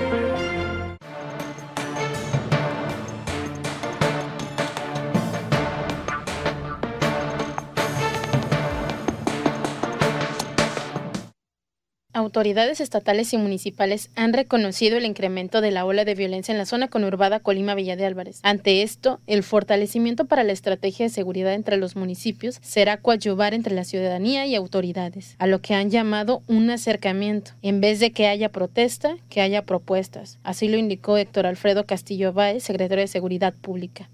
Autoridades 12.14 12.82
estatales 12.82 13.32
y 13.32 13.38
municipales 13.38 14.10
han 14.18 14.34
reconocido 14.34 14.98
el 14.98 15.06
incremento 15.06 15.62
de 15.62 15.72
la 15.72 15.86
ola 15.86 16.04
de 16.04 16.14
violencia 16.14 16.52
en 16.52 16.58
la 16.58 16.66
zona 16.66 16.90
conurbada 16.90 17.40
Colima 17.40 17.74
Villa 17.74 17.96
de 17.96 18.06
Álvarez. 18.06 18.42
Ante 18.44 18.84
esto, 18.84 19.22
el 19.28 19.44
fortalecimiento 19.44 20.26
para 20.26 20.44
la 20.44 20.52
estrategia 20.52 21.06
de 21.06 21.10
seguridad 21.10 21.54
entre 21.54 21.78
los 21.78 21.96
municipios 21.96 22.60
será 22.62 22.98
coadyuvar 22.98 23.54
entre 23.54 23.74
la 23.74 23.86
ciudadanía 23.86 24.46
y 24.46 24.56
autoridades, 24.56 25.38
a 25.40 25.48
lo 25.48 25.62
que 25.62 25.74
han 25.74 25.90
llamado 25.90 26.44
un 26.48 26.70
acercamiento, 26.70 27.52
en 27.62 27.80
vez 27.80 28.02
de 28.02 28.12
que 28.12 28.28
haya 28.28 28.50
protesta, 28.50 29.16
que 29.30 29.40
haya 29.40 29.66
propuestas. 29.66 30.38
Así 30.44 30.68
lo 30.68 30.76
indicó 30.76 31.16
Héctor 31.16 31.46
Alfredo 31.46 31.86
Castillo 31.86 32.34
Báez, 32.34 32.62
secretario 32.62 33.04
de 33.04 33.08
Seguridad 33.08 33.54
Pública. 33.54 34.10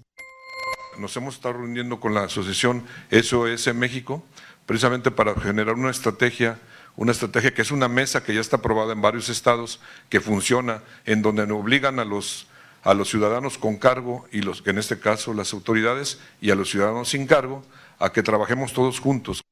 Nos 1.00 1.16
hemos 1.16 1.34
estado 1.34 1.54
reuniendo 1.54 1.98
con 1.98 2.14
la 2.14 2.24
asociación 2.24 2.84
SOS 3.10 3.74
México, 3.74 4.22
precisamente 4.66 5.10
para 5.10 5.34
generar 5.34 5.74
una 5.74 5.90
estrategia 5.90 6.60
una 6.98 7.12
estrategia 7.12 7.54
que 7.54 7.62
es 7.62 7.70
una 7.70 7.86
mesa 7.86 8.24
que 8.24 8.34
ya 8.34 8.40
está 8.40 8.56
aprobada 8.56 8.92
en 8.92 9.00
varios 9.00 9.28
estados, 9.28 9.78
que 10.08 10.20
funciona, 10.20 10.82
en 11.06 11.22
donde 11.22 11.44
obligan 11.44 12.00
a 12.00 12.04
los, 12.04 12.48
a 12.82 12.92
los 12.92 13.08
ciudadanos 13.08 13.56
con 13.56 13.76
cargo, 13.76 14.26
y 14.32 14.42
los 14.42 14.66
en 14.66 14.78
este 14.78 14.98
caso 14.98 15.32
las 15.32 15.52
autoridades, 15.52 16.18
y 16.40 16.50
a 16.50 16.56
los 16.56 16.70
ciudadanos 16.70 17.08
sin 17.08 17.28
cargo, 17.28 17.62
a 18.00 18.12
que 18.12 18.24
trabajemos 18.24 18.72
todos 18.72 18.98
juntos. 18.98 19.42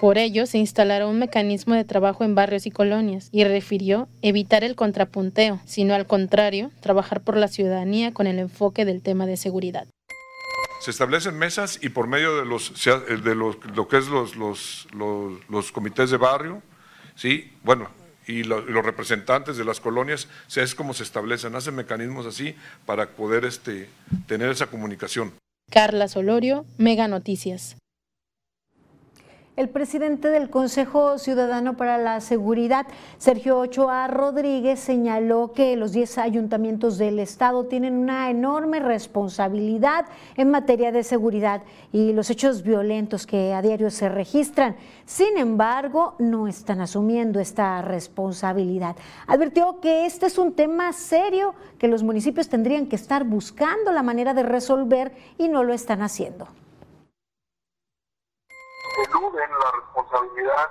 Por 0.00 0.16
ello, 0.16 0.46
se 0.46 0.56
instalará 0.56 1.06
un 1.06 1.18
mecanismo 1.18 1.74
de 1.74 1.84
trabajo 1.84 2.24
en 2.24 2.34
barrios 2.34 2.66
y 2.66 2.70
colonias 2.70 3.28
y 3.32 3.44
refirió 3.44 4.08
evitar 4.22 4.64
el 4.64 4.76
contrapunteo, 4.76 5.60
sino 5.66 5.94
al 5.94 6.06
contrario, 6.06 6.70
trabajar 6.80 7.20
por 7.20 7.36
la 7.36 7.48
ciudadanía 7.48 8.14
con 8.14 8.26
el 8.26 8.38
enfoque 8.38 8.86
del 8.86 9.02
tema 9.02 9.26
de 9.26 9.36
seguridad 9.36 9.86
se 10.80 10.90
establecen 10.90 11.38
mesas 11.38 11.78
y 11.82 11.88
por 11.88 12.06
medio 12.06 12.36
de 12.36 12.44
los 12.44 12.72
de 12.84 13.34
los, 13.34 13.56
lo 13.74 13.88
que 13.88 13.98
es 13.98 14.08
los, 14.08 14.36
los, 14.36 14.86
los, 15.48 15.72
comités 15.72 16.10
de 16.10 16.16
barrio, 16.16 16.62
sí, 17.14 17.52
bueno, 17.62 17.88
y 18.26 18.42
los 18.42 18.84
representantes 18.84 19.56
de 19.56 19.64
las 19.64 19.80
colonias, 19.80 20.28
es 20.54 20.74
como 20.74 20.94
se 20.94 21.04
establecen, 21.04 21.54
hacen 21.54 21.74
mecanismos 21.74 22.26
así 22.26 22.54
para 22.84 23.10
poder 23.10 23.44
este, 23.44 23.88
tener 24.26 24.50
esa 24.50 24.66
comunicación. 24.66 25.32
Carla 25.70 26.08
Solorio, 26.08 26.64
Mega 26.78 27.08
Noticias. 27.08 27.76
El 29.56 29.70
presidente 29.70 30.28
del 30.28 30.50
Consejo 30.50 31.16
Ciudadano 31.16 31.78
para 31.78 31.96
la 31.96 32.20
Seguridad, 32.20 32.86
Sergio 33.16 33.58
Ochoa 33.58 34.06
Rodríguez, 34.06 34.78
señaló 34.78 35.52
que 35.54 35.76
los 35.76 35.92
10 35.92 36.18
ayuntamientos 36.18 36.98
del 36.98 37.18
Estado 37.18 37.64
tienen 37.64 37.94
una 37.94 38.28
enorme 38.28 38.80
responsabilidad 38.80 40.04
en 40.36 40.50
materia 40.50 40.92
de 40.92 41.02
seguridad 41.02 41.62
y 41.90 42.12
los 42.12 42.28
hechos 42.28 42.64
violentos 42.64 43.26
que 43.26 43.54
a 43.54 43.62
diario 43.62 43.88
se 43.90 44.10
registran. 44.10 44.76
Sin 45.06 45.38
embargo, 45.38 46.16
no 46.18 46.48
están 46.48 46.82
asumiendo 46.82 47.40
esta 47.40 47.80
responsabilidad. 47.80 48.94
Advirtió 49.26 49.80
que 49.80 50.04
este 50.04 50.26
es 50.26 50.36
un 50.36 50.52
tema 50.52 50.92
serio 50.92 51.54
que 51.78 51.88
los 51.88 52.02
municipios 52.02 52.50
tendrían 52.50 52.88
que 52.88 52.96
estar 52.96 53.24
buscando 53.24 53.90
la 53.90 54.02
manera 54.02 54.34
de 54.34 54.42
resolver 54.42 55.12
y 55.38 55.48
no 55.48 55.64
lo 55.64 55.72
están 55.72 56.02
haciendo 56.02 56.46
eluden 59.04 59.50
la 59.50 59.70
responsabilidad 59.72 60.70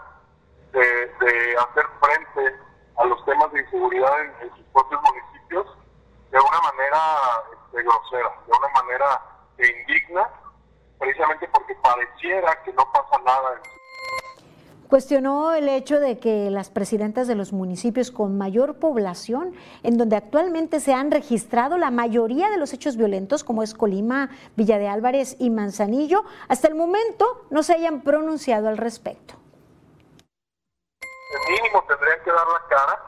de, 0.71 1.55
hacer 1.57 1.85
frente 2.01 2.59
a 2.97 3.05
los 3.05 3.23
temas 3.25 3.51
de 3.51 3.61
inseguridad 3.61 4.21
en, 4.21 4.49
sus 4.55 4.65
propios 4.73 5.01
municipios 5.01 5.65
de 6.31 6.39
una 6.39 6.61
manera 6.61 6.99
este, 7.53 7.83
grosera, 7.83 8.31
de 8.45 8.51
una 8.51 8.67
manera 8.69 9.21
indigna, 9.57 10.29
precisamente 10.99 11.47
porque 11.49 11.75
pareciera 11.75 12.63
que 12.63 12.73
no 12.73 12.83
pasa 12.91 13.17
nada 13.23 13.53
en 13.53 13.61
Cuestionó 14.89 15.53
el 15.53 15.67
hecho 15.67 15.99
de 15.99 16.19
que 16.19 16.51
las 16.51 16.69
presidentas 16.69 17.27
de 17.27 17.33
los 17.33 17.53
municipios 17.53 18.11
con 18.11 18.37
mayor 18.37 18.75
población, 18.75 19.55
en 19.81 19.97
donde 19.97 20.15
actualmente 20.15 20.79
se 20.79 20.93
han 20.93 21.09
registrado 21.09 21.79
la 21.79 21.89
mayoría 21.89 22.51
de 22.51 22.57
los 22.57 22.71
hechos 22.71 22.95
violentos, 22.95 23.43
como 23.43 23.63
es 23.63 23.73
Colima, 23.73 24.29
Villa 24.55 24.77
de 24.77 24.87
Álvarez 24.87 25.37
y 25.39 25.49
Manzanillo, 25.49 26.23
hasta 26.47 26.67
el 26.67 26.75
momento 26.75 27.45
no 27.49 27.63
se 27.63 27.73
hayan 27.73 28.01
pronunciado 28.01 28.67
al 28.67 28.77
respecto. 28.77 29.33
El 31.01 31.51
mínimo 31.51 31.83
tendrían 31.87 32.19
que 32.23 32.31
dar 32.31 32.47
la 32.47 32.61
cara 32.69 33.01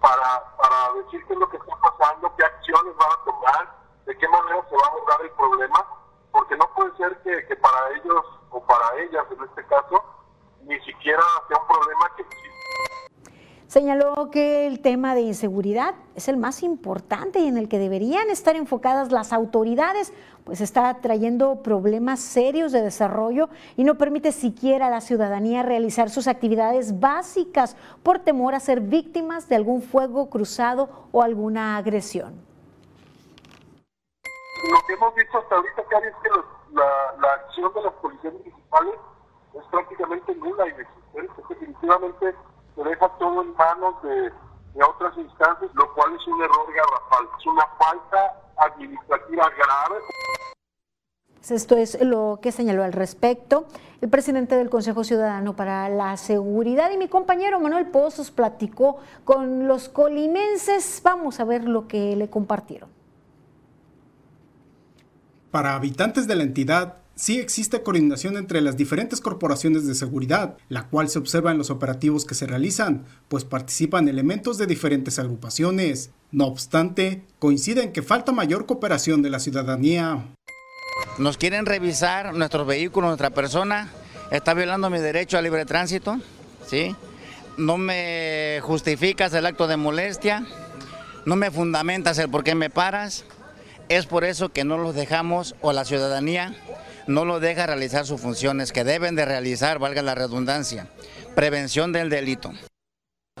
para, 0.00 0.56
para 0.58 1.02
decir 1.04 1.24
qué 1.26 1.34
es 1.34 1.38
lo 1.38 1.48
que 1.48 1.56
está 1.56 1.76
pasando, 1.80 2.34
qué 2.36 2.44
acciones 2.44 2.96
van 2.96 3.10
a 3.12 3.24
tomar, 3.24 3.76
de 4.06 4.18
qué 4.18 4.28
manera 4.28 4.66
se 4.68 4.74
va 4.74 4.82
a 4.82 4.90
abordar 4.90 5.20
el 5.22 5.30
problema, 5.30 5.86
porque 6.32 6.56
no 6.56 6.68
puede 6.74 6.96
ser 6.96 7.16
que, 7.22 7.46
que 7.46 7.56
para 7.56 7.90
ellos 7.94 8.24
o 8.50 8.60
para 8.64 8.98
ellas 8.98 9.24
en 9.30 9.44
este 9.44 9.64
caso 9.66 10.11
ni 10.66 10.78
siquiera 10.80 11.22
sea 11.48 11.58
un 11.60 11.66
problema 11.66 12.10
que 12.16 12.24
Señaló 13.72 14.30
que 14.30 14.66
el 14.66 14.82
tema 14.82 15.14
de 15.14 15.22
inseguridad 15.22 15.94
es 16.14 16.28
el 16.28 16.36
más 16.36 16.62
importante 16.62 17.38
y 17.38 17.48
en 17.48 17.56
el 17.56 17.70
que 17.70 17.78
deberían 17.78 18.28
estar 18.28 18.54
enfocadas 18.54 19.10
las 19.12 19.32
autoridades, 19.32 20.12
pues 20.44 20.60
está 20.60 20.92
trayendo 21.00 21.62
problemas 21.62 22.20
serios 22.20 22.72
de 22.72 22.82
desarrollo 22.82 23.48
y 23.78 23.84
no 23.84 23.96
permite 23.96 24.30
siquiera 24.30 24.88
a 24.88 24.90
la 24.90 25.00
ciudadanía 25.00 25.62
realizar 25.62 26.10
sus 26.10 26.28
actividades 26.28 27.00
básicas 27.00 27.74
por 28.02 28.18
temor 28.18 28.54
a 28.54 28.60
ser 28.60 28.82
víctimas 28.82 29.48
de 29.48 29.56
algún 29.56 29.80
fuego 29.80 30.28
cruzado 30.28 31.08
o 31.10 31.22
alguna 31.22 31.78
agresión. 31.78 32.44
Lo 34.70 34.86
que 34.86 34.92
hemos 34.92 35.14
visto 35.14 35.38
hasta 35.38 35.54
ahorita, 35.54 35.82
Cari, 35.88 36.08
es 36.08 36.14
que 36.22 36.28
la, 36.74 37.14
la 37.22 37.32
acción 37.32 37.72
de 37.72 37.82
las 37.84 37.92
policías 37.94 38.34
municipales 38.34 38.94
es 39.54 39.64
prácticamente 39.70 40.34
nula 40.34 40.66
y 40.66 40.70
inexistente. 40.70 41.42
Definitivamente 41.48 42.34
se 42.74 42.84
deja 42.84 43.08
todo 43.18 43.42
en 43.42 43.54
manos 43.54 44.02
de, 44.02 44.30
de 44.74 44.84
otras 44.84 45.16
instancias, 45.16 45.70
lo 45.74 45.92
cual 45.94 46.14
es 46.14 46.26
un 46.26 46.42
error 46.42 46.66
garrafal, 46.74 47.28
es 47.38 47.46
una 47.46 47.66
falta 47.78 48.42
administrativa 48.56 49.50
grave. 49.50 50.00
Esto 51.48 51.76
es 51.76 52.00
lo 52.00 52.38
que 52.40 52.52
señaló 52.52 52.84
al 52.84 52.92
respecto 52.92 53.66
el 54.00 54.08
presidente 54.08 54.56
del 54.56 54.70
Consejo 54.70 55.04
Ciudadano 55.04 55.54
para 55.54 55.88
la 55.88 56.16
Seguridad 56.16 56.90
y 56.90 56.96
mi 56.96 57.08
compañero 57.08 57.60
Manuel 57.60 57.86
Pozos 57.86 58.30
platicó 58.30 58.98
con 59.24 59.68
los 59.68 59.88
colimenses. 59.88 61.00
Vamos 61.04 61.40
a 61.40 61.44
ver 61.44 61.64
lo 61.64 61.88
que 61.88 62.16
le 62.16 62.30
compartieron. 62.30 62.90
Para 65.50 65.74
habitantes 65.74 66.26
de 66.26 66.34
la 66.34 66.42
entidad, 66.44 67.01
sí 67.22 67.38
existe 67.38 67.84
coordinación 67.84 68.36
entre 68.36 68.60
las 68.60 68.76
diferentes 68.76 69.20
corporaciones 69.20 69.86
de 69.86 69.94
seguridad, 69.94 70.56
la 70.68 70.88
cual 70.88 71.08
se 71.08 71.20
observa 71.20 71.52
en 71.52 71.58
los 71.58 71.70
operativos 71.70 72.24
que 72.24 72.34
se 72.34 72.48
realizan, 72.48 73.04
pues 73.28 73.44
participan 73.44 74.08
elementos 74.08 74.58
de 74.58 74.66
diferentes 74.66 75.20
agrupaciones. 75.20 76.10
No 76.32 76.46
obstante, 76.46 77.22
coinciden 77.38 77.92
que 77.92 78.02
falta 78.02 78.32
mayor 78.32 78.66
cooperación 78.66 79.22
de 79.22 79.30
la 79.30 79.38
ciudadanía. 79.38 80.34
Nos 81.18 81.38
quieren 81.38 81.64
revisar 81.64 82.34
nuestros 82.34 82.66
vehículos, 82.66 83.10
nuestra 83.10 83.30
persona, 83.30 83.88
está 84.32 84.52
violando 84.52 84.90
mi 84.90 84.98
derecho 84.98 85.38
a 85.38 85.42
libre 85.42 85.64
tránsito, 85.64 86.18
¿sí? 86.66 86.96
No 87.56 87.78
me 87.78 88.58
justificas 88.62 89.32
el 89.32 89.46
acto 89.46 89.68
de 89.68 89.76
molestia, 89.76 90.44
no 91.24 91.36
me 91.36 91.52
fundamentas 91.52 92.18
el 92.18 92.28
por 92.28 92.42
qué 92.42 92.56
me 92.56 92.68
paras. 92.68 93.24
Es 93.88 94.06
por 94.06 94.24
eso 94.24 94.48
que 94.48 94.64
no 94.64 94.76
los 94.76 94.96
dejamos 94.96 95.54
o 95.60 95.72
la 95.72 95.84
ciudadanía 95.84 96.56
no 97.06 97.24
lo 97.24 97.40
deja 97.40 97.66
realizar 97.66 98.06
sus 98.06 98.20
funciones 98.20 98.72
que 98.72 98.84
deben 98.84 99.14
de 99.14 99.24
realizar, 99.24 99.78
valga 99.78 100.02
la 100.02 100.14
redundancia, 100.14 100.86
prevención 101.34 101.92
del 101.92 102.10
delito. 102.10 102.52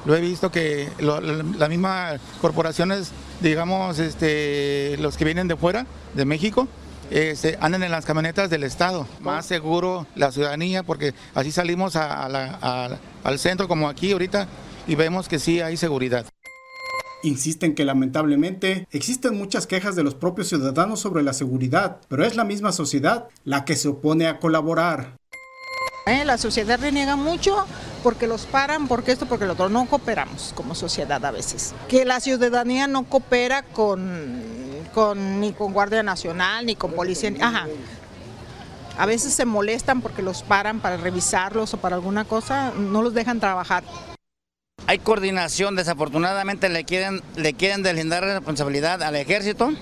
Lo 0.04 0.16
he 0.16 0.20
visto 0.20 0.50
que 0.50 0.88
las 0.98 1.68
mismas 1.68 2.20
corporaciones, 2.40 3.12
digamos, 3.40 3.98
este, 3.98 4.96
los 4.98 5.16
que 5.16 5.24
vienen 5.24 5.48
de 5.48 5.56
fuera, 5.56 5.86
de 6.14 6.24
México, 6.24 6.66
este, 7.10 7.58
andan 7.60 7.82
en 7.82 7.92
las 7.92 8.04
camionetas 8.04 8.50
del 8.50 8.64
Estado. 8.64 9.06
Más 9.20 9.46
seguro 9.46 10.06
la 10.16 10.32
ciudadanía, 10.32 10.82
porque 10.82 11.14
así 11.34 11.52
salimos 11.52 11.94
al 11.94 13.38
centro 13.38 13.68
como 13.68 13.88
aquí 13.88 14.12
ahorita 14.12 14.48
y 14.86 14.94
vemos 14.94 15.28
que 15.28 15.38
sí 15.38 15.60
hay 15.60 15.76
seguridad. 15.76 16.26
Insisten 17.22 17.74
que 17.74 17.84
lamentablemente 17.84 18.88
existen 18.90 19.38
muchas 19.38 19.66
quejas 19.66 19.94
de 19.94 20.02
los 20.02 20.14
propios 20.14 20.48
ciudadanos 20.48 21.00
sobre 21.00 21.22
la 21.22 21.32
seguridad, 21.32 21.98
pero 22.08 22.24
es 22.24 22.34
la 22.34 22.44
misma 22.44 22.72
sociedad 22.72 23.28
la 23.44 23.64
que 23.64 23.76
se 23.76 23.88
opone 23.88 24.26
a 24.26 24.40
colaborar. 24.40 25.16
Eh, 26.06 26.24
la 26.24 26.36
sociedad 26.36 26.80
reniega 26.80 27.14
mucho 27.14 27.64
porque 28.02 28.26
los 28.26 28.46
paran, 28.46 28.88
porque 28.88 29.12
esto, 29.12 29.26
porque 29.26 29.46
lo 29.46 29.52
otro. 29.52 29.68
No 29.68 29.86
cooperamos 29.86 30.52
como 30.56 30.74
sociedad 30.74 31.24
a 31.24 31.30
veces. 31.30 31.74
Que 31.88 32.04
la 32.04 32.18
ciudadanía 32.18 32.88
no 32.88 33.04
coopera 33.04 33.62
con, 33.62 34.42
con 34.92 35.40
ni 35.40 35.52
con 35.52 35.72
Guardia 35.72 36.02
Nacional, 36.02 36.66
ni 36.66 36.74
con 36.74 36.92
policía. 36.92 37.32
A 38.98 39.06
veces 39.06 39.32
se 39.32 39.44
molestan 39.44 40.00
porque 40.02 40.22
los 40.22 40.42
paran 40.42 40.80
para 40.80 40.96
revisarlos 40.96 41.72
o 41.72 41.76
para 41.76 41.96
alguna 41.96 42.24
cosa, 42.24 42.72
no 42.76 43.00
los 43.00 43.14
dejan 43.14 43.38
trabajar. 43.38 43.84
Hay 44.92 44.98
coordinación, 44.98 45.74
desafortunadamente 45.74 46.68
le 46.68 46.84
quieren, 46.84 47.22
le 47.36 47.54
quieren 47.54 47.82
deslindar 47.82 48.24
responsabilidad 48.24 49.02
al 49.02 49.16
ejército, 49.16 49.72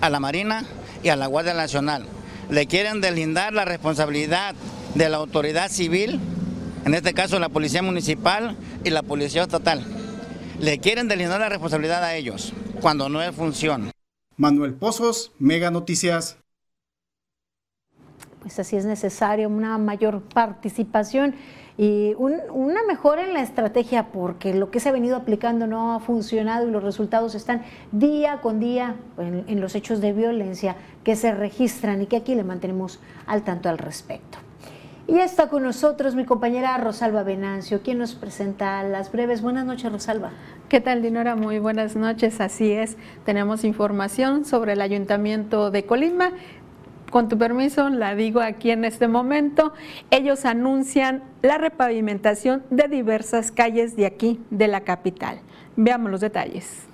a 0.00 0.08
la 0.08 0.18
marina 0.18 0.64
y 1.02 1.10
a 1.10 1.16
la 1.16 1.26
Guardia 1.26 1.52
Nacional. 1.52 2.06
Le 2.48 2.66
quieren 2.66 3.02
deslindar 3.02 3.52
la 3.52 3.66
responsabilidad 3.66 4.54
de 4.94 5.10
la 5.10 5.18
autoridad 5.18 5.70
civil, 5.70 6.20
en 6.86 6.94
este 6.94 7.12
caso 7.12 7.38
la 7.38 7.50
policía 7.50 7.82
municipal 7.82 8.56
y 8.82 8.88
la 8.88 9.02
policía 9.02 9.42
estatal. 9.42 9.84
Le 10.58 10.78
quieren 10.78 11.06
deslindar 11.06 11.40
la 11.40 11.50
responsabilidad 11.50 12.02
a 12.02 12.14
ellos, 12.14 12.54
cuando 12.80 13.10
no 13.10 13.20
es 13.20 13.34
función. 13.34 13.90
Manuel 14.38 14.72
Pozos, 14.72 15.32
Mega 15.38 15.70
Noticias. 15.70 16.38
Pues 18.40 18.58
así 18.58 18.76
es 18.76 18.86
necesario 18.86 19.48
una 19.48 19.76
mayor 19.76 20.22
participación 20.22 21.34
y 21.78 22.14
una 22.14 22.82
mejora 22.88 23.24
en 23.24 23.34
la 23.34 23.42
estrategia 23.42 24.06
porque 24.06 24.54
lo 24.54 24.70
que 24.70 24.80
se 24.80 24.88
ha 24.88 24.92
venido 24.92 25.14
aplicando 25.16 25.66
no 25.66 25.94
ha 25.94 26.00
funcionado 26.00 26.66
y 26.66 26.70
los 26.70 26.82
resultados 26.82 27.34
están 27.34 27.62
día 27.92 28.40
con 28.40 28.60
día 28.60 28.96
en, 29.18 29.60
los 29.60 29.74
hechos 29.74 30.00
de 30.00 30.14
violencia 30.14 30.76
que 31.04 31.16
se 31.16 31.32
registran 31.32 32.00
y 32.00 32.06
que 32.06 32.16
aquí 32.16 32.34
le 32.34 32.44
mantenemos 32.44 32.98
al 33.26 33.42
tanto 33.42 33.68
al 33.68 33.76
respecto. 33.76 34.38
Y 35.06 35.18
está 35.18 35.48
con 35.48 35.62
nosotros 35.62 36.16
mi 36.16 36.24
compañera 36.24 36.76
Rosalba 36.78 37.22
Venancio, 37.22 37.82
quien 37.82 37.98
nos 37.98 38.14
presenta 38.14 38.82
las 38.82 39.12
breves. 39.12 39.40
Buenas 39.40 39.64
noches, 39.64 39.92
Rosalba. 39.92 40.30
¿Qué 40.68 40.80
tal, 40.80 41.00
Dinora? 41.00 41.36
Muy 41.36 41.60
buenas 41.60 41.94
noches. 41.94 42.40
Así 42.40 42.72
es, 42.72 42.96
tenemos 43.24 43.62
información 43.62 44.44
sobre 44.44 44.72
el 44.72 44.80
Ayuntamiento 44.80 45.70
de 45.70 45.84
Colima 45.84 46.32
con 47.16 47.30
tu 47.30 47.38
permiso, 47.38 47.88
la 47.88 48.14
digo 48.14 48.42
aquí 48.42 48.70
en 48.70 48.84
este 48.84 49.08
momento, 49.08 49.72
ellos 50.10 50.44
anuncian 50.44 51.22
la 51.40 51.56
repavimentación 51.56 52.62
de 52.68 52.88
diversas 52.88 53.52
calles 53.52 53.96
de 53.96 54.04
aquí, 54.04 54.38
de 54.50 54.68
la 54.68 54.82
capital. 54.82 55.38
Veamos 55.76 56.10
los 56.10 56.20
detalles. 56.20 56.86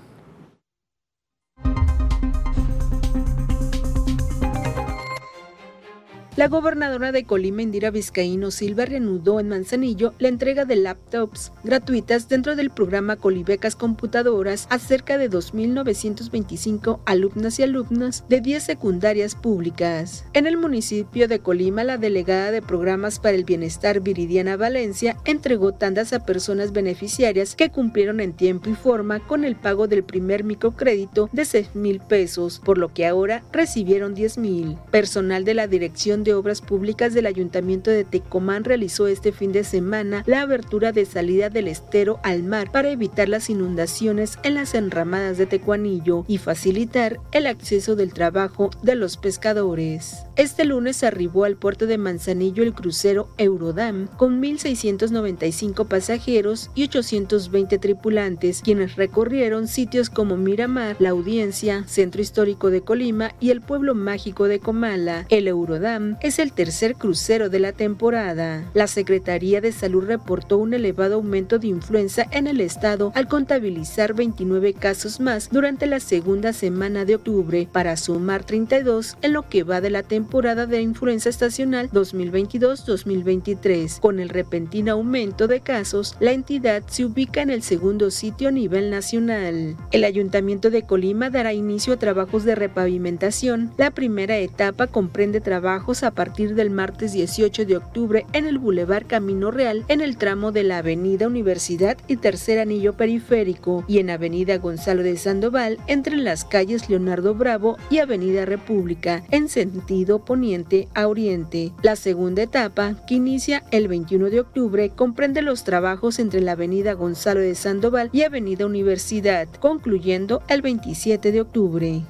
La 6.35 6.49
gobernadora 6.49 7.13
de 7.13 7.25
Colima, 7.25 7.61
Indira 7.61 7.91
Vizcaíno 7.91 8.51
Silva, 8.51 8.87
reanudó 8.87 9.39
en 9.39 9.51
Manzanillo 9.51 10.15
la 10.19 10.29
entrega 10.29 10.65
de 10.65 10.77
laptops 10.77 11.53
gratuitas 11.63 12.27
dentro 12.31 12.57
del 12.57 12.71
programa 12.71 13.17
Colibecas 13.17 13.77
Computadoras 13.77 14.67
a 14.71 14.79
cerca 14.79 15.19
de 15.19 15.29
2.925 15.29 17.01
alumnas 17.05 17.59
y 17.59 17.65
alumnos 17.65 18.25
de 18.31 18.41
10 18.41 18.63
secundarias 18.63 19.35
públicas. 19.35 20.25
En 20.33 20.47
el 20.47 20.57
municipio 20.57 21.29
de 21.29 21.41
Colima, 21.41 21.85
la 21.85 21.99
delegada 21.99 22.51
de 22.51 22.63
Programas 22.63 23.19
para 23.19 23.37
el 23.37 23.45
Bienestar 23.45 24.01
Viridiana 24.01 24.57
Valencia 24.57 25.19
entregó 25.27 25.73
tandas 25.73 26.15
a 26.15 26.25
personas 26.25 26.73
beneficiarias 26.73 27.55
que 27.55 27.69
cumplieron 27.69 28.21
en 28.21 28.33
tiempo 28.33 28.71
y 28.71 28.75
forma 28.75 29.21
con 29.21 29.45
el 29.45 29.55
pago 29.55 29.87
del 29.87 30.03
primer 30.03 30.45
microcrédito 30.45 31.29
de 31.31 31.45
6 31.45 31.75
mil 31.75 32.01
pesos, 32.01 32.59
por 32.65 32.79
lo 32.79 32.95
que 32.95 33.07
ahora 33.07 33.43
recibieron 33.53 34.15
10 34.15 34.39
mil. 34.39 34.79
Personal 34.91 35.45
de 35.45 35.53
la 35.53 35.67
Dirección 35.67 36.22
de 36.25 36.35
Obras 36.35 36.61
Públicas 36.61 37.15
del 37.15 37.27
Ayuntamiento 37.27 37.91
de 37.91 38.05
Tecomán 38.05 38.65
realizó 38.65 39.07
este 39.07 39.33
fin 39.33 39.53
de 39.53 39.65
semana 39.65 40.23
la 40.27 40.43
abertura 40.43 40.93
de 40.93 41.05
salida 41.05 41.51
del 41.51 41.69
estero 41.69 42.21
al 42.23 42.43
mar 42.43 42.71
para 42.71 42.91
evitar 42.91 43.29
las 43.29 43.51
inundaciones 43.51 44.39
en 44.43 44.55
las 44.55 44.75
enramadas 44.75 45.39
de 45.39 45.47
Tecuanillo 45.47 46.25
y 46.29 46.39
facilitar 46.39 47.21
el 47.33 47.47
acceso 47.47 47.97
del 47.97 48.13
trabajo 48.13 48.71
de 48.83 48.95
los 48.95 49.17
pescadores. 49.17 50.25
Este 50.35 50.65
lunes 50.65 51.05
arribó 51.05 51.45
al 51.45 51.57
puerto 51.57 51.87
de 51.87 51.99
Manzanillo 51.99 52.63
el 52.63 52.73
crucero 52.73 53.29
Eurodam 53.37 54.07
con 54.17 54.41
1.695 54.41 55.87
pasajeros 55.87 56.71
y 56.75 56.85
820 56.85 57.77
tripulantes, 57.79 58.63
quienes 58.63 58.97
recorrieron 58.97 59.69
sitios 59.69 60.09
como 60.09 60.39
Miramar, 60.39 60.97
La 61.01 61.11
Audiencia, 61.11 61.85
Centro 61.87 62.23
Histórico 62.23 62.71
de 62.71 62.81
Colima 62.81 63.35
y 63.41 63.51
el 63.51 63.61
pueblo 63.61 63.95
mágico 63.95 64.49
de 64.49 64.59
Comala. 64.59 65.27
El 65.29 65.49
Eurodam 65.49 66.17
es 66.23 66.39
el 66.39 66.55
tercer 66.55 66.95
crucero 66.95 67.51
de 67.51 67.59
la 67.59 67.73
temporada. 67.73 68.65
La 68.73 68.87
Secretaría 68.87 69.61
de 69.61 69.73
Salud 69.73 70.07
reportó 70.07 70.57
un 70.57 70.73
elevado 70.73 71.17
aumento 71.17 71.59
de 71.59 71.67
influenza 71.67 72.27
en 72.31 72.47
el 72.47 72.63
estado 72.63 73.13
al 73.15 73.29
contabilizar 73.29 74.15
29 74.15 74.73
casos 74.73 75.21
más 75.21 75.51
durante 75.51 75.87
la 75.87 76.01
segunda 76.01 76.55
semana 76.55 77.05
de 77.05 77.17
octubre, 77.17 77.69
para 77.71 77.99
sumar 77.99 78.45
32 78.45 79.19
en 79.21 79.35
lo 79.35 79.47
que 79.47 79.63
va 79.63 79.83
de 79.83 79.91
la 79.91 80.03
temporada 80.03 80.22
de 80.23 80.81
influenza 80.81 81.29
estacional 81.29 81.91
2022-2023. 81.91 84.01
Con 84.01 84.19
el 84.19 84.29
repentino 84.29 84.93
aumento 84.93 85.47
de 85.47 85.61
casos, 85.61 86.17
la 86.21 86.33
entidad 86.33 86.83
se 86.87 87.05
ubica 87.05 87.43
en 87.43 87.51
el 87.51 87.63
segundo 87.63 88.11
sitio 88.11 88.49
a 88.49 88.53
nivel 88.53 88.91
nacional. 88.91 89.77
El 89.91 90.05
Ayuntamiento 90.05 90.71
de 90.71 90.83
Colima 90.83 91.31
dará 91.31 91.53
inicio 91.53 91.93
a 91.93 91.99
trabajos 91.99 92.45
de 92.45 92.55
repavimentación. 92.55 93.73
La 93.77 93.91
primera 93.91 94.39
etapa 94.39 94.87
comprende 94.87 95.41
trabajos 95.41 96.03
a 96.03 96.13
partir 96.13 96.55
del 96.55 96.71
martes 96.71 97.13
18 97.13 97.67
de 97.67 97.77
octubre 97.77 98.27
en 98.33 98.47
el 98.47 98.59
Boulevard 98.59 99.07
Camino 99.07 99.51
Real, 99.51 99.85
en 99.89 100.01
el 100.01 100.17
tramo 100.17 100.51
de 100.51 100.65
la 100.65 100.79
Avenida 100.79 101.27
Universidad 101.27 101.99
y 102.09 102.17
Tercer 102.17 102.59
Anillo 102.59 102.95
Periférico, 102.95 103.85
y 103.87 103.99
en 103.99 104.11
Avenida 104.11 104.59
Gonzalo 104.59 105.03
de 105.03 105.17
Sandoval, 105.17 105.79
entre 105.87 106.17
las 106.17 106.45
calles 106.45 106.89
Leonardo 106.89 107.35
Bravo 107.35 107.77
y 107.91 107.99
Avenida 107.99 108.45
República, 108.45 109.23
en 109.31 109.49
sentido 109.49 110.12
poniente 110.21 110.89
a 110.95 111.09
oriente. 111.09 111.73
La 111.83 111.97
segunda 111.97 112.43
etapa, 112.43 112.95
que 113.07 113.15
inicia 113.15 113.63
el 113.71 113.89
21 113.89 114.31
de 114.31 114.41
octubre, 114.41 114.91
comprende 114.91 115.43
los 115.43 115.65
trabajos 115.65 116.19
entre 116.19 116.41
la 116.41 116.53
Avenida 116.53 116.93
Gonzalo 116.95 117.41
de 117.41 117.55
Sandoval 117.55 118.11
y 118.13 118.23
Avenida 118.23 118.67
Universidad, 118.67 119.49
concluyendo 119.61 120.43
el 120.49 120.63
27 120.63 121.33
de 121.33 121.41
octubre. 121.41 122.03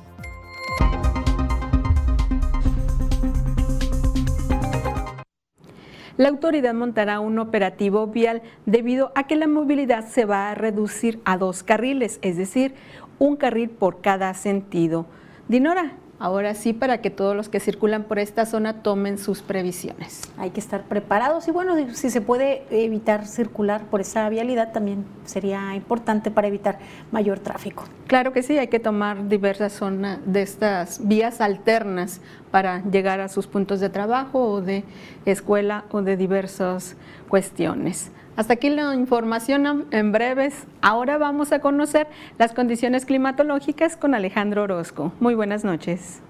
la 6.22 6.28
autoridad 6.28 6.72
montará 6.72 7.18
un 7.18 7.40
operativo 7.40 8.06
vial 8.06 8.42
debido 8.64 9.10
a 9.16 9.26
que 9.26 9.34
la 9.34 9.48
movilidad 9.48 10.06
se 10.06 10.24
va 10.24 10.50
a 10.50 10.54
reducir 10.54 11.20
a 11.24 11.36
dos 11.36 11.64
carriles, 11.64 12.20
es 12.22 12.36
decir, 12.36 12.74
un 13.18 13.36
carril 13.36 13.70
por 13.70 14.00
cada 14.00 14.32
sentido. 14.34 15.06
Dinora, 15.48 15.96
Ahora 16.22 16.54
sí, 16.54 16.72
para 16.72 16.98
que 16.98 17.10
todos 17.10 17.34
los 17.34 17.48
que 17.48 17.58
circulan 17.58 18.04
por 18.04 18.20
esta 18.20 18.46
zona 18.46 18.84
tomen 18.84 19.18
sus 19.18 19.42
previsiones. 19.42 20.30
Hay 20.38 20.50
que 20.50 20.60
estar 20.60 20.84
preparados 20.84 21.48
y 21.48 21.50
bueno, 21.50 21.74
si 21.94 22.10
se 22.10 22.20
puede 22.20 22.62
evitar 22.70 23.26
circular 23.26 23.86
por 23.86 24.02
esa 24.02 24.28
vialidad 24.28 24.70
también 24.70 25.04
sería 25.24 25.74
importante 25.74 26.30
para 26.30 26.46
evitar 26.46 26.78
mayor 27.10 27.40
tráfico. 27.40 27.86
Claro 28.06 28.32
que 28.32 28.44
sí, 28.44 28.56
hay 28.56 28.68
que 28.68 28.78
tomar 28.78 29.26
diversas 29.28 29.72
zonas 29.72 30.20
de 30.24 30.42
estas 30.42 31.04
vías 31.08 31.40
alternas 31.40 32.20
para 32.52 32.84
llegar 32.84 33.18
a 33.18 33.26
sus 33.26 33.48
puntos 33.48 33.80
de 33.80 33.88
trabajo 33.88 34.46
o 34.46 34.60
de 34.60 34.84
escuela 35.26 35.86
o 35.90 36.02
de 36.02 36.16
diversas 36.16 36.94
cuestiones. 37.28 38.12
Hasta 38.34 38.54
aquí 38.54 38.70
la 38.70 38.94
información 38.94 39.86
en 39.90 40.12
breves. 40.12 40.66
Ahora 40.80 41.18
vamos 41.18 41.52
a 41.52 41.60
conocer 41.60 42.06
las 42.38 42.54
condiciones 42.54 43.04
climatológicas 43.04 43.96
con 43.96 44.14
Alejandro 44.14 44.62
Orozco. 44.62 45.12
Muy 45.20 45.34
buenas 45.34 45.64
noches. 45.64 46.22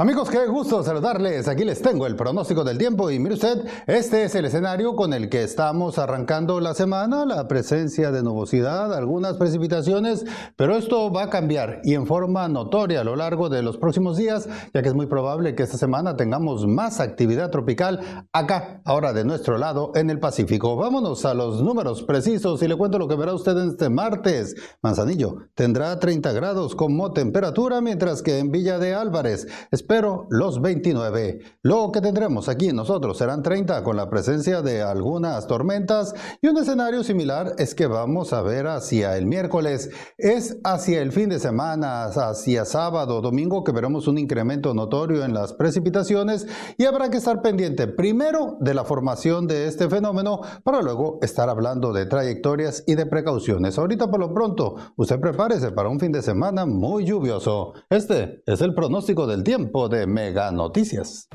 Amigos, 0.00 0.30
qué 0.30 0.46
gusto 0.46 0.84
saludarles. 0.84 1.48
Aquí 1.48 1.64
les 1.64 1.82
tengo 1.82 2.06
el 2.06 2.14
pronóstico 2.14 2.62
del 2.62 2.78
tiempo 2.78 3.10
y 3.10 3.18
mire 3.18 3.34
usted, 3.34 3.66
este 3.88 4.22
es 4.22 4.36
el 4.36 4.44
escenario 4.44 4.94
con 4.94 5.12
el 5.12 5.28
que 5.28 5.42
estamos 5.42 5.98
arrancando 5.98 6.60
la 6.60 6.72
semana, 6.74 7.26
la 7.26 7.48
presencia 7.48 8.12
de 8.12 8.22
nubosidad, 8.22 8.94
algunas 8.94 9.38
precipitaciones, 9.38 10.24
pero 10.54 10.76
esto 10.76 11.10
va 11.10 11.24
a 11.24 11.30
cambiar 11.30 11.80
y 11.82 11.94
en 11.94 12.06
forma 12.06 12.46
notoria 12.46 13.00
a 13.00 13.04
lo 13.04 13.16
largo 13.16 13.48
de 13.48 13.60
los 13.64 13.76
próximos 13.76 14.16
días, 14.16 14.48
ya 14.72 14.82
que 14.82 14.88
es 14.88 14.94
muy 14.94 15.06
probable 15.06 15.56
que 15.56 15.64
esta 15.64 15.76
semana 15.76 16.16
tengamos 16.16 16.64
más 16.68 17.00
actividad 17.00 17.50
tropical 17.50 18.28
acá, 18.32 18.80
ahora 18.84 19.12
de 19.12 19.24
nuestro 19.24 19.58
lado 19.58 19.90
en 19.96 20.10
el 20.10 20.20
Pacífico. 20.20 20.76
Vámonos 20.76 21.24
a 21.24 21.34
los 21.34 21.60
números 21.60 22.04
precisos 22.04 22.62
y 22.62 22.68
le 22.68 22.76
cuento 22.76 23.00
lo 23.00 23.08
que 23.08 23.16
verá 23.16 23.34
usted 23.34 23.58
este 23.58 23.88
martes. 23.88 24.54
Manzanillo 24.80 25.38
tendrá 25.56 25.98
30 25.98 26.30
grados 26.34 26.76
como 26.76 27.12
temperatura, 27.12 27.80
mientras 27.80 28.22
que 28.22 28.38
en 28.38 28.52
Villa 28.52 28.78
de 28.78 28.94
Álvarez 28.94 29.48
pero 29.88 30.26
los 30.30 30.60
29. 30.60 31.40
Lo 31.62 31.90
que 31.90 32.02
tendremos 32.02 32.48
aquí 32.48 32.72
nosotros 32.72 33.18
serán 33.18 33.42
30 33.42 33.82
con 33.82 33.96
la 33.96 34.10
presencia 34.10 34.60
de 34.62 34.82
algunas 34.82 35.46
tormentas 35.46 36.14
y 36.42 36.48
un 36.48 36.58
escenario 36.58 37.02
similar 37.02 37.54
es 37.58 37.74
que 37.74 37.86
vamos 37.86 38.32
a 38.32 38.42
ver 38.42 38.66
hacia 38.66 39.16
el 39.16 39.26
miércoles. 39.26 39.90
Es 40.18 40.58
hacia 40.62 41.00
el 41.00 41.10
fin 41.10 41.30
de 41.30 41.38
semana, 41.38 42.04
hacia 42.04 42.66
sábado, 42.66 43.22
domingo 43.22 43.64
que 43.64 43.72
veremos 43.72 44.06
un 44.06 44.18
incremento 44.18 44.74
notorio 44.74 45.24
en 45.24 45.32
las 45.32 45.54
precipitaciones 45.54 46.46
y 46.76 46.84
habrá 46.84 47.10
que 47.10 47.16
estar 47.16 47.40
pendiente 47.40 47.86
primero 47.86 48.58
de 48.60 48.74
la 48.74 48.84
formación 48.84 49.46
de 49.46 49.66
este 49.66 49.88
fenómeno 49.88 50.42
para 50.64 50.82
luego 50.82 51.18
estar 51.22 51.48
hablando 51.48 51.94
de 51.94 52.04
trayectorias 52.04 52.84
y 52.86 52.94
de 52.94 53.06
precauciones. 53.06 53.78
Ahorita 53.78 54.10
por 54.10 54.20
lo 54.20 54.34
pronto, 54.34 54.76
usted 54.96 55.18
prepárese 55.18 55.72
para 55.72 55.88
un 55.88 55.98
fin 55.98 56.12
de 56.12 56.20
semana 56.20 56.66
muy 56.66 57.06
lluvioso. 57.06 57.72
Este 57.88 58.42
es 58.44 58.60
el 58.60 58.74
pronóstico 58.74 59.26
del 59.26 59.42
tiempo 59.44 59.77
de 59.86 60.08
Mega 60.08 60.50
Noticias. 60.50 61.28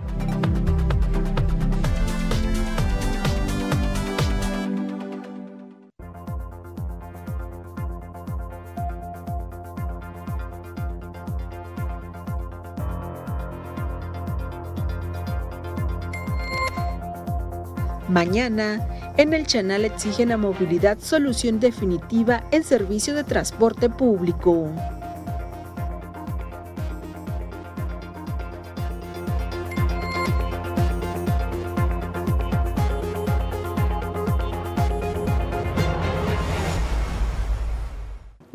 Mañana, 18.09 18.85
en 19.15 19.33
el 19.33 19.47
canal 19.47 19.85
exigen 19.85 20.31
a 20.33 20.37
movilidad 20.37 20.99
solución 20.99 21.59
definitiva 21.59 22.43
en 22.51 22.63
servicio 22.63 23.15
de 23.15 23.23
transporte 23.23 23.89
público. 23.89 24.69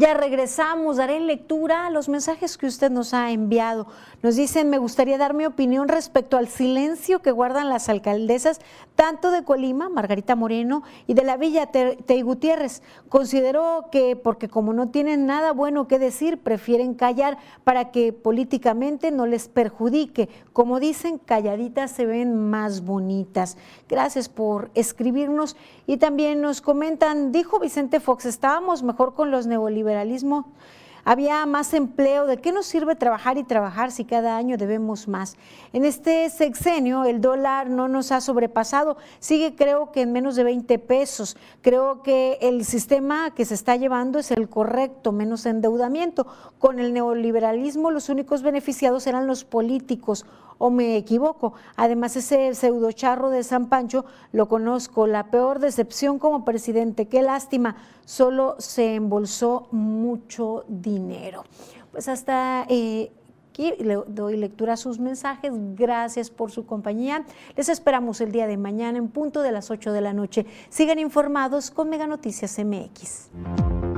Ya 0.01 0.15
regresamos, 0.15 0.99
daré 0.99 1.19
lectura 1.19 1.85
a 1.85 1.91
los 1.91 2.09
mensajes 2.09 2.57
que 2.57 2.67
usted 2.67 2.89
nos 2.89 3.15
ha 3.15 3.33
enviado. 3.33 3.89
Nos 4.23 4.37
dicen, 4.37 4.71
me 4.71 4.79
gustaría 4.79 5.19
dar 5.19 5.35
mi 5.35 5.45
opinión 5.45 5.89
respecto 5.89 6.37
al 6.37 6.47
silencio 6.47 7.21
que 7.21 7.33
guardan 7.33 7.69
las 7.69 7.89
alcaldesas 7.89 8.61
tanto 8.95 9.33
de 9.33 9.43
Colima, 9.43 9.89
Margarita 9.89 10.37
Moreno, 10.37 10.85
y 11.09 11.15
de 11.15 11.25
la 11.25 11.37
Villa 11.37 11.67
Tey 11.67 12.23
Gutiérrez. 12.23 12.81
Considero 13.09 13.87
que 13.91 14.15
porque 14.15 14.49
como 14.49 14.73
no 14.73 14.91
tienen 14.91 15.27
nada 15.27 15.53
bueno 15.53 15.89
que 15.89 15.99
decir, 15.99 16.39
prefieren 16.39 16.95
callar 16.95 17.37
para 17.65 17.91
que 17.91 18.13
políticamente 18.13 19.11
no 19.11 19.27
les 19.27 19.49
perjudique. 19.49 20.29
Como 20.53 20.79
dicen, 20.79 21.19
calladitas 21.19 21.91
se 21.91 22.07
ven 22.07 22.51
más 22.51 22.85
bonitas. 22.85 23.57
Gracias 23.89 24.29
por 24.29 24.71
escribirnos 24.75 25.57
y 25.89 25.97
también 25.97 26.41
nos 26.41 26.61
comentan, 26.61 27.33
dijo 27.33 27.59
Vicente 27.59 27.99
Fox, 27.99 28.27
estábamos 28.27 28.85
mejor 28.85 29.15
con 29.15 29.33
los 29.33 29.49
neoliberales 29.49 29.88
liberalismo 29.89 30.53
había 31.09 31.47
más 31.47 31.73
empleo. 31.73 32.27
¿De 32.27 32.37
qué 32.37 32.53
nos 32.53 32.67
sirve 32.67 32.95
trabajar 32.95 33.39
y 33.39 33.45
trabajar 33.45 33.91
si 33.91 34.05
cada 34.05 34.37
año 34.37 34.59
debemos 34.59 35.09
más? 35.09 35.37
En 35.73 35.87
este 35.87 36.29
sexenio 36.29 37.05
el 37.05 37.23
dólar 37.23 37.71
no 37.71 37.89
nos 37.89 38.13
ha 38.13 38.21
sobrepasado, 38.21 38.99
sigue 39.19 39.57
creo 39.57 39.91
que 39.91 40.03
en 40.03 40.13
menos 40.13 40.37
de 40.37 40.45
20 40.45 40.79
pesos. 40.81 41.39
Creo 41.63 42.03
que 42.03 42.37
el 42.43 42.67
sistema 42.67 43.31
que 43.35 43.47
se 43.47 43.55
está 43.55 43.77
llevando 43.77 44.19
es 44.19 44.31
el 44.31 44.51
correcto, 44.51 45.11
menos 45.13 45.47
endeudamiento. 45.47 46.27
Con 46.59 46.79
el 46.79 46.93
neoliberalismo 46.93 47.91
los 47.91 48.11
únicos 48.11 48.43
beneficiados 48.43 49.07
eran 49.07 49.27
los 49.27 49.45
políticos 49.45 50.27
o 50.59 50.71
me 50.71 50.97
equivoco. 50.97 51.55
Además, 51.77 52.17
ese 52.17 52.55
pseudocharro 52.55 53.31
de 53.31 53.43
San 53.43 53.69
Pancho 53.69 54.05
lo 54.33 54.49
conozco, 54.49 55.07
la 55.07 55.31
peor 55.31 55.61
decepción 55.61 56.19
como 56.19 56.45
presidente. 56.45 57.09
Qué 57.09 57.23
lástima, 57.23 57.77
solo 58.05 58.57
se 58.59 58.97
embolsó 58.97 59.69
mucho 59.71 60.65
dinero. 60.69 61.45
Pues 61.93 62.09
hasta 62.09 62.67
eh, 62.69 63.11
aquí 63.59 63.75
le 63.83 63.97
doy 64.07 64.37
lectura 64.37 64.75
a 64.75 64.77
sus 64.77 64.99
mensajes. 64.99 65.53
Gracias 65.75 66.31
por 66.31 66.51
su 66.51 66.67
compañía. 66.67 67.25
Les 67.57 67.69
esperamos 67.69 68.21
el 68.21 68.33
día 68.33 68.47
de 68.47 68.57
mañana 68.57 68.99
en 68.99 69.09
punto 69.09 69.43
de 69.43 69.53
las 69.53 69.71
8 69.71 69.93
de 69.93 70.01
la 70.01 70.13
noche. 70.13 70.47
Sigan 70.69 70.99
informados 70.99 71.71
con 71.71 71.89
Mega 71.89 72.07
Noticias 72.07 72.59
MX. 72.59 73.98